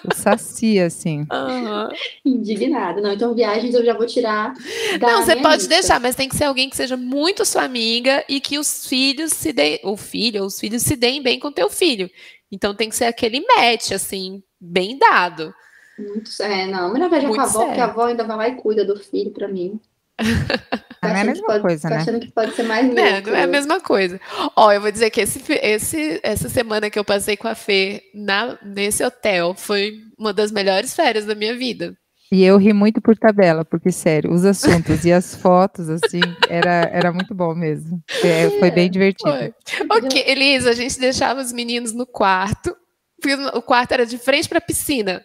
O 0.06 0.16
saci, 0.16 0.80
assim. 0.80 1.26
Uhum. 1.32 1.90
Indignada. 2.26 3.02
Não, 3.02 3.12
então 3.12 3.34
viagens 3.34 3.74
eu 3.74 3.84
já 3.84 3.94
vou 3.94 4.06
tirar. 4.06 4.54
não, 5.02 5.24
você 5.24 5.36
pode 5.36 5.64
lista. 5.64 5.70
deixar, 5.70 6.00
mas 6.00 6.16
tem 6.16 6.30
que 6.30 6.36
ser 6.36 6.46
alguém 6.46 6.70
que 6.70 6.76
seja 6.76 6.96
muito 6.96 7.46
sua 7.46 7.64
amiga 7.64 8.24
e 8.30 8.40
que 8.40 8.58
os 8.58 8.88
filhos 8.88 9.34
se 9.34 9.52
deem. 9.52 9.80
O 9.84 9.98
filho 9.98 10.42
ou 10.42 10.48
os 10.48 10.60
filhos 10.60 10.84
se 10.84 10.96
deem 10.96 11.22
bem 11.22 11.40
com 11.40 11.52
teu 11.52 11.70
filho. 11.70 12.10
Então 12.52 12.76
tem 12.76 12.90
que 12.90 12.96
ser 12.96 13.06
aquele 13.06 13.42
match, 13.42 13.92
assim, 13.92 14.44
bem 14.60 14.98
dado. 14.98 15.54
Muito, 16.02 16.32
é, 16.42 16.68
não, 16.68 16.92
melhor 16.92 17.10
viajar 17.10 17.28
com 17.30 17.40
a 17.40 17.44
avó, 17.44 17.52
sério. 17.52 17.68
porque 17.68 17.82
a 17.82 17.86
avó 17.86 18.06
ainda 18.06 18.24
vai 18.24 18.38
lá 18.38 18.48
e 18.50 18.56
cuida 18.56 18.86
do 18.86 18.98
filho 18.98 19.32
para 19.32 19.48
mim. 19.48 19.80
Não 21.04 21.10
é 21.10 21.22
a 21.22 21.24
mesma 21.24 21.48
pode, 21.48 21.62
coisa, 21.62 21.90
né? 21.90 21.96
achando 21.96 22.20
que 22.20 22.32
pode 22.32 22.54
ser 22.54 22.62
mais 22.62 22.86
não, 22.94 22.94
não 22.94 23.36
é 23.36 23.44
a 23.44 23.48
mesma 23.48 23.82
coisa. 23.82 24.22
Ó, 24.56 24.72
eu 24.72 24.80
vou 24.80 24.92
dizer 24.92 25.10
que 25.10 25.20
esse, 25.20 25.42
esse, 25.52 26.20
essa 26.22 26.48
semana 26.48 26.92
que 26.92 27.00
eu 27.00 27.04
passei 27.04 27.36
com 27.36 27.48
a 27.48 27.56
Fê 27.56 28.04
na, 28.14 28.56
nesse 28.64 29.04
hotel 29.04 29.56
foi 29.56 30.00
uma 30.16 30.32
das 30.32 30.52
melhores 30.52 30.94
férias 30.94 31.26
da 31.26 31.34
minha 31.34 31.58
vida. 31.58 31.98
E 32.32 32.46
eu 32.46 32.56
ri 32.58 32.72
muito 32.72 33.02
por 33.02 33.18
tabela, 33.18 33.66
porque, 33.66 33.92
sério, 33.92 34.32
os 34.32 34.46
assuntos 34.46 35.04
e 35.04 35.12
as 35.12 35.36
fotos, 35.42 35.90
assim, 35.90 36.22
era, 36.48 36.90
era 36.94 37.12
muito 37.12 37.36
bom 37.36 37.54
mesmo. 37.54 38.02
É, 38.24 38.50
foi 38.52 38.72
bem 38.72 38.90
divertido. 38.90 39.32
Foi. 39.32 39.54
Ok, 39.90 40.24
Elisa, 40.26 40.70
a 40.70 40.74
gente 40.74 40.98
deixava 40.98 41.42
os 41.42 41.52
meninos 41.52 41.94
no 41.94 42.06
quarto, 42.06 42.74
porque 43.20 43.36
o 43.58 43.62
quarto 43.62 43.92
era 43.92 44.06
de 44.06 44.18
frente 44.18 44.48
para 44.48 44.60
a 44.60 44.62
piscina. 44.62 45.22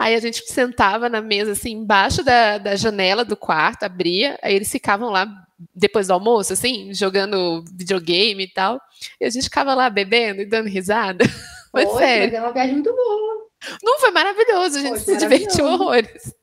Aí 0.00 0.14
a 0.14 0.18
gente 0.18 0.42
sentava 0.50 1.10
na 1.10 1.20
mesa, 1.20 1.52
assim, 1.52 1.72
embaixo 1.72 2.24
da, 2.24 2.56
da 2.56 2.74
janela 2.74 3.22
do 3.22 3.36
quarto, 3.36 3.82
abria, 3.82 4.38
aí 4.42 4.54
eles 4.54 4.72
ficavam 4.72 5.10
lá 5.10 5.28
depois 5.74 6.06
do 6.06 6.14
almoço, 6.14 6.54
assim, 6.54 6.94
jogando 6.94 7.62
videogame 7.70 8.44
e 8.44 8.48
tal. 8.48 8.80
E 9.20 9.26
a 9.26 9.28
gente 9.28 9.44
ficava 9.44 9.74
lá 9.74 9.90
bebendo 9.90 10.40
e 10.40 10.46
dando 10.46 10.70
risada. 10.70 11.22
Mas 11.70 11.86
Oi, 11.86 11.98
sério. 11.98 12.32
Mas 12.32 12.34
é 12.34 12.40
uma 12.42 12.50
viagem 12.50 12.72
muito 12.76 12.96
boa. 12.96 13.46
Não 13.82 13.98
foi 14.00 14.10
maravilhoso, 14.10 14.78
a 14.78 14.80
gente 14.80 14.92
Poxa, 14.92 15.04
se 15.04 15.16
divertiu 15.18 15.66
horrores. 15.66 16.34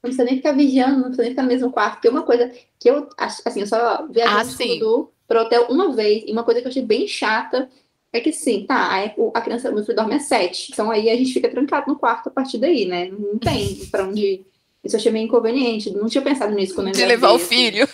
Não 0.00 0.02
precisa 0.02 0.22
nem 0.22 0.36
ficar 0.36 0.52
vigiando, 0.52 0.98
não 0.98 1.02
precisa 1.06 1.22
nem 1.22 1.30
ficar 1.32 1.42
no 1.42 1.48
mesmo 1.48 1.72
quarto. 1.72 1.94
Porque 1.94 2.08
uma 2.08 2.22
coisa 2.22 2.52
que 2.78 2.88
eu, 2.88 3.08
assim, 3.18 3.62
eu 3.62 3.66
só 3.66 4.06
viajei 4.06 4.80
ah, 4.80 5.04
para 5.26 5.42
hotel 5.42 5.66
uma 5.68 5.92
vez, 5.92 6.22
e 6.24 6.30
uma 6.30 6.44
coisa 6.44 6.60
que 6.60 6.68
eu 6.68 6.70
achei 6.70 6.84
bem 6.84 7.08
chata 7.08 7.68
é 8.12 8.20
que 8.20 8.32
sim, 8.32 8.66
tá, 8.66 8.76
a, 8.76 9.04
a 9.38 9.40
criança, 9.40 9.70
meu 9.72 9.82
filho 9.84 9.96
dorme 9.96 10.14
às 10.14 10.24
sete, 10.24 10.70
então 10.70 10.90
aí 10.90 11.08
a 11.08 11.16
gente 11.16 11.32
fica 11.32 11.48
trancado 11.48 11.90
no 11.90 11.98
quarto 11.98 12.28
a 12.28 12.30
partir 12.32 12.58
daí, 12.58 12.84
né? 12.84 13.10
Não 13.10 13.38
tem 13.38 13.86
para 13.90 14.04
onde 14.04 14.20
ir. 14.20 14.46
Isso 14.84 14.96
eu 14.96 15.00
achei 15.00 15.12
meio 15.12 15.26
inconveniente, 15.26 15.90
não 15.90 16.08
tinha 16.08 16.22
pensado 16.22 16.52
nisso 16.54 16.74
quando 16.74 16.88
eu 16.88 16.92
De 16.92 17.04
levar 17.04 17.32
o 17.32 17.38
filho. 17.38 17.88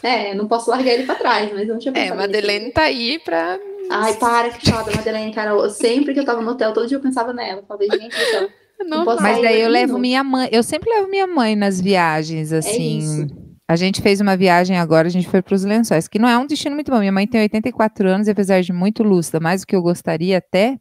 É, 0.00 0.32
não 0.32 0.46
posso 0.46 0.70
largar 0.70 0.92
ele 0.92 1.04
para 1.04 1.16
trás, 1.16 1.50
mas 1.52 1.66
eu 1.66 1.74
não 1.74 1.80
tinha 1.80 1.90
é, 1.90 1.94
pensado 1.94 2.12
É, 2.12 2.16
Madeleine 2.16 2.64
nisso. 2.66 2.74
tá 2.74 2.82
aí 2.82 3.18
pra... 3.18 3.58
Ai, 3.90 4.14
para 4.14 4.50
que 4.50 4.64
chata, 4.64 4.92
Madeleine, 4.94 5.34
cara. 5.34 5.68
sempre 5.70 6.14
que 6.14 6.20
eu 6.20 6.24
tava 6.24 6.40
no 6.40 6.50
hotel, 6.52 6.72
todo 6.72 6.86
dia 6.86 6.98
eu 6.98 7.02
pensava 7.02 7.32
nela. 7.32 7.62
Eu 7.62 7.66
falei, 7.66 7.88
gente, 7.90 8.14
então, 8.28 8.48
não, 8.86 9.04
não 9.04 9.16
mas 9.16 9.42
daí 9.42 9.60
eu 9.60 9.68
levo 9.70 9.98
minha 9.98 10.22
mãe, 10.22 10.48
eu 10.52 10.62
sempre 10.62 10.88
levo 10.90 11.08
minha 11.08 11.26
mãe 11.26 11.56
nas 11.56 11.80
viagens, 11.80 12.52
é 12.52 12.58
assim. 12.58 13.26
É 13.44 13.47
a 13.68 13.76
gente 13.76 14.00
fez 14.00 14.18
uma 14.18 14.34
viagem 14.34 14.78
agora, 14.78 15.08
a 15.08 15.10
gente 15.10 15.28
foi 15.28 15.42
para 15.42 15.54
os 15.54 15.62
Lençóis, 15.62 16.08
que 16.08 16.18
não 16.18 16.26
é 16.26 16.38
um 16.38 16.46
destino 16.46 16.74
muito 16.74 16.90
bom. 16.90 17.00
Minha 17.00 17.12
mãe 17.12 17.26
tem 17.26 17.42
84 17.42 18.08
anos 18.08 18.26
e 18.26 18.30
apesar 18.30 18.62
de 18.62 18.72
muito 18.72 19.02
lúcida, 19.02 19.38
mais 19.38 19.60
do 19.60 19.66
que 19.66 19.76
eu 19.76 19.82
gostaria 19.82 20.38
até, 20.38 20.78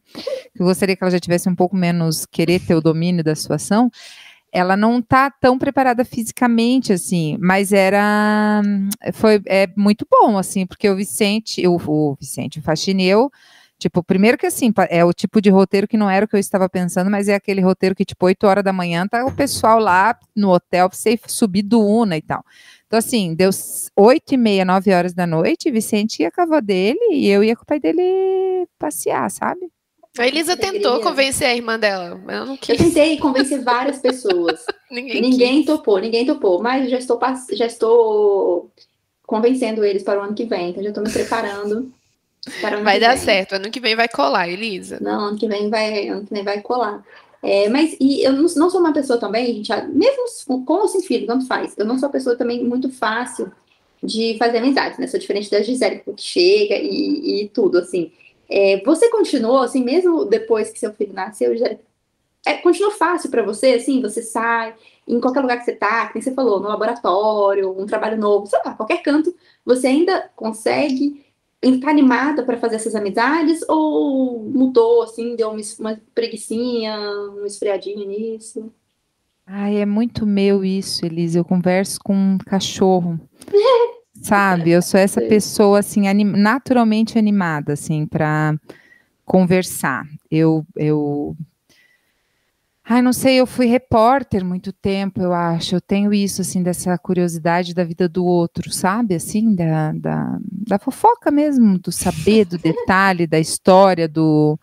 eu 0.58 0.66
gostaria 0.66 0.96
que 0.96 1.04
ela 1.04 1.12
já 1.12 1.20
tivesse 1.20 1.50
um 1.50 1.56
pouco 1.56 1.76
menos 1.76 2.26
querer 2.26 2.62
ter 2.62 2.76
o 2.76 2.82
domínio 2.82 3.26
da 3.26 3.36
situação, 3.36 3.92
ela 4.54 4.78
não 4.78 5.02
tá 5.02 5.30
tão 5.30 5.60
preparada 5.60 6.06
fisicamente 6.06 6.94
assim, 6.94 7.38
mas 7.42 7.74
era 7.74 8.62
foi 9.14 9.42
é 9.46 9.68
muito 9.76 10.08
bom 10.10 10.38
assim, 10.38 10.66
porque 10.66 10.90
o 10.90 10.96
Vicente, 10.96 11.68
o, 11.68 12.16
Vicente, 12.18 12.60
o 12.60 12.64
faxineu, 12.64 13.30
Tipo, 13.80 14.04
primeiro 14.04 14.40
que 14.40 14.46
assim, 14.48 14.74
é 14.90 15.06
o 15.06 15.14
tipo 15.14 15.40
de 15.40 15.52
roteiro 15.52 15.88
que 15.88 15.98
não 15.98 16.10
era 16.10 16.26
o 16.26 16.28
que 16.28 16.36
eu 16.36 16.40
estava 16.40 16.68
pensando, 16.68 17.12
mas 17.12 17.28
é 17.28 17.36
aquele 17.36 17.62
roteiro 17.62 17.94
que, 17.94 18.04
tipo, 18.04 18.26
8 18.26 18.48
horas 18.48 18.64
da 18.64 18.74
manhã 18.74 19.08
tá 19.08 19.24
o 19.24 19.32
pessoal 19.32 19.78
lá 19.78 20.18
no 20.36 20.50
hotel 20.50 20.90
você 20.92 21.20
subir 21.28 21.62
do 21.62 21.80
Una 21.86 22.18
e 22.18 22.22
tal. 22.22 22.44
Então, 22.88 23.00
assim, 23.00 23.36
deu 23.36 23.50
8 23.96 24.34
e 24.34 24.38
meia, 24.38 24.64
9 24.64 24.94
horas 24.94 25.14
da 25.14 25.28
noite, 25.28 25.70
Vicente 25.70 26.24
ia 26.24 26.32
com 26.32 26.40
a 26.40 26.44
avó 26.46 26.62
dele 26.62 27.00
e 27.12 27.28
eu 27.28 27.44
ia 27.44 27.56
com 27.56 27.64
o 27.64 27.66
pai 27.66 27.80
dele 27.80 28.66
passear, 28.80 29.30
sabe? 29.30 29.70
A 30.18 30.26
Elisa 30.26 30.58
tentou 30.58 31.02
convencer 31.02 31.48
a 31.48 31.54
irmã 31.54 31.78
dela, 31.78 32.20
mas 32.26 32.38
eu 32.38 32.46
não 32.46 32.58
quis. 32.58 32.70
Eu 32.70 32.86
tentei 32.86 33.18
convencer 33.18 33.62
várias 33.62 34.00
pessoas. 34.00 34.66
ninguém, 34.90 35.22
ninguém 35.22 35.64
topou, 35.64 36.00
ninguém 36.00 36.26
topou, 36.26 36.62
mas 36.62 36.90
já 36.90 36.98
estou, 36.98 37.20
já 37.52 37.66
estou 37.66 38.72
convencendo 39.24 39.84
eles 39.84 40.02
para 40.02 40.20
o 40.20 40.24
ano 40.24 40.34
que 40.34 40.46
vem, 40.46 40.70
então 40.70 40.82
já 40.82 40.90
estou 40.90 41.04
me 41.04 41.12
preparando. 41.12 41.92
Para 42.62 42.72
o 42.72 42.76
ano 42.78 42.86
vai 42.86 43.00
dar 43.00 43.16
vem. 43.16 43.26
certo, 43.26 43.56
ano 43.56 43.70
que 43.70 43.82
vem 43.82 43.96
vai 43.96 44.08
colar, 44.08 44.48
Elisa. 44.48 44.98
Não, 45.02 45.28
ano 45.28 45.38
que 45.38 45.48
vem 45.48 45.70
vai, 45.70 46.08
ano 46.08 46.26
que 46.26 46.34
vem 46.34 46.44
vai 46.44 46.62
colar. 46.62 47.04
É, 47.44 47.70
mas 47.70 47.96
e 48.00 48.24
eu 48.24 48.34
não, 48.34 48.46
não, 48.56 48.70
sou 48.70 48.80
uma 48.80 48.94
pessoa 48.94 49.20
também, 49.20 49.64
gente, 49.64 49.72
mesmo 49.88 50.26
com 50.66 50.74
ou 50.74 50.88
sem 50.88 51.02
filho, 51.02 51.28
tanto 51.28 51.48
faz. 51.48 51.76
Eu 51.78 51.86
não 51.86 51.98
sou 51.98 52.08
uma 52.08 52.14
pessoa 52.14 52.36
também 52.36 52.64
muito 52.64 52.92
fácil 52.92 53.52
de 54.02 54.36
fazer 54.38 54.58
amizades, 54.58 54.98
né? 54.98 55.08
Sou 55.08 55.20
diferente 55.20 55.50
da 55.50 55.62
Gisele, 55.62 56.00
que 56.00 56.22
chega 56.22 56.76
e, 56.76 57.44
e 57.44 57.50
tudo, 57.50 57.80
assim. 57.80 58.12
É, 58.50 58.82
você 58.84 59.10
continuou, 59.10 59.60
assim, 59.60 59.84
mesmo 59.84 60.26
depois 60.26 60.70
que 60.72 60.80
seu 60.80 60.94
filho 60.94 61.14
nasceu, 61.14 61.54
Gisele, 61.54 61.80
é, 62.46 62.56
continuou 62.56 62.94
fácil 62.94 63.30
para 63.30 63.44
você, 63.44 63.74
assim, 63.74 64.02
você 64.02 64.22
sai, 64.22 64.74
em 65.08 65.20
qualquer 65.20 65.42
lugar 65.42 65.58
que 65.58 65.66
você 65.66 65.74
tá, 65.74 66.08
que 66.08 66.22
você 66.22 66.34
falou, 66.34 66.60
no 66.60 66.70
laboratório, 66.70 67.78
um 67.78 67.86
trabalho 67.86 68.18
novo, 68.18 68.48
sei 68.48 68.60
lá, 68.66 68.74
qualquer 68.74 69.02
canto, 69.02 69.36
você 69.66 69.88
ainda 69.88 70.30
consegue 70.36 71.26
está 71.62 71.90
animada 71.90 72.44
para 72.44 72.58
fazer 72.58 72.76
essas 72.76 72.96
amizades 72.96 73.62
ou 73.68 74.44
mudou, 74.44 75.04
assim, 75.04 75.36
deu 75.36 75.50
uma, 75.50 75.62
uma 75.80 76.02
preguiçinha, 76.14 76.98
um 77.32 77.46
esfriadinho 77.46 78.08
nisso? 78.08 78.72
Ai, 79.46 79.78
é 79.78 79.86
muito 79.86 80.26
meu 80.26 80.64
isso, 80.64 81.06
Elise. 81.06 81.38
Eu 81.38 81.46
converso 81.46 82.00
com 82.04 82.14
um 82.14 82.38
cachorro. 82.38 83.20
sabe? 84.22 84.72
Eu 84.72 84.82
sou 84.82 85.00
essa 85.00 85.22
pessoa, 85.22 85.80
assim, 85.80 86.08
anim 86.08 86.24
naturalmente 86.24 87.18
animada, 87.18 87.74
assim, 87.74 88.06
para 88.06 88.56
conversar. 89.26 90.06
Eu, 90.30 90.66
eu 90.76 91.36
Ai, 92.90 93.02
não 93.02 93.12
sei, 93.12 93.36
eu 93.36 93.46
fui 93.46 93.66
repórter 93.66 94.46
muito 94.46 94.72
tempo, 94.72 95.20
eu 95.22 95.34
acho. 95.34 95.76
Eu 95.76 95.82
tenho 95.82 96.14
isso, 96.14 96.42
assim, 96.42 96.64
dessa 96.64 96.98
curiosidade 96.98 97.74
da 97.74 97.84
vida 97.84 98.08
do 98.08 98.26
outro, 98.26 98.72
sabe? 98.72 99.14
Assim, 99.14 99.54
da, 99.54 99.92
da, 99.92 100.40
da 100.50 100.80
fofoca 100.80 101.30
mesmo, 101.30 101.78
do 101.80 101.92
saber, 101.92 102.46
do 102.46 102.58
detalhe, 102.58 103.28
da 103.28 103.38
história, 103.38 104.08
do. 104.08 104.58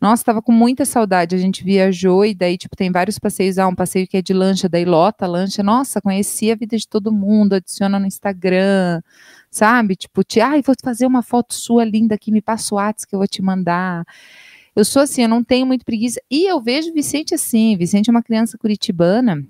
Nossa, 0.00 0.22
tava 0.24 0.40
com 0.40 0.52
muita 0.52 0.84
saudade. 0.84 1.34
A 1.34 1.38
gente 1.38 1.64
viajou 1.64 2.24
e 2.24 2.32
daí, 2.32 2.56
tipo, 2.56 2.76
tem 2.76 2.92
vários 2.92 3.18
passeios. 3.18 3.58
Ah, 3.58 3.66
um 3.66 3.74
passeio 3.74 4.06
que 4.06 4.18
é 4.18 4.22
de 4.22 4.32
lancha, 4.32 4.68
daí 4.68 4.84
lota 4.84 5.26
lancha. 5.26 5.60
Nossa, 5.60 6.00
conheci 6.00 6.52
a 6.52 6.54
vida 6.54 6.76
de 6.76 6.86
todo 6.86 7.10
mundo, 7.10 7.54
adiciona 7.54 7.98
no 7.98 8.06
Instagram, 8.06 9.02
sabe? 9.50 9.96
Tipo, 9.96 10.22
ai, 10.44 10.62
vou 10.62 10.76
fazer 10.80 11.06
uma 11.06 11.22
foto 11.22 11.54
sua 11.54 11.84
linda 11.84 12.14
aqui, 12.14 12.30
me 12.30 12.40
passa 12.40 12.72
o 12.72 12.78
WhatsApp 12.78 13.08
que 13.08 13.14
eu 13.16 13.18
vou 13.18 13.26
te 13.26 13.42
mandar. 13.42 14.04
Eu 14.74 14.84
sou 14.84 15.02
assim, 15.02 15.22
eu 15.22 15.28
não 15.28 15.44
tenho 15.44 15.66
muito 15.66 15.84
preguiça. 15.84 16.20
E 16.30 16.46
eu 16.50 16.60
vejo 16.60 16.92
Vicente 16.92 17.34
assim. 17.34 17.76
Vicente 17.76 18.08
é 18.08 18.12
uma 18.12 18.22
criança 18.22 18.58
curitibana 18.58 19.44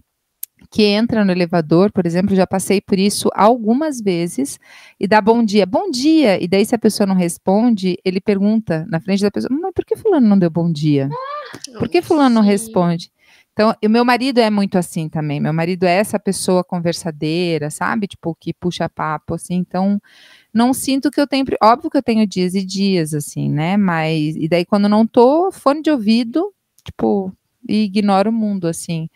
que 0.70 0.82
entra 0.82 1.24
no 1.24 1.30
elevador, 1.30 1.92
por 1.92 2.06
exemplo, 2.06 2.34
já 2.34 2.46
passei 2.46 2.80
por 2.80 2.98
isso 2.98 3.28
algumas 3.34 4.00
vezes, 4.00 4.58
e 4.98 5.06
dá 5.06 5.20
bom 5.20 5.44
dia, 5.44 5.66
bom 5.66 5.90
dia, 5.90 6.42
e 6.42 6.48
daí 6.48 6.64
se 6.64 6.74
a 6.74 6.78
pessoa 6.78 7.06
não 7.06 7.14
responde, 7.14 7.96
ele 8.04 8.20
pergunta 8.20 8.84
na 8.88 9.00
frente 9.00 9.22
da 9.22 9.30
pessoa, 9.30 9.56
mas 9.60 9.72
por 9.72 9.84
que 9.84 9.94
fulano 9.94 10.26
não 10.26 10.38
deu 10.38 10.50
bom 10.50 10.72
dia? 10.72 11.08
Por 11.78 11.88
que 11.88 12.02
fulano 12.02 12.34
não 12.36 12.42
responde? 12.42 13.12
Então, 13.52 13.72
o 13.84 13.88
meu 13.88 14.04
marido 14.04 14.38
é 14.38 14.50
muito 14.50 14.76
assim 14.76 15.08
também, 15.08 15.38
meu 15.38 15.52
marido 15.52 15.84
é 15.84 15.92
essa 15.92 16.18
pessoa 16.18 16.64
conversadeira, 16.64 17.70
sabe? 17.70 18.08
Tipo, 18.08 18.34
que 18.34 18.52
puxa 18.52 18.88
papo, 18.88 19.34
assim, 19.34 19.54
então 19.54 20.00
não 20.54 20.72
sinto 20.72 21.10
que 21.10 21.20
eu 21.20 21.26
tenho. 21.26 21.44
Óbvio 21.60 21.90
que 21.90 21.96
eu 21.96 22.02
tenho 22.02 22.24
dias 22.26 22.54
e 22.54 22.64
dias, 22.64 23.12
assim, 23.12 23.50
né? 23.50 23.76
Mas. 23.76 24.36
E 24.36 24.46
daí, 24.48 24.64
quando 24.64 24.88
não 24.88 25.04
tô, 25.04 25.50
fone 25.50 25.82
de 25.82 25.90
ouvido, 25.90 26.54
tipo, 26.84 27.32
e 27.68 27.82
ignoro 27.82 28.30
o 28.30 28.32
mundo, 28.32 28.68
assim. 28.68 29.10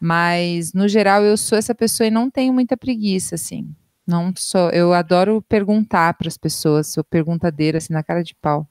Mas, 0.00 0.72
no 0.72 0.86
geral, 0.86 1.24
eu 1.24 1.36
sou 1.36 1.58
essa 1.58 1.74
pessoa 1.74 2.06
e 2.06 2.10
não 2.10 2.30
tenho 2.30 2.52
muita 2.52 2.76
preguiça, 2.76 3.34
assim. 3.34 3.68
Não 4.06 4.32
sou. 4.36 4.70
Eu 4.70 4.92
adoro 4.92 5.42
perguntar 5.42 6.14
para 6.14 6.28
as 6.28 6.38
pessoas, 6.38 6.86
sou 6.86 7.02
perguntadeira, 7.02 7.78
assim, 7.78 7.92
na 7.92 8.04
cara 8.04 8.22
de 8.22 8.34
pau. 8.36 8.66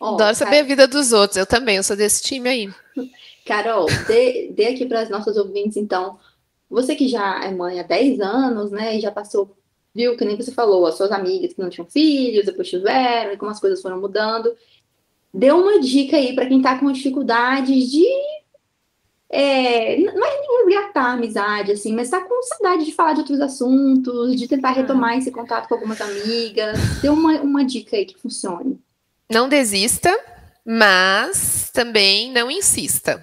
Oh, 0.00 0.14
adoro 0.14 0.34
saber 0.34 0.58
a 0.58 0.64
vida 0.64 0.88
dos 0.88 1.12
outros. 1.12 1.36
Eu 1.36 1.46
também, 1.46 1.76
eu 1.76 1.84
sou 1.84 1.96
desse 1.96 2.22
time 2.22 2.48
aí. 2.48 2.70
Carol, 3.46 3.86
dê, 4.08 4.52
dê 4.54 4.66
aqui 4.66 4.84
para 4.84 5.02
as 5.02 5.08
nossas 5.08 5.36
ouvintes, 5.36 5.76
então. 5.76 6.18
Você 6.68 6.96
que 6.96 7.06
já 7.06 7.44
é 7.44 7.50
mãe 7.52 7.78
há 7.78 7.84
10 7.84 8.18
anos, 8.18 8.72
né, 8.72 8.96
e 8.96 9.00
já 9.00 9.12
passou 9.12 9.56
viu, 9.96 10.16
que 10.16 10.24
nem 10.24 10.36
você 10.36 10.52
falou, 10.52 10.84
as 10.84 10.96
suas 10.96 11.10
amigas 11.10 11.54
que 11.54 11.60
não 11.60 11.70
tinham 11.70 11.86
filhos, 11.86 12.44
depois 12.44 12.68
tiveram, 12.68 13.32
e 13.32 13.36
como 13.38 13.50
as 13.50 13.58
coisas 13.58 13.80
foram 13.80 13.98
mudando. 13.98 14.54
Deu 15.32 15.56
uma 15.56 15.80
dica 15.80 16.18
aí 16.18 16.34
para 16.34 16.46
quem 16.46 16.58
está 16.58 16.78
com 16.78 16.92
dificuldades 16.92 17.90
de. 17.90 18.04
É, 19.28 19.96
não 19.98 20.24
é 20.24 20.40
nem 20.40 20.66
resgatar 20.66 21.02
a 21.02 21.12
amizade, 21.14 21.72
assim, 21.72 21.92
mas 21.92 22.06
está 22.06 22.20
com 22.20 22.42
saudade 22.42 22.84
de 22.84 22.92
falar 22.92 23.14
de 23.14 23.20
outros 23.20 23.40
assuntos, 23.40 24.36
de 24.36 24.46
tentar 24.46 24.70
retomar 24.70 25.18
esse 25.18 25.32
contato 25.32 25.66
com 25.66 25.74
algumas 25.74 26.00
amigas. 26.00 26.78
Dê 27.02 27.08
uma, 27.08 27.32
uma 27.40 27.64
dica 27.64 27.96
aí 27.96 28.04
que 28.04 28.20
funcione. 28.20 28.78
Não 29.30 29.48
desista, 29.48 30.16
mas 30.64 31.70
também 31.72 32.30
não 32.30 32.50
insista. 32.50 33.20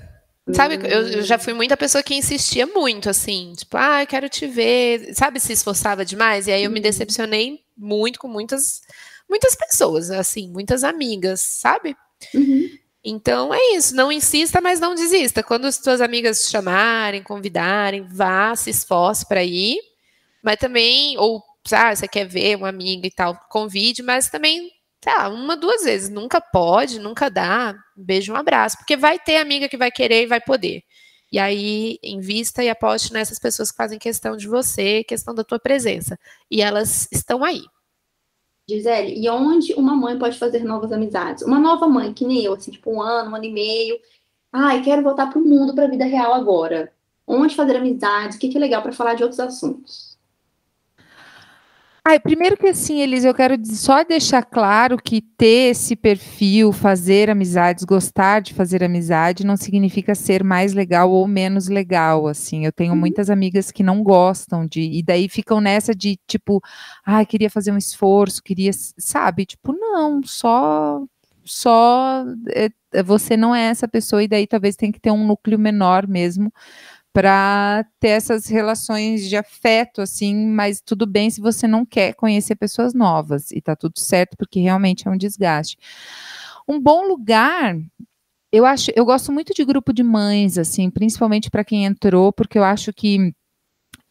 Sabe, 0.52 0.76
eu, 0.76 1.08
eu, 1.08 1.22
já 1.22 1.40
fui 1.40 1.54
muita 1.54 1.78
pessoa 1.78 2.04
que 2.04 2.16
insistia 2.16 2.68
muito, 2.68 3.10
assim, 3.10 3.54
tipo, 3.56 3.78
ah, 3.78 4.06
quero 4.06 4.28
te 4.28 4.46
ver, 4.46 5.14
sabe, 5.16 5.40
se 5.40 5.54
esforçava 5.54 6.04
demais, 6.04 6.48
e 6.48 6.52
aí 6.52 6.66
eu 6.66 6.70
me 6.70 6.80
uhum. 6.80 6.84
decepcionei 6.84 7.62
muito 7.78 8.20
com 8.20 8.28
muitas, 8.28 8.82
muitas 9.30 9.56
pessoas, 9.56 10.12
assim, 10.12 10.50
muitas 10.50 10.84
amigas, 10.84 11.40
sabe? 11.40 11.96
Uhum. 12.34 12.70
Então 13.06 13.54
é 13.54 13.76
isso, 13.76 13.96
não 13.96 14.12
insista, 14.12 14.60
mas 14.60 14.82
não 14.82 14.96
desista. 14.96 15.42
Quando 15.42 15.66
as 15.66 15.76
suas 15.76 16.02
amigas 16.02 16.50
chamarem, 16.50 17.24
convidarem, 17.24 18.06
vá, 18.08 18.54
se 18.54 18.70
esforce 18.70 19.26
para 19.26 19.44
ir, 19.44 19.78
mas 20.44 20.58
também, 20.58 21.18
ou, 21.18 21.42
ah, 21.72 21.96
você 21.96 22.06
quer 22.06 22.26
ver 22.26 22.58
uma 22.58 22.68
amiga 22.68 23.08
e 23.08 23.12
tal, 23.12 23.40
convide, 23.50 24.04
mas 24.04 24.30
também 24.30 24.72
Tá, 25.04 25.30
uma, 25.30 25.58
duas 25.58 25.84
vezes. 25.84 26.10
Nunca 26.10 26.40
pode, 26.40 27.00
nunca 27.00 27.30
dá. 27.30 27.76
Beijo, 27.96 28.34
um 28.34 28.36
abraço. 28.36 28.78
Porque 28.78 28.96
vai 28.96 29.20
ter 29.20 29.38
amiga 29.38 29.68
que 29.68 29.78
vai 29.78 29.92
querer 29.92 30.24
e 30.24 30.28
vai 30.28 30.40
poder. 30.40 30.84
E 31.32 31.40
aí, 31.40 31.98
invista 32.04 32.64
e 32.64 32.70
aposte 32.70 33.12
nessas 33.12 33.40
pessoas 33.40 33.72
que 33.72 33.78
fazem 33.78 33.98
questão 34.00 34.38
de 34.38 34.48
você, 34.48 35.04
questão 35.04 35.34
da 35.34 35.44
tua 35.44 35.60
presença. 35.60 36.18
E 36.50 36.62
elas 36.62 37.08
estão 37.12 37.44
aí. 37.44 37.64
Gisele, 38.70 39.20
e 39.20 39.30
onde 39.30 39.74
uma 39.74 39.96
mãe 39.96 40.18
pode 40.18 40.38
fazer 40.40 40.64
novas 40.64 40.92
amizades? 40.92 41.44
Uma 41.44 41.60
nova 41.60 41.88
mãe, 41.88 42.14
que 42.14 42.26
nem 42.26 42.44
eu, 42.44 42.54
assim, 42.54 42.72
tipo 42.72 42.94
um 42.94 43.02
ano, 43.02 43.32
um 43.32 43.36
ano 43.36 43.44
e 43.44 43.52
meio, 43.52 44.00
Ai, 44.56 44.84
quero 44.84 45.02
voltar 45.02 45.32
para 45.32 45.40
o 45.40 45.44
mundo, 45.44 45.74
para 45.74 45.88
vida 45.88 46.06
real 46.06 46.32
agora. 46.32 46.94
Onde 47.26 47.56
fazer 47.56 47.76
amizades? 47.76 48.38
O 48.38 48.40
que, 48.40 48.50
que 48.50 48.58
é 48.58 48.60
legal 48.60 48.84
para 48.84 48.92
falar 48.92 49.16
de 49.16 49.24
outros 49.24 49.40
assuntos? 49.40 50.13
Ai, 52.06 52.20
primeiro 52.20 52.58
que 52.58 52.68
assim, 52.68 53.00
Elisa, 53.00 53.30
eu 53.30 53.34
quero 53.34 53.56
só 53.66 54.04
deixar 54.04 54.44
claro 54.44 54.98
que 54.98 55.22
ter 55.22 55.72
esse 55.72 55.96
perfil, 55.96 56.74
fazer 56.74 57.30
amizades, 57.30 57.86
gostar 57.86 58.42
de 58.42 58.54
fazer 58.54 58.84
amizade, 58.84 59.46
não 59.46 59.56
significa 59.56 60.14
ser 60.14 60.44
mais 60.44 60.74
legal 60.74 61.10
ou 61.10 61.26
menos 61.26 61.70
legal, 61.70 62.28
assim. 62.28 62.66
Eu 62.66 62.74
tenho 62.74 62.92
uhum. 62.92 63.00
muitas 63.00 63.30
amigas 63.30 63.72
que 63.72 63.82
não 63.82 64.04
gostam 64.04 64.68
de, 64.68 64.82
e 64.82 65.02
daí 65.02 65.30
ficam 65.30 65.62
nessa 65.62 65.96
de 65.96 66.20
tipo, 66.28 66.62
ai, 67.06 67.26
queria 67.26 67.50
fazer 67.50 67.72
um 67.72 67.78
esforço, 67.78 68.44
queria, 68.44 68.72
sabe? 68.98 69.46
Tipo, 69.46 69.72
não, 69.72 70.22
só 70.24 71.02
só 71.46 72.24
é, 72.54 72.70
você 73.04 73.36
não 73.36 73.54
é 73.54 73.64
essa 73.64 73.88
pessoa 73.88 74.24
e 74.24 74.28
daí 74.28 74.48
talvez 74.48 74.76
tem 74.76 74.92
que 74.92 75.00
ter 75.00 75.12
um 75.12 75.26
núcleo 75.26 75.60
menor 75.60 76.08
mesmo 76.08 76.52
para 77.14 77.86
ter 78.00 78.10
essas 78.10 78.48
relações 78.48 79.30
de 79.30 79.38
afeto, 79.38 80.02
assim, 80.02 80.36
mas 80.48 80.82
tudo 80.82 81.06
bem 81.08 81.30
se 81.30 81.40
você 81.40 81.68
não 81.68 81.86
quer 81.86 82.16
conhecer 82.16 82.56
pessoas 82.56 82.94
novas, 82.94 83.52
e 83.52 83.62
tá 83.62 83.76
tudo 83.76 84.00
certo, 84.00 84.36
porque 84.38 84.60
realmente 84.60 85.08
é 85.08 85.12
um 85.12 85.18
desgaste. 85.18 85.78
Um 86.68 86.80
bom 86.80 87.08
lugar, 87.08 87.76
eu 88.52 88.66
acho, 88.66 88.92
eu 88.96 89.06
gosto 89.06 89.32
muito 89.32 89.54
de 89.54 89.66
grupo 89.66 89.94
de 89.94 90.04
mães, 90.04 90.58
assim, 90.58 90.90
principalmente 90.90 91.52
para 91.52 91.66
quem 91.66 91.86
entrou, 91.86 92.34
porque 92.34 92.58
eu 92.58 92.64
acho 92.64 92.94
que 92.94 93.34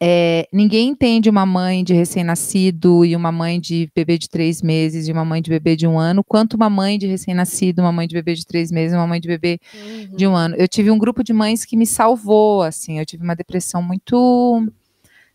é, 0.04 0.48
ninguém 0.52 0.88
entende 0.88 1.30
uma 1.30 1.46
mãe 1.46 1.84
de 1.84 1.94
recém-nascido 1.94 3.04
e 3.04 3.14
uma 3.14 3.30
mãe 3.30 3.60
de 3.60 3.88
bebê 3.94 4.18
de 4.18 4.28
três 4.28 4.60
meses 4.60 5.06
e 5.06 5.12
uma 5.12 5.24
mãe 5.24 5.40
de 5.40 5.48
bebê 5.48 5.76
de 5.76 5.86
um 5.86 5.96
ano, 5.96 6.24
quanto 6.24 6.54
uma 6.54 6.68
mãe 6.68 6.98
de 6.98 7.06
recém-nascido, 7.06 7.82
uma 7.82 7.92
mãe 7.92 8.08
de 8.08 8.14
bebê 8.16 8.34
de 8.34 8.44
três 8.44 8.72
meses, 8.72 8.96
uma 8.96 9.06
mãe 9.06 9.20
de 9.20 9.28
bebê 9.28 9.60
uhum. 9.72 10.16
de 10.16 10.26
um 10.26 10.34
ano. 10.34 10.56
Eu 10.56 10.66
tive 10.66 10.90
um 10.90 10.98
grupo 10.98 11.22
de 11.22 11.32
mães 11.32 11.64
que 11.64 11.76
me 11.76 11.86
salvou, 11.86 12.62
assim, 12.62 12.98
eu 12.98 13.06
tive 13.06 13.22
uma 13.22 13.36
depressão 13.36 13.80
muito 13.80 14.66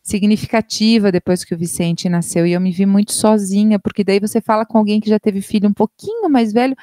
significativa 0.04 1.14
depois 1.14 1.46
que 1.46 1.56
o 1.56 1.58
Vicente 1.58 2.10
nasceu 2.10 2.46
e 2.46 2.52
eu 2.52 2.60
me 2.60 2.74
vi 2.74 2.86
muito 2.86 3.14
sozinha, 3.14 3.80
porque 3.80 4.04
daí 4.04 4.20
você 4.20 4.42
fala 4.42 4.66
com 4.66 4.78
alguém 4.78 5.00
que 5.00 5.10
já 5.10 5.18
teve 5.18 5.42
filho 5.42 5.70
um 5.70 5.74
pouquinho 5.74 6.30
mais 6.30 6.52
velho, 6.52 6.76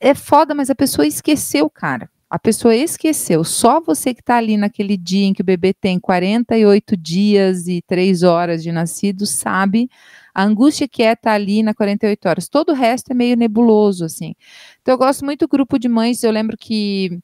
é 0.00 0.16
foda, 0.16 0.52
mas 0.52 0.68
a 0.68 0.74
pessoa 0.74 1.06
esqueceu, 1.06 1.70
cara. 1.70 2.10
A 2.30 2.38
pessoa 2.38 2.74
esqueceu. 2.76 3.42
Só 3.42 3.80
você 3.80 4.14
que 4.14 4.20
está 4.20 4.36
ali 4.36 4.56
naquele 4.56 4.96
dia 4.96 5.26
em 5.26 5.32
que 5.32 5.42
o 5.42 5.44
bebê 5.44 5.74
tem 5.74 5.98
48 5.98 6.96
dias 6.96 7.66
e 7.66 7.82
3 7.82 8.22
horas 8.22 8.62
de 8.62 8.70
nascido 8.70 9.26
sabe 9.26 9.90
a 10.32 10.44
angústia 10.44 10.86
que 10.86 11.02
é 11.02 11.12
estar 11.12 11.30
tá 11.30 11.34
ali 11.34 11.60
na 11.62 11.74
48 11.74 12.28
horas. 12.28 12.48
Todo 12.48 12.70
o 12.70 12.74
resto 12.74 13.10
é 13.10 13.14
meio 13.14 13.36
nebuloso, 13.36 14.04
assim. 14.04 14.34
Então, 14.80 14.94
eu 14.94 14.98
gosto 14.98 15.24
muito 15.24 15.40
do 15.40 15.48
grupo 15.48 15.76
de 15.76 15.88
mães. 15.88 16.22
Eu 16.22 16.30
lembro 16.30 16.56
que 16.56 17.20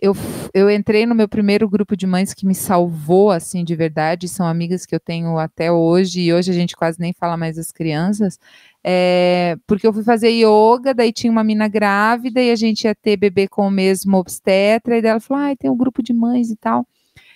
eu, 0.00 0.14
eu 0.54 0.70
entrei 0.70 1.04
no 1.04 1.14
meu 1.14 1.28
primeiro 1.28 1.68
grupo 1.68 1.94
de 1.94 2.06
mães 2.06 2.32
que 2.32 2.46
me 2.46 2.54
salvou, 2.54 3.30
assim, 3.30 3.62
de 3.62 3.76
verdade. 3.76 4.26
São 4.26 4.46
amigas 4.46 4.86
que 4.86 4.94
eu 4.94 5.00
tenho 5.00 5.38
até 5.38 5.70
hoje, 5.70 6.22
e 6.22 6.32
hoje 6.32 6.50
a 6.50 6.54
gente 6.54 6.74
quase 6.74 6.98
nem 6.98 7.12
fala 7.12 7.36
mais 7.36 7.56
das 7.56 7.70
crianças. 7.70 8.38
É, 8.82 9.56
porque 9.66 9.86
eu 9.86 9.92
fui 9.92 10.02
fazer 10.02 10.30
yoga, 10.30 10.94
daí 10.94 11.12
tinha 11.12 11.30
uma 11.30 11.44
mina 11.44 11.68
grávida 11.68 12.40
e 12.40 12.50
a 12.50 12.56
gente 12.56 12.84
ia 12.84 12.94
ter 12.94 13.16
bebê 13.16 13.46
com 13.46 13.66
o 13.66 13.70
mesmo 13.70 14.16
obstetra, 14.16 14.96
e 14.96 15.02
dela 15.02 15.20
falou: 15.20 15.44
ah, 15.44 15.56
tem 15.56 15.70
um 15.70 15.76
grupo 15.76 16.02
de 16.02 16.12
mães 16.12 16.50
e 16.50 16.56
tal. 16.56 16.86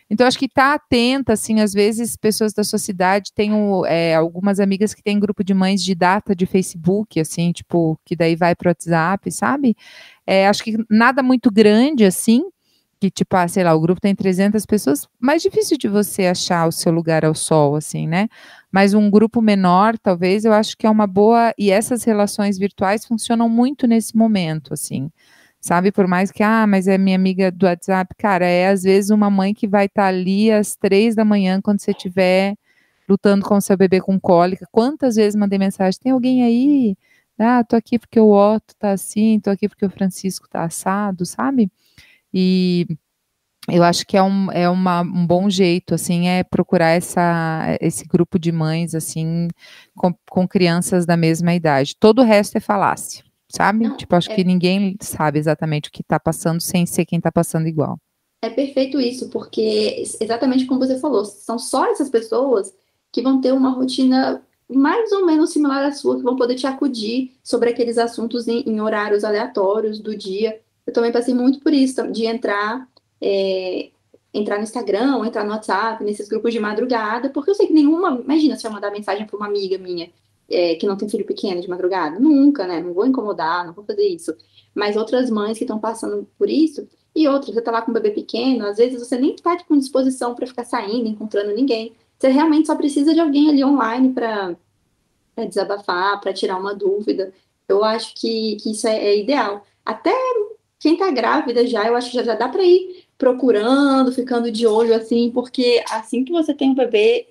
Então, 0.09 0.27
acho 0.27 0.39
que 0.39 0.49
tá 0.49 0.75
atenta, 0.75 1.33
assim, 1.33 1.61
às 1.61 1.73
vezes 1.73 2.17
pessoas 2.17 2.53
da 2.53 2.63
sua 2.63 2.79
cidade, 2.79 3.33
tenho 3.35 3.85
é, 3.87 4.15
algumas 4.15 4.61
amigas 4.61 4.93
que 4.95 5.03
têm 5.03 5.19
grupo 5.19 5.43
de 5.43 5.55
mães 5.55 5.83
de 5.83 5.95
data 5.95 6.37
de 6.37 6.47
Facebook, 6.47 7.19
assim, 7.19 7.53
tipo, 7.53 7.99
que 8.05 8.15
daí 8.15 8.37
vai 8.37 8.55
pro 8.55 8.69
WhatsApp, 8.69 9.31
sabe? 9.33 9.75
É, 10.27 10.47
acho 10.47 10.63
que 10.63 10.77
nada 10.91 11.23
muito 11.23 11.51
grande, 11.51 12.05
assim, 12.05 12.43
que, 13.05 13.11
tipo, 13.11 13.37
ah, 13.37 13.47
sei 13.47 13.63
lá, 13.65 13.75
o 13.75 13.81
grupo 13.81 14.01
tem 14.01 14.15
300 14.15 14.65
pessoas, 14.65 15.07
mais 15.21 15.43
difícil 15.43 15.77
de 15.77 15.89
você 15.89 16.27
achar 16.27 16.67
o 16.67 16.73
seu 16.73 16.91
lugar 16.91 17.23
ao 17.25 17.35
sol, 17.35 17.77
assim, 17.77 18.07
né? 18.09 18.29
Mas 18.73 18.95
um 18.95 19.11
grupo 19.11 19.43
menor, 19.43 19.99
talvez, 19.99 20.47
eu 20.47 20.55
acho 20.55 20.77
que 20.77 20.87
é 20.87 20.91
uma 20.91 21.07
boa. 21.07 21.53
E 21.59 21.71
essas 21.71 22.03
relações 22.05 22.57
virtuais 22.59 23.05
funcionam 23.05 23.47
muito 23.49 23.87
nesse 23.87 24.17
momento, 24.17 24.73
assim. 24.73 25.11
Sabe, 25.61 25.93
por 25.93 26.07
mais 26.07 26.31
que, 26.31 26.43
ah, 26.43 26.67
mas 26.67 26.89
é 26.89 26.97
minha 26.97 27.17
amiga 27.17 27.51
do 27.51 27.67
WhatsApp, 27.67 28.15
cara, 28.19 28.47
é 28.47 28.69
às 28.69 28.83
vezes 28.85 29.11
uma 29.11 29.31
mãe 29.31 29.53
que 29.55 29.67
vai 29.69 29.87
estar 29.87 30.03
tá 30.05 30.09
ali 30.09 30.51
às 30.51 30.77
três 30.77 31.15
da 31.15 31.25
manhã, 31.25 31.61
quando 31.63 31.81
você 31.81 31.91
estiver 31.91 32.55
lutando 33.09 33.45
com 33.45 33.57
o 33.57 33.61
seu 33.61 33.77
bebê 33.77 34.01
com 34.01 34.19
cólica. 34.21 34.67
Quantas 34.73 35.17
vezes 35.17 35.37
mandei 35.37 35.59
mensagem? 35.59 36.01
Tem 36.03 36.13
alguém 36.13 36.43
aí? 36.43 36.97
Ah, 37.39 37.65
tô 37.65 37.77
aqui 37.77 37.99
porque 37.99 38.21
o 38.21 38.31
Otto 38.31 38.75
tá 38.79 38.93
assim, 38.93 39.41
tô 39.41 39.51
aqui 39.51 39.69
porque 39.69 39.85
o 39.87 39.91
Francisco 39.91 40.49
tá 40.49 40.65
assado, 40.65 41.27
sabe? 41.27 41.71
E 42.35 42.85
eu 43.69 43.85
acho 43.85 44.05
que 44.05 44.17
é, 44.17 44.23
um, 44.23 44.51
é 44.51 44.69
uma, 44.69 45.03
um 45.03 45.27
bom 45.27 45.49
jeito, 45.49 45.95
assim, 45.95 46.27
é 46.27 46.43
procurar 46.43 46.91
essa, 46.91 47.79
esse 47.81 48.05
grupo 48.07 48.39
de 48.39 48.51
mães, 48.51 48.95
assim, 48.95 49.49
com, 49.97 50.13
com 50.29 50.47
crianças 50.47 51.07
da 51.07 51.17
mesma 51.17 51.55
idade. 51.55 51.97
Todo 51.99 52.21
o 52.21 52.25
resto 52.25 52.57
é 52.57 52.61
falácia, 52.61 53.25
sabe? 53.49 53.89
Não, 53.89 53.97
tipo, 53.97 54.15
acho 54.17 54.31
é... 54.33 54.35
que 54.35 54.43
ninguém 54.43 54.97
sabe 55.01 55.39
exatamente 55.39 55.89
o 55.89 55.93
que 55.93 56.03
está 56.03 56.19
passando 56.19 56.61
sem 56.61 56.85
ser 56.85 57.07
quem 57.07 57.19
está 57.19 57.31
passando 57.31 57.69
igual. 57.69 57.97
É 58.43 58.51
perfeito 58.51 59.01
isso, 59.01 59.31
porque 59.31 60.05
exatamente 60.21 60.67
como 60.67 60.81
você 60.81 60.99
falou, 60.99 61.25
são 61.25 61.59
só 61.59 61.91
essas 61.91 62.11
pessoas 62.11 62.75
que 63.11 63.23
vão 63.23 63.41
ter 63.41 63.53
uma 63.53 63.71
rotina 63.71 64.43
mais 64.69 65.11
ou 65.13 65.25
menos 65.25 65.51
similar 65.51 65.85
à 65.85 65.93
sua, 65.93 66.17
que 66.17 66.23
vão 66.23 66.37
poder 66.37 66.55
te 66.55 66.67
acudir 66.67 67.33
sobre 67.43 67.71
aqueles 67.71 67.97
assuntos 67.97 68.49
em, 68.49 68.61
em 68.67 68.81
horários 68.81 69.25
aleatórios 69.25 70.01
do 70.01 70.15
dia. 70.17 70.61
Eu 70.87 70.93
também 70.93 71.13
passei 71.13 71.35
muito 71.35 71.61
por 71.61 71.73
isso, 71.73 72.11
de 72.13 72.27
entrar 72.27 72.89
é, 73.21 73.91
entrar 74.35 74.57
no 74.57 74.65
Instagram, 74.65 75.17
ou 75.17 75.25
entrar 75.25 75.45
no 75.45 75.53
WhatsApp, 75.53 76.03
nesses 76.03 76.29
grupos 76.29 76.53
de 76.53 76.59
madrugada, 76.59 77.31
porque 77.31 77.51
eu 77.51 77.55
sei 77.55 77.69
que 77.69 77.73
nenhuma. 77.73 78.21
Imagina 78.23 78.57
se 78.57 78.67
eu 78.67 78.71
mandar 78.71 78.91
mensagem 78.91 79.27
para 79.27 79.37
uma 79.37 79.47
amiga 79.47 79.79
minha 79.79 80.11
é, 80.51 80.75
que 80.75 80.87
não 80.87 80.97
tem 80.97 81.09
filho 81.09 81.25
pequeno 81.25 81.61
de 81.61 81.69
madrugada. 81.69 82.19
Nunca, 82.19 82.67
né? 82.67 82.81
Não 82.81 82.93
vou 82.93 83.07
incomodar, 83.07 83.65
não 83.65 83.73
vou 83.73 83.85
fazer 83.85 84.07
isso. 84.07 84.35
Mas 84.75 84.97
outras 84.97 85.31
mães 85.31 85.57
que 85.57 85.65
estão 85.65 85.79
passando 85.79 86.29
por 86.37 86.51
isso, 86.51 86.87
e 87.15 87.29
outras, 87.29 87.55
você 87.55 87.63
tá 87.63 87.71
lá 87.71 87.81
com 87.81 87.93
um 87.93 87.95
bebê 87.95 88.11
pequeno, 88.11 88.67
às 88.67 88.77
vezes 88.77 88.99
você 88.99 89.17
nem 89.17 89.37
tá 89.37 89.57
com 89.65 89.79
disposição 89.79 90.35
para 90.35 90.47
ficar 90.47 90.65
saindo, 90.65 91.09
encontrando 91.09 91.55
ninguém. 91.55 91.95
Você 92.19 92.29
realmente 92.29 92.67
só 92.67 92.75
precisa 92.75 93.15
de 93.15 93.21
alguém 93.21 93.49
ali 93.51 93.65
online 93.65 94.13
para 94.13 94.57
desabafar, 95.47 96.21
para 96.21 96.33
tirar 96.33 96.59
uma 96.59 96.75
dúvida. 96.75 97.33
Eu 97.69 97.85
acho 97.85 98.15
que, 98.17 98.57
que 98.57 98.73
isso 98.73 98.87
é, 98.89 98.97
é 98.97 99.19
ideal. 99.19 99.65
Até 99.85 100.13
quem 100.85 100.99
tá 100.99 101.11
grávida 101.11 101.67
já, 101.67 101.87
eu 101.87 101.97
acho 101.97 102.11
que 102.11 102.17
já, 102.17 102.23
já 102.23 102.35
dá 102.35 102.47
para 102.47 102.63
ir 102.63 103.07
procurando, 103.17 104.13
ficando 104.13 104.53
de 104.53 104.67
olho, 104.67 104.95
assim, 104.95 105.31
porque 105.31 105.83
assim 105.91 106.23
que 106.23 106.31
você 106.31 106.53
tem 106.53 106.73
um 106.73 106.75
bebê, 106.75 107.29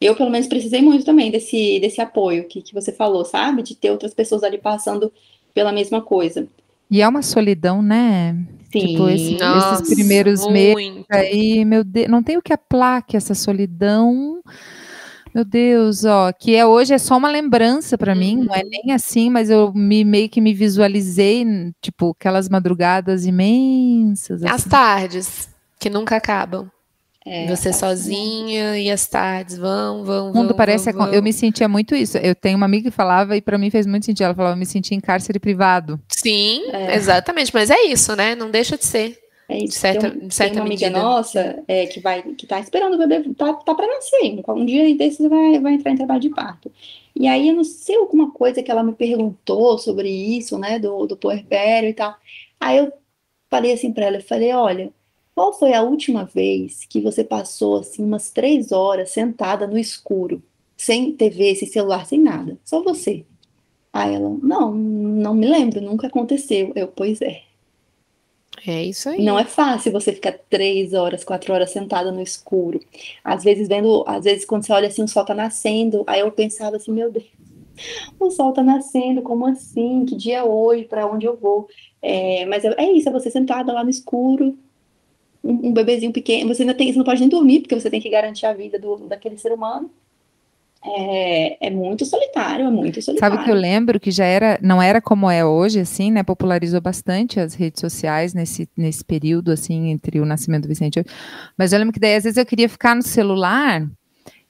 eu 0.00 0.16
pelo 0.16 0.30
menos 0.30 0.46
precisei 0.46 0.80
muito 0.80 1.04
também 1.04 1.30
desse, 1.30 1.78
desse 1.80 2.00
apoio 2.00 2.48
que, 2.48 2.62
que 2.62 2.72
você 2.72 2.90
falou, 2.90 3.26
sabe? 3.26 3.62
De 3.62 3.74
ter 3.74 3.90
outras 3.90 4.14
pessoas 4.14 4.42
ali 4.42 4.56
passando 4.56 5.12
pela 5.52 5.70
mesma 5.70 6.00
coisa. 6.00 6.48
E 6.90 7.02
é 7.02 7.06
uma 7.06 7.20
solidão, 7.20 7.82
né? 7.82 8.34
Sim. 8.72 8.86
Tipo, 8.86 9.10
esse, 9.10 9.36
Nossa, 9.36 9.82
esses 9.82 9.94
primeiros 9.94 10.40
muito. 10.46 10.52
meses 10.54 11.04
aí, 11.10 11.66
meu 11.66 11.84
Deus, 11.84 12.08
não 12.08 12.22
tem 12.22 12.38
o 12.38 12.42
que 12.42 12.54
aplaque 12.54 13.18
essa 13.18 13.34
solidão. 13.34 14.42
Meu 15.38 15.44
Deus, 15.44 16.04
ó, 16.04 16.32
que 16.32 16.56
é 16.56 16.66
hoje 16.66 16.92
é 16.92 16.98
só 16.98 17.16
uma 17.16 17.30
lembrança 17.30 17.96
para 17.96 18.12
uhum. 18.12 18.18
mim, 18.18 18.36
não 18.38 18.52
é 18.52 18.58
uhum. 18.58 18.68
nem 18.68 18.92
assim, 18.92 19.30
mas 19.30 19.48
eu 19.48 19.72
me 19.72 20.02
meio 20.02 20.28
que 20.28 20.40
me 20.40 20.52
visualizei, 20.52 21.46
tipo, 21.80 22.10
aquelas 22.10 22.48
madrugadas 22.48 23.24
imensas. 23.24 24.42
Assim. 24.42 24.52
As 24.52 24.64
tardes, 24.64 25.48
que 25.78 25.88
nunca 25.88 26.16
acabam. 26.16 26.68
É, 27.24 27.46
Você 27.46 27.72
sozinha 27.72 28.76
e 28.80 28.90
as 28.90 29.06
tardes 29.06 29.56
vão, 29.56 30.02
vão, 30.02 30.32
O 30.32 30.34
mundo 30.34 30.48
vão, 30.48 30.56
parece. 30.56 30.90
vão, 30.90 31.04
vão. 31.04 31.14
Eu 31.14 31.22
me 31.22 31.32
sentia 31.32 31.68
muito 31.68 31.94
isso. 31.94 32.18
Eu 32.18 32.34
tenho 32.34 32.56
uma 32.56 32.66
amiga 32.66 32.90
que 32.90 32.96
falava, 32.96 33.36
e 33.36 33.40
para 33.40 33.56
mim 33.56 33.70
fez 33.70 33.86
muito 33.86 34.06
sentido. 34.06 34.24
Ela 34.24 34.34
falava, 34.34 34.56
eu 34.56 34.58
me 34.58 34.66
sentia 34.66 34.96
em 34.96 35.00
cárcere 35.00 35.38
privado. 35.38 36.00
Sim, 36.08 36.64
é. 36.72 36.96
exatamente. 36.96 37.54
Mas 37.54 37.70
é 37.70 37.84
isso, 37.84 38.16
né? 38.16 38.34
Não 38.34 38.50
deixa 38.50 38.76
de 38.76 38.84
ser. 38.84 39.16
É 39.48 39.66
certa, 39.68 40.10
tem, 40.10 40.30
certa 40.30 40.54
tem 40.54 40.62
uma 40.62 40.68
medida. 40.68 40.88
amiga 40.88 41.02
nossa 41.02 41.64
é, 41.66 41.86
que 41.86 42.00
vai 42.00 42.22
que 42.34 42.46
tá 42.46 42.60
esperando 42.60 42.94
o 42.94 42.98
bebê, 42.98 43.32
tá, 43.34 43.54
tá 43.54 43.74
para 43.74 43.86
nascer. 43.86 44.42
Um 44.46 44.66
dia 44.66 44.94
desses 44.94 45.26
vai, 45.28 45.58
vai 45.58 45.72
entrar 45.74 45.90
em 45.92 45.96
trabalho 45.96 46.20
de 46.20 46.28
parto. 46.28 46.70
E 47.16 47.26
aí 47.26 47.48
eu 47.48 47.54
não 47.54 47.64
sei 47.64 47.96
alguma 47.96 48.30
coisa 48.30 48.62
que 48.62 48.70
ela 48.70 48.82
me 48.82 48.92
perguntou 48.94 49.78
sobre 49.78 50.10
isso, 50.10 50.58
né, 50.58 50.78
do, 50.78 51.06
do 51.06 51.16
puerpério 51.16 51.88
e 51.88 51.94
tal. 51.94 52.14
Aí 52.60 52.78
eu 52.78 52.92
falei 53.50 53.72
assim 53.72 53.92
para 53.92 54.06
ela, 54.06 54.16
eu 54.18 54.22
falei, 54.22 54.52
olha, 54.52 54.92
qual 55.34 55.52
foi 55.54 55.72
a 55.72 55.82
última 55.82 56.24
vez 56.24 56.84
que 56.86 57.00
você 57.00 57.24
passou 57.24 57.78
assim 57.78 58.04
umas 58.04 58.30
três 58.30 58.70
horas 58.72 59.10
sentada 59.10 59.66
no 59.66 59.78
escuro, 59.78 60.42
sem 60.76 61.12
TV, 61.14 61.54
sem 61.56 61.68
celular, 61.68 62.06
sem 62.06 62.20
nada, 62.20 62.58
só 62.64 62.82
você? 62.82 63.24
Aí 63.92 64.14
ela, 64.14 64.30
não, 64.42 64.74
não 64.74 65.34
me 65.34 65.46
lembro, 65.46 65.80
nunca 65.80 66.06
aconteceu. 66.08 66.72
Eu, 66.76 66.88
pois 66.88 67.22
é. 67.22 67.47
É 68.66 68.84
isso 68.84 69.08
aí. 69.08 69.24
Não 69.24 69.38
é 69.38 69.44
fácil 69.44 69.92
você 69.92 70.12
ficar 70.12 70.32
três 70.50 70.92
horas, 70.92 71.24
quatro 71.24 71.52
horas 71.52 71.70
sentada 71.70 72.10
no 72.10 72.20
escuro. 72.20 72.80
Às 73.22 73.44
vezes 73.44 73.68
vendo, 73.68 74.04
às 74.06 74.24
vezes 74.24 74.44
quando 74.44 74.64
você 74.64 74.72
olha 74.72 74.88
assim, 74.88 75.02
o 75.02 75.08
sol 75.08 75.24
tá 75.24 75.34
nascendo, 75.34 76.04
aí 76.06 76.20
eu 76.20 76.30
pensava 76.32 76.76
assim, 76.76 76.92
meu 76.92 77.10
Deus, 77.10 77.26
o 78.18 78.30
sol 78.30 78.52
tá 78.52 78.62
nascendo, 78.62 79.22
como 79.22 79.46
assim? 79.46 80.04
Que 80.04 80.16
dia 80.16 80.38
é 80.38 80.42
hoje? 80.42 80.84
Para 80.84 81.06
onde 81.06 81.26
eu 81.26 81.36
vou? 81.36 81.68
É, 82.02 82.46
mas 82.46 82.64
é, 82.64 82.74
é 82.78 82.92
isso, 82.92 83.08
é 83.08 83.12
você 83.12 83.30
sentada 83.30 83.72
lá 83.72 83.82
no 83.84 83.90
escuro, 83.90 84.56
um, 85.42 85.68
um, 85.68 85.72
bebezinho 85.72 86.12
pequeno, 86.12 86.52
você 86.52 86.62
ainda 86.62 86.74
tem, 86.74 86.92
você 86.92 86.98
não 86.98 87.04
pode 87.04 87.20
nem 87.20 87.28
dormir, 87.28 87.60
porque 87.60 87.78
você 87.78 87.90
tem 87.90 88.00
que 88.00 88.08
garantir 88.08 88.46
a 88.46 88.52
vida 88.52 88.78
do, 88.78 88.96
daquele 89.08 89.36
ser 89.38 89.52
humano. 89.52 89.90
É, 90.84 91.66
é, 91.66 91.70
muito 91.70 92.04
solitário, 92.04 92.66
é 92.66 92.70
muito 92.70 93.02
solitário. 93.02 93.36
Sabe 93.36 93.44
que 93.44 93.50
eu 93.50 93.54
lembro 93.54 93.98
que 93.98 94.10
já 94.10 94.24
era, 94.24 94.58
não 94.62 94.80
era 94.80 95.00
como 95.00 95.28
é 95.28 95.44
hoje, 95.44 95.80
assim, 95.80 96.10
né? 96.10 96.22
Popularizou 96.22 96.80
bastante 96.80 97.40
as 97.40 97.54
redes 97.54 97.80
sociais 97.80 98.32
nesse, 98.32 98.68
nesse 98.76 99.04
período, 99.04 99.50
assim, 99.50 99.90
entre 99.90 100.20
o 100.20 100.24
nascimento 100.24 100.62
do 100.62 100.68
Vicente. 100.68 101.04
Mas 101.56 101.72
eu 101.72 101.78
lembro 101.78 101.92
que 101.92 102.00
daí, 102.00 102.14
às 102.14 102.24
vezes, 102.24 102.36
eu 102.36 102.46
queria 102.46 102.68
ficar 102.68 102.94
no 102.94 103.02
celular 103.02 103.88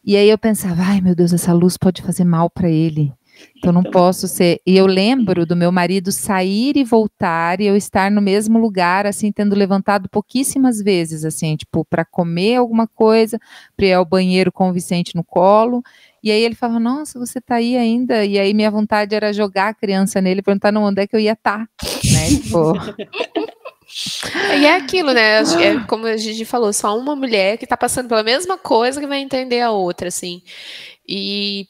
e 0.05 0.17
aí 0.17 0.31
eu 0.31 0.39
pensava, 0.39 0.83
ai 0.83 1.03
meu 1.03 1.15
Deus, 1.15 1.35
essa 1.35 1.53
luz 1.53 1.77
pode 1.77 2.01
fazer 2.01 2.25
mal 2.25 2.49
para 2.49 2.71
ele. 2.71 3.13
Então 3.57 3.73
não 3.73 3.83
posso 3.83 4.29
ser. 4.29 4.61
E 4.67 4.77
eu 4.77 4.87
lembro 4.87 5.45
do 5.45 5.57
meu 5.57 5.73
marido 5.73 6.13
sair 6.13 6.77
e 6.77 6.85
voltar 6.85 7.61
e 7.61 7.67
eu 7.67 7.77
estar 7.77 8.11
no 8.11 8.21
mesmo 8.21 8.59
lugar, 8.59 9.07
assim, 9.07 9.33
tendo 9.33 9.57
levantado 9.57 10.09
pouquíssimas 10.09 10.81
vezes, 10.81 11.25
assim, 11.25 11.57
tipo, 11.57 11.85
para 11.85 12.05
comer 12.05 12.57
alguma 12.57 12.87
coisa, 12.87 13.39
para 13.77 13.87
ir 13.87 13.93
ao 13.93 14.05
banheiro 14.05 14.53
com 14.53 14.71
o 14.71 14.73
Vicente 14.73 15.17
no 15.17 15.25
colo. 15.25 15.83
E 16.23 16.31
aí 16.31 16.43
ele 16.43 16.55
falava, 16.55 16.81
nossa, 16.81 17.19
você 17.19 17.41
tá 17.41 17.57
aí 17.57 17.77
ainda? 17.77 18.25
E 18.25 18.39
aí 18.39 18.53
minha 18.55 18.71
vontade 18.71 19.15
era 19.15 19.33
jogar 19.33 19.69
a 19.69 19.75
criança 19.75 20.21
nele, 20.21 20.43
perguntar 20.43 20.73
não, 20.73 20.85
onde 20.85 21.03
é 21.03 21.07
que 21.07 21.15
eu 21.15 21.21
ia 21.21 21.33
estar, 21.33 21.67
tá, 21.67 21.87
né? 22.13 22.29
Tipo. 22.29 22.73
E 24.61 24.67
é 24.67 24.77
aquilo, 24.77 25.13
né? 25.13 25.41
É 25.41 25.81
como 25.87 26.07
a 26.07 26.17
gente 26.17 26.45
falou, 26.45 26.73
só 26.75 26.97
uma 26.97 27.17
mulher 27.17 27.57
que 27.57 27.67
tá 27.67 27.77
passando 27.77 28.09
pela 28.09 28.23
mesma 28.23 28.59
coisa 28.59 29.01
que 29.01 29.07
vai 29.07 29.19
entender 29.19 29.63
a 29.63 29.71
outra, 29.71 30.09
assim. 30.09 30.43
E 31.09 31.67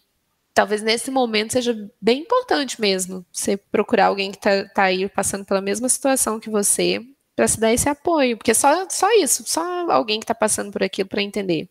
talvez 0.59 0.83
nesse 0.83 1.09
momento 1.09 1.53
seja 1.53 1.89
bem 2.03 2.23
importante 2.23 2.81
mesmo 2.81 3.25
você 3.33 3.57
procurar 3.57 4.07
alguém 4.07 4.33
que 4.33 4.39
está 4.39 4.65
tá 4.75 4.83
aí 4.83 5.09
passando 5.09 5.45
pela 5.45 5.61
mesma 5.61 5.89
situação 5.89 6.41
que 6.41 6.51
você 6.51 7.01
para 7.37 7.47
se 7.47 7.61
dar 7.61 7.73
esse 7.73 7.89
apoio, 7.89 8.37
porque 8.37 8.53
só, 8.53 8.85
só 8.91 9.07
isso, 9.23 9.45
só 9.47 9.89
alguém 9.89 10.19
que 10.19 10.25
está 10.25 10.35
passando 10.35 10.73
por 10.73 10.83
aquilo 10.83 11.09
para 11.09 11.23
entender. 11.23 11.69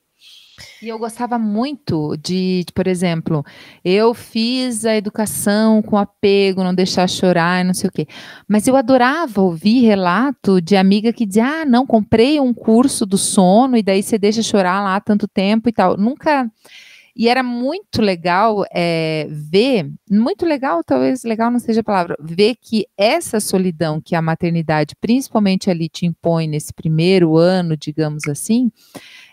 E 0.81 0.87
eu 0.87 0.97
gostava 0.97 1.37
muito 1.37 2.15
de, 2.15 2.63
por 2.73 2.87
exemplo, 2.87 3.45
eu 3.83 4.13
fiz 4.13 4.85
a 4.85 4.95
educação 4.95 5.81
com 5.81 5.97
apego, 5.97 6.63
não 6.63 6.73
deixar 6.73 7.09
chorar, 7.09 7.65
não 7.65 7.73
sei 7.73 7.89
o 7.89 7.91
quê. 7.91 8.07
Mas 8.47 8.69
eu 8.69 8.77
adorava 8.77 9.41
ouvir 9.41 9.81
relato 9.81 10.61
de 10.61 10.77
amiga 10.77 11.11
que 11.11 11.25
dizia: 11.25 11.45
ah, 11.45 11.65
não, 11.65 11.85
comprei 11.85 12.39
um 12.39 12.53
curso 12.53 13.05
do 13.05 13.17
sono 13.17 13.75
e 13.75 13.83
daí 13.83 14.01
você 14.01 14.17
deixa 14.17 14.41
chorar 14.41 14.81
lá 14.81 14.97
tanto 15.01 15.27
tempo 15.27 15.67
e 15.67 15.73
tal. 15.73 15.97
Nunca 15.97 16.49
e 17.17 17.27
era 17.27 17.41
muito 17.41 17.99
legal 17.99 18.63
é, 18.71 19.27
ver, 19.31 19.91
muito 20.07 20.45
legal, 20.45 20.83
talvez 20.83 21.23
legal 21.23 21.49
não 21.49 21.57
seja 21.57 21.81
a 21.81 21.83
palavra, 21.83 22.15
ver 22.21 22.55
que 22.61 22.85
essa 22.95 23.39
solidão 23.39 23.99
que 23.99 24.15
a 24.15 24.21
maternidade, 24.21 24.95
principalmente 25.01 25.67
ali, 25.67 25.89
te 25.89 26.05
impõe 26.05 26.47
nesse 26.47 26.71
primeiro 26.71 27.35
ano, 27.35 27.75
digamos 27.75 28.27
assim, 28.27 28.71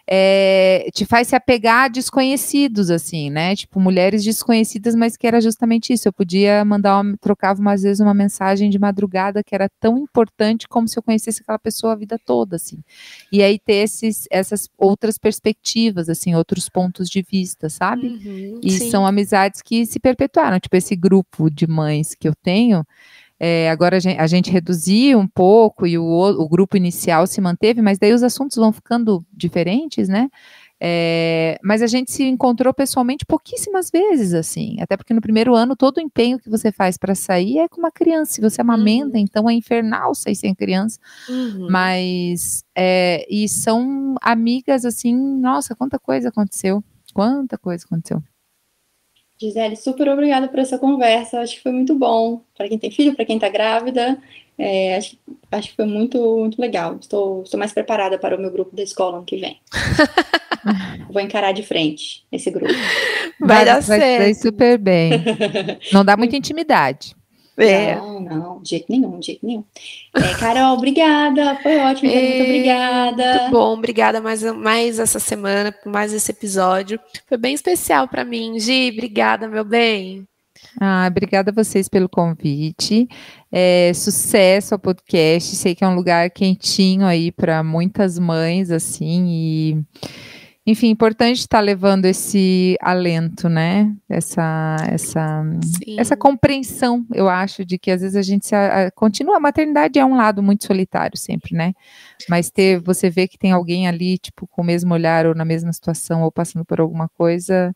é, 0.06 0.88
te 0.92 1.06
faz 1.06 1.28
se 1.28 1.36
apegar 1.36 1.84
a 1.84 1.88
desconhecidos, 1.88 2.90
assim, 2.90 3.30
né? 3.30 3.56
Tipo, 3.56 3.80
mulheres 3.80 4.22
desconhecidas, 4.22 4.94
mas 4.94 5.16
que 5.16 5.26
era 5.26 5.40
justamente 5.40 5.92
isso. 5.92 6.06
Eu 6.06 6.12
podia 6.12 6.64
mandar, 6.64 7.00
uma, 7.00 7.16
trocava 7.16 7.60
umas 7.60 7.82
vezes 7.82 8.00
uma 8.00 8.12
mensagem 8.12 8.68
de 8.68 8.78
madrugada 8.78 9.42
que 9.42 9.54
era 9.54 9.68
tão 9.80 9.98
importante 9.98 10.68
como 10.68 10.86
se 10.86 10.98
eu 10.98 11.02
conhecesse 11.02 11.42
aquela 11.42 11.58
pessoa 11.58 11.94
a 11.94 11.96
vida 11.96 12.18
toda, 12.24 12.56
assim. 12.56 12.78
E 13.32 13.42
aí 13.42 13.58
ter 13.58 13.76
esses, 13.76 14.26
essas 14.30 14.68
outras 14.76 15.16
perspectivas, 15.16 16.08
assim, 16.08 16.34
outros 16.34 16.68
pontos 16.68 17.08
de 17.08 17.22
vista, 17.22 17.70
sabe? 17.70 18.08
Uhum, 18.08 18.60
e 18.62 18.70
sim. 18.72 18.90
são 18.90 19.06
amizades 19.06 19.62
que 19.62 19.86
se 19.86 19.98
perpetuaram. 19.98 20.60
Tipo, 20.60 20.76
esse 20.76 20.94
grupo 20.94 21.48
de 21.50 21.66
mães 21.66 22.14
que 22.14 22.28
eu 22.28 22.34
tenho, 22.34 22.84
é, 23.38 23.68
agora 23.70 23.96
a 23.96 24.00
gente, 24.00 24.18
a 24.18 24.26
gente, 24.26 24.50
reduziu 24.50 25.18
um 25.18 25.26
pouco 25.26 25.86
e 25.86 25.98
o, 25.98 26.04
o, 26.04 26.48
grupo 26.48 26.76
inicial 26.76 27.26
se 27.26 27.40
manteve, 27.40 27.82
mas 27.82 27.98
daí 27.98 28.12
os 28.12 28.22
assuntos 28.22 28.56
vão 28.56 28.72
ficando 28.72 29.24
diferentes, 29.32 30.08
né? 30.08 30.28
É, 30.80 31.58
mas 31.62 31.82
a 31.82 31.86
gente 31.86 32.12
se 32.12 32.24
encontrou 32.24 32.74
pessoalmente 32.74 33.24
pouquíssimas 33.24 33.90
vezes, 33.90 34.34
assim, 34.34 34.76
até 34.80 34.96
porque 34.96 35.14
no 35.14 35.20
primeiro 35.20 35.54
ano 35.54 35.74
todo 35.76 35.96
o 35.98 36.00
empenho 36.00 36.38
que 36.38 36.50
você 36.50 36.70
faz 36.70 36.98
para 36.98 37.14
sair 37.14 37.58
é 37.58 37.68
com 37.68 37.80
uma 37.80 37.90
criança. 37.90 38.32
Se 38.32 38.40
você 38.40 38.60
amamenta, 38.60 39.16
uhum. 39.16 39.22
então 39.22 39.48
é 39.48 39.54
infernal 39.54 40.14
sair 40.14 40.36
sem 40.36 40.54
criança. 40.54 40.98
Uhum. 41.28 41.68
Mas 41.70 42.64
é, 42.76 43.24
e 43.30 43.48
são 43.48 44.14
amigas 44.20 44.84
assim, 44.84 45.14
nossa, 45.14 45.74
quanta 45.74 45.98
coisa 45.98 46.28
aconteceu, 46.28 46.84
quanta 47.14 47.56
coisa 47.56 47.84
aconteceu. 47.86 48.22
Gisele, 49.44 49.76
super 49.76 50.08
obrigada 50.08 50.48
por 50.48 50.58
essa 50.58 50.78
conversa. 50.78 51.40
Acho 51.40 51.56
que 51.56 51.62
foi 51.62 51.72
muito 51.72 51.94
bom 51.94 52.42
para 52.56 52.68
quem 52.68 52.78
tem 52.78 52.90
filho, 52.90 53.14
para 53.14 53.24
quem 53.24 53.36
está 53.36 53.48
grávida. 53.48 54.18
É, 54.56 54.96
acho, 54.96 55.18
acho, 55.50 55.70
que 55.70 55.76
foi 55.76 55.84
muito, 55.84 56.18
muito 56.38 56.60
legal. 56.60 56.96
Estou, 57.00 57.42
estou 57.42 57.58
mais 57.58 57.72
preparada 57.72 58.18
para 58.18 58.36
o 58.36 58.40
meu 58.40 58.50
grupo 58.50 58.74
da 58.74 58.82
escola 58.82 59.18
ano 59.18 59.26
que 59.26 59.36
vem. 59.36 59.58
Vou 61.10 61.20
encarar 61.20 61.52
de 61.52 61.62
frente 61.62 62.24
esse 62.30 62.50
grupo. 62.50 62.72
Vai, 63.40 63.48
vai 63.48 63.64
dar 63.64 63.82
vai 63.82 63.98
certo. 63.98 64.22
Vai 64.22 64.34
super 64.34 64.78
bem. 64.78 65.10
Não 65.92 66.04
dá 66.04 66.16
muita 66.16 66.36
intimidade. 66.38 67.14
É. 67.56 67.94
Não, 67.96 68.20
não, 68.20 68.62
de 68.62 68.70
jeito 68.70 68.86
nenhum, 68.88 69.18
de 69.20 69.26
jeito 69.26 69.46
nenhum. 69.46 69.64
É, 70.14 70.34
Carol, 70.34 70.76
obrigada, 70.76 71.56
foi 71.62 71.78
ótimo, 71.78 72.10
é, 72.10 72.20
muito 72.20 72.42
obrigada. 72.42 73.38
Muito 73.38 73.50
bom, 73.52 73.72
obrigada 73.74 74.20
mais, 74.20 74.42
mais 74.42 74.98
essa 74.98 75.20
semana, 75.20 75.70
por 75.70 75.90
mais 75.90 76.12
esse 76.12 76.30
episódio. 76.30 76.98
Foi 77.28 77.38
bem 77.38 77.54
especial 77.54 78.08
para 78.08 78.24
mim. 78.24 78.58
Gi, 78.58 78.90
obrigada, 78.92 79.48
meu 79.48 79.64
bem. 79.64 80.26
Ah, 80.80 81.06
obrigada 81.08 81.50
a 81.50 81.54
vocês 81.54 81.88
pelo 81.88 82.08
convite. 82.08 83.08
É, 83.52 83.92
sucesso 83.94 84.74
ao 84.74 84.78
podcast. 84.78 85.54
Sei 85.54 85.74
que 85.74 85.84
é 85.84 85.88
um 85.88 85.94
lugar 85.94 86.30
quentinho 86.30 87.06
aí 87.06 87.30
para 87.30 87.62
muitas 87.62 88.18
mães, 88.18 88.70
assim, 88.70 89.26
e 89.28 89.84
enfim, 90.66 90.88
importante 90.88 91.40
estar 91.40 91.58
tá 91.58 91.60
levando 91.60 92.06
esse 92.06 92.74
alento, 92.80 93.50
né? 93.50 93.94
Essa, 94.08 94.76
essa, 94.88 95.44
essa 95.98 96.16
compreensão, 96.16 97.04
eu 97.12 97.28
acho, 97.28 97.66
de 97.66 97.76
que 97.76 97.90
às 97.90 98.00
vezes 98.00 98.16
a 98.16 98.22
gente 98.22 98.46
se, 98.46 98.54
a, 98.54 98.90
continua. 98.90 99.36
A 99.36 99.40
maternidade 99.40 99.98
é 99.98 100.04
um 100.04 100.16
lado 100.16 100.42
muito 100.42 100.66
solitário 100.66 101.18
sempre, 101.18 101.54
né? 101.54 101.74
Mas 102.30 102.50
ter, 102.50 102.80
você 102.80 103.10
vê 103.10 103.28
que 103.28 103.36
tem 103.36 103.52
alguém 103.52 103.86
ali, 103.86 104.16
tipo, 104.16 104.46
com 104.46 104.62
o 104.62 104.64
mesmo 104.64 104.94
olhar 104.94 105.26
ou 105.26 105.34
na 105.34 105.44
mesma 105.44 105.70
situação 105.70 106.22
ou 106.22 106.32
passando 106.32 106.64
por 106.64 106.80
alguma 106.80 107.10
coisa, 107.10 107.74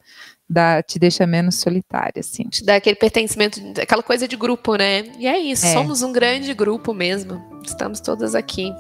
dá, 0.48 0.82
te 0.82 0.98
deixa 0.98 1.26
menos 1.26 1.56
solitária, 1.56 2.20
assim. 2.20 2.44
Te 2.44 2.64
dá 2.64 2.76
aquele 2.76 2.96
pertencimento, 2.96 3.60
aquela 3.78 4.02
coisa 4.02 4.26
de 4.26 4.36
grupo, 4.36 4.76
né? 4.76 5.02
E 5.18 5.26
é 5.26 5.38
isso, 5.38 5.66
é. 5.66 5.74
somos 5.74 6.02
um 6.02 6.10
grande 6.10 6.54
grupo 6.54 6.94
mesmo. 6.94 7.38
Estamos 7.62 8.00
todas 8.00 8.34
aqui. 8.34 8.72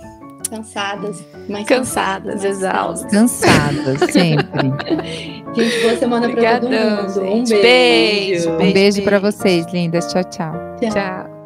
Cansadas, 0.48 1.24
mas 1.48 1.66
cansadas, 1.66 2.44
exaustas. 2.44 3.10
Cansadas, 3.10 4.00
sempre. 4.10 4.72
gente, 5.54 5.80
boa 5.82 5.96
semana 5.96 6.28
para 6.30 6.60
todo 6.60 6.70
mundo. 6.70 7.20
Um 7.20 7.44
beijo. 7.44 7.62
beijo. 7.62 8.50
Um 8.50 8.56
beijo, 8.56 8.74
beijo 8.74 9.02
para 9.02 9.18
vocês, 9.18 9.66
lindas. 9.72 10.10
Tchau, 10.12 10.24
tchau. 10.24 10.52
Tchau. 10.80 10.90
tchau. 10.90 11.37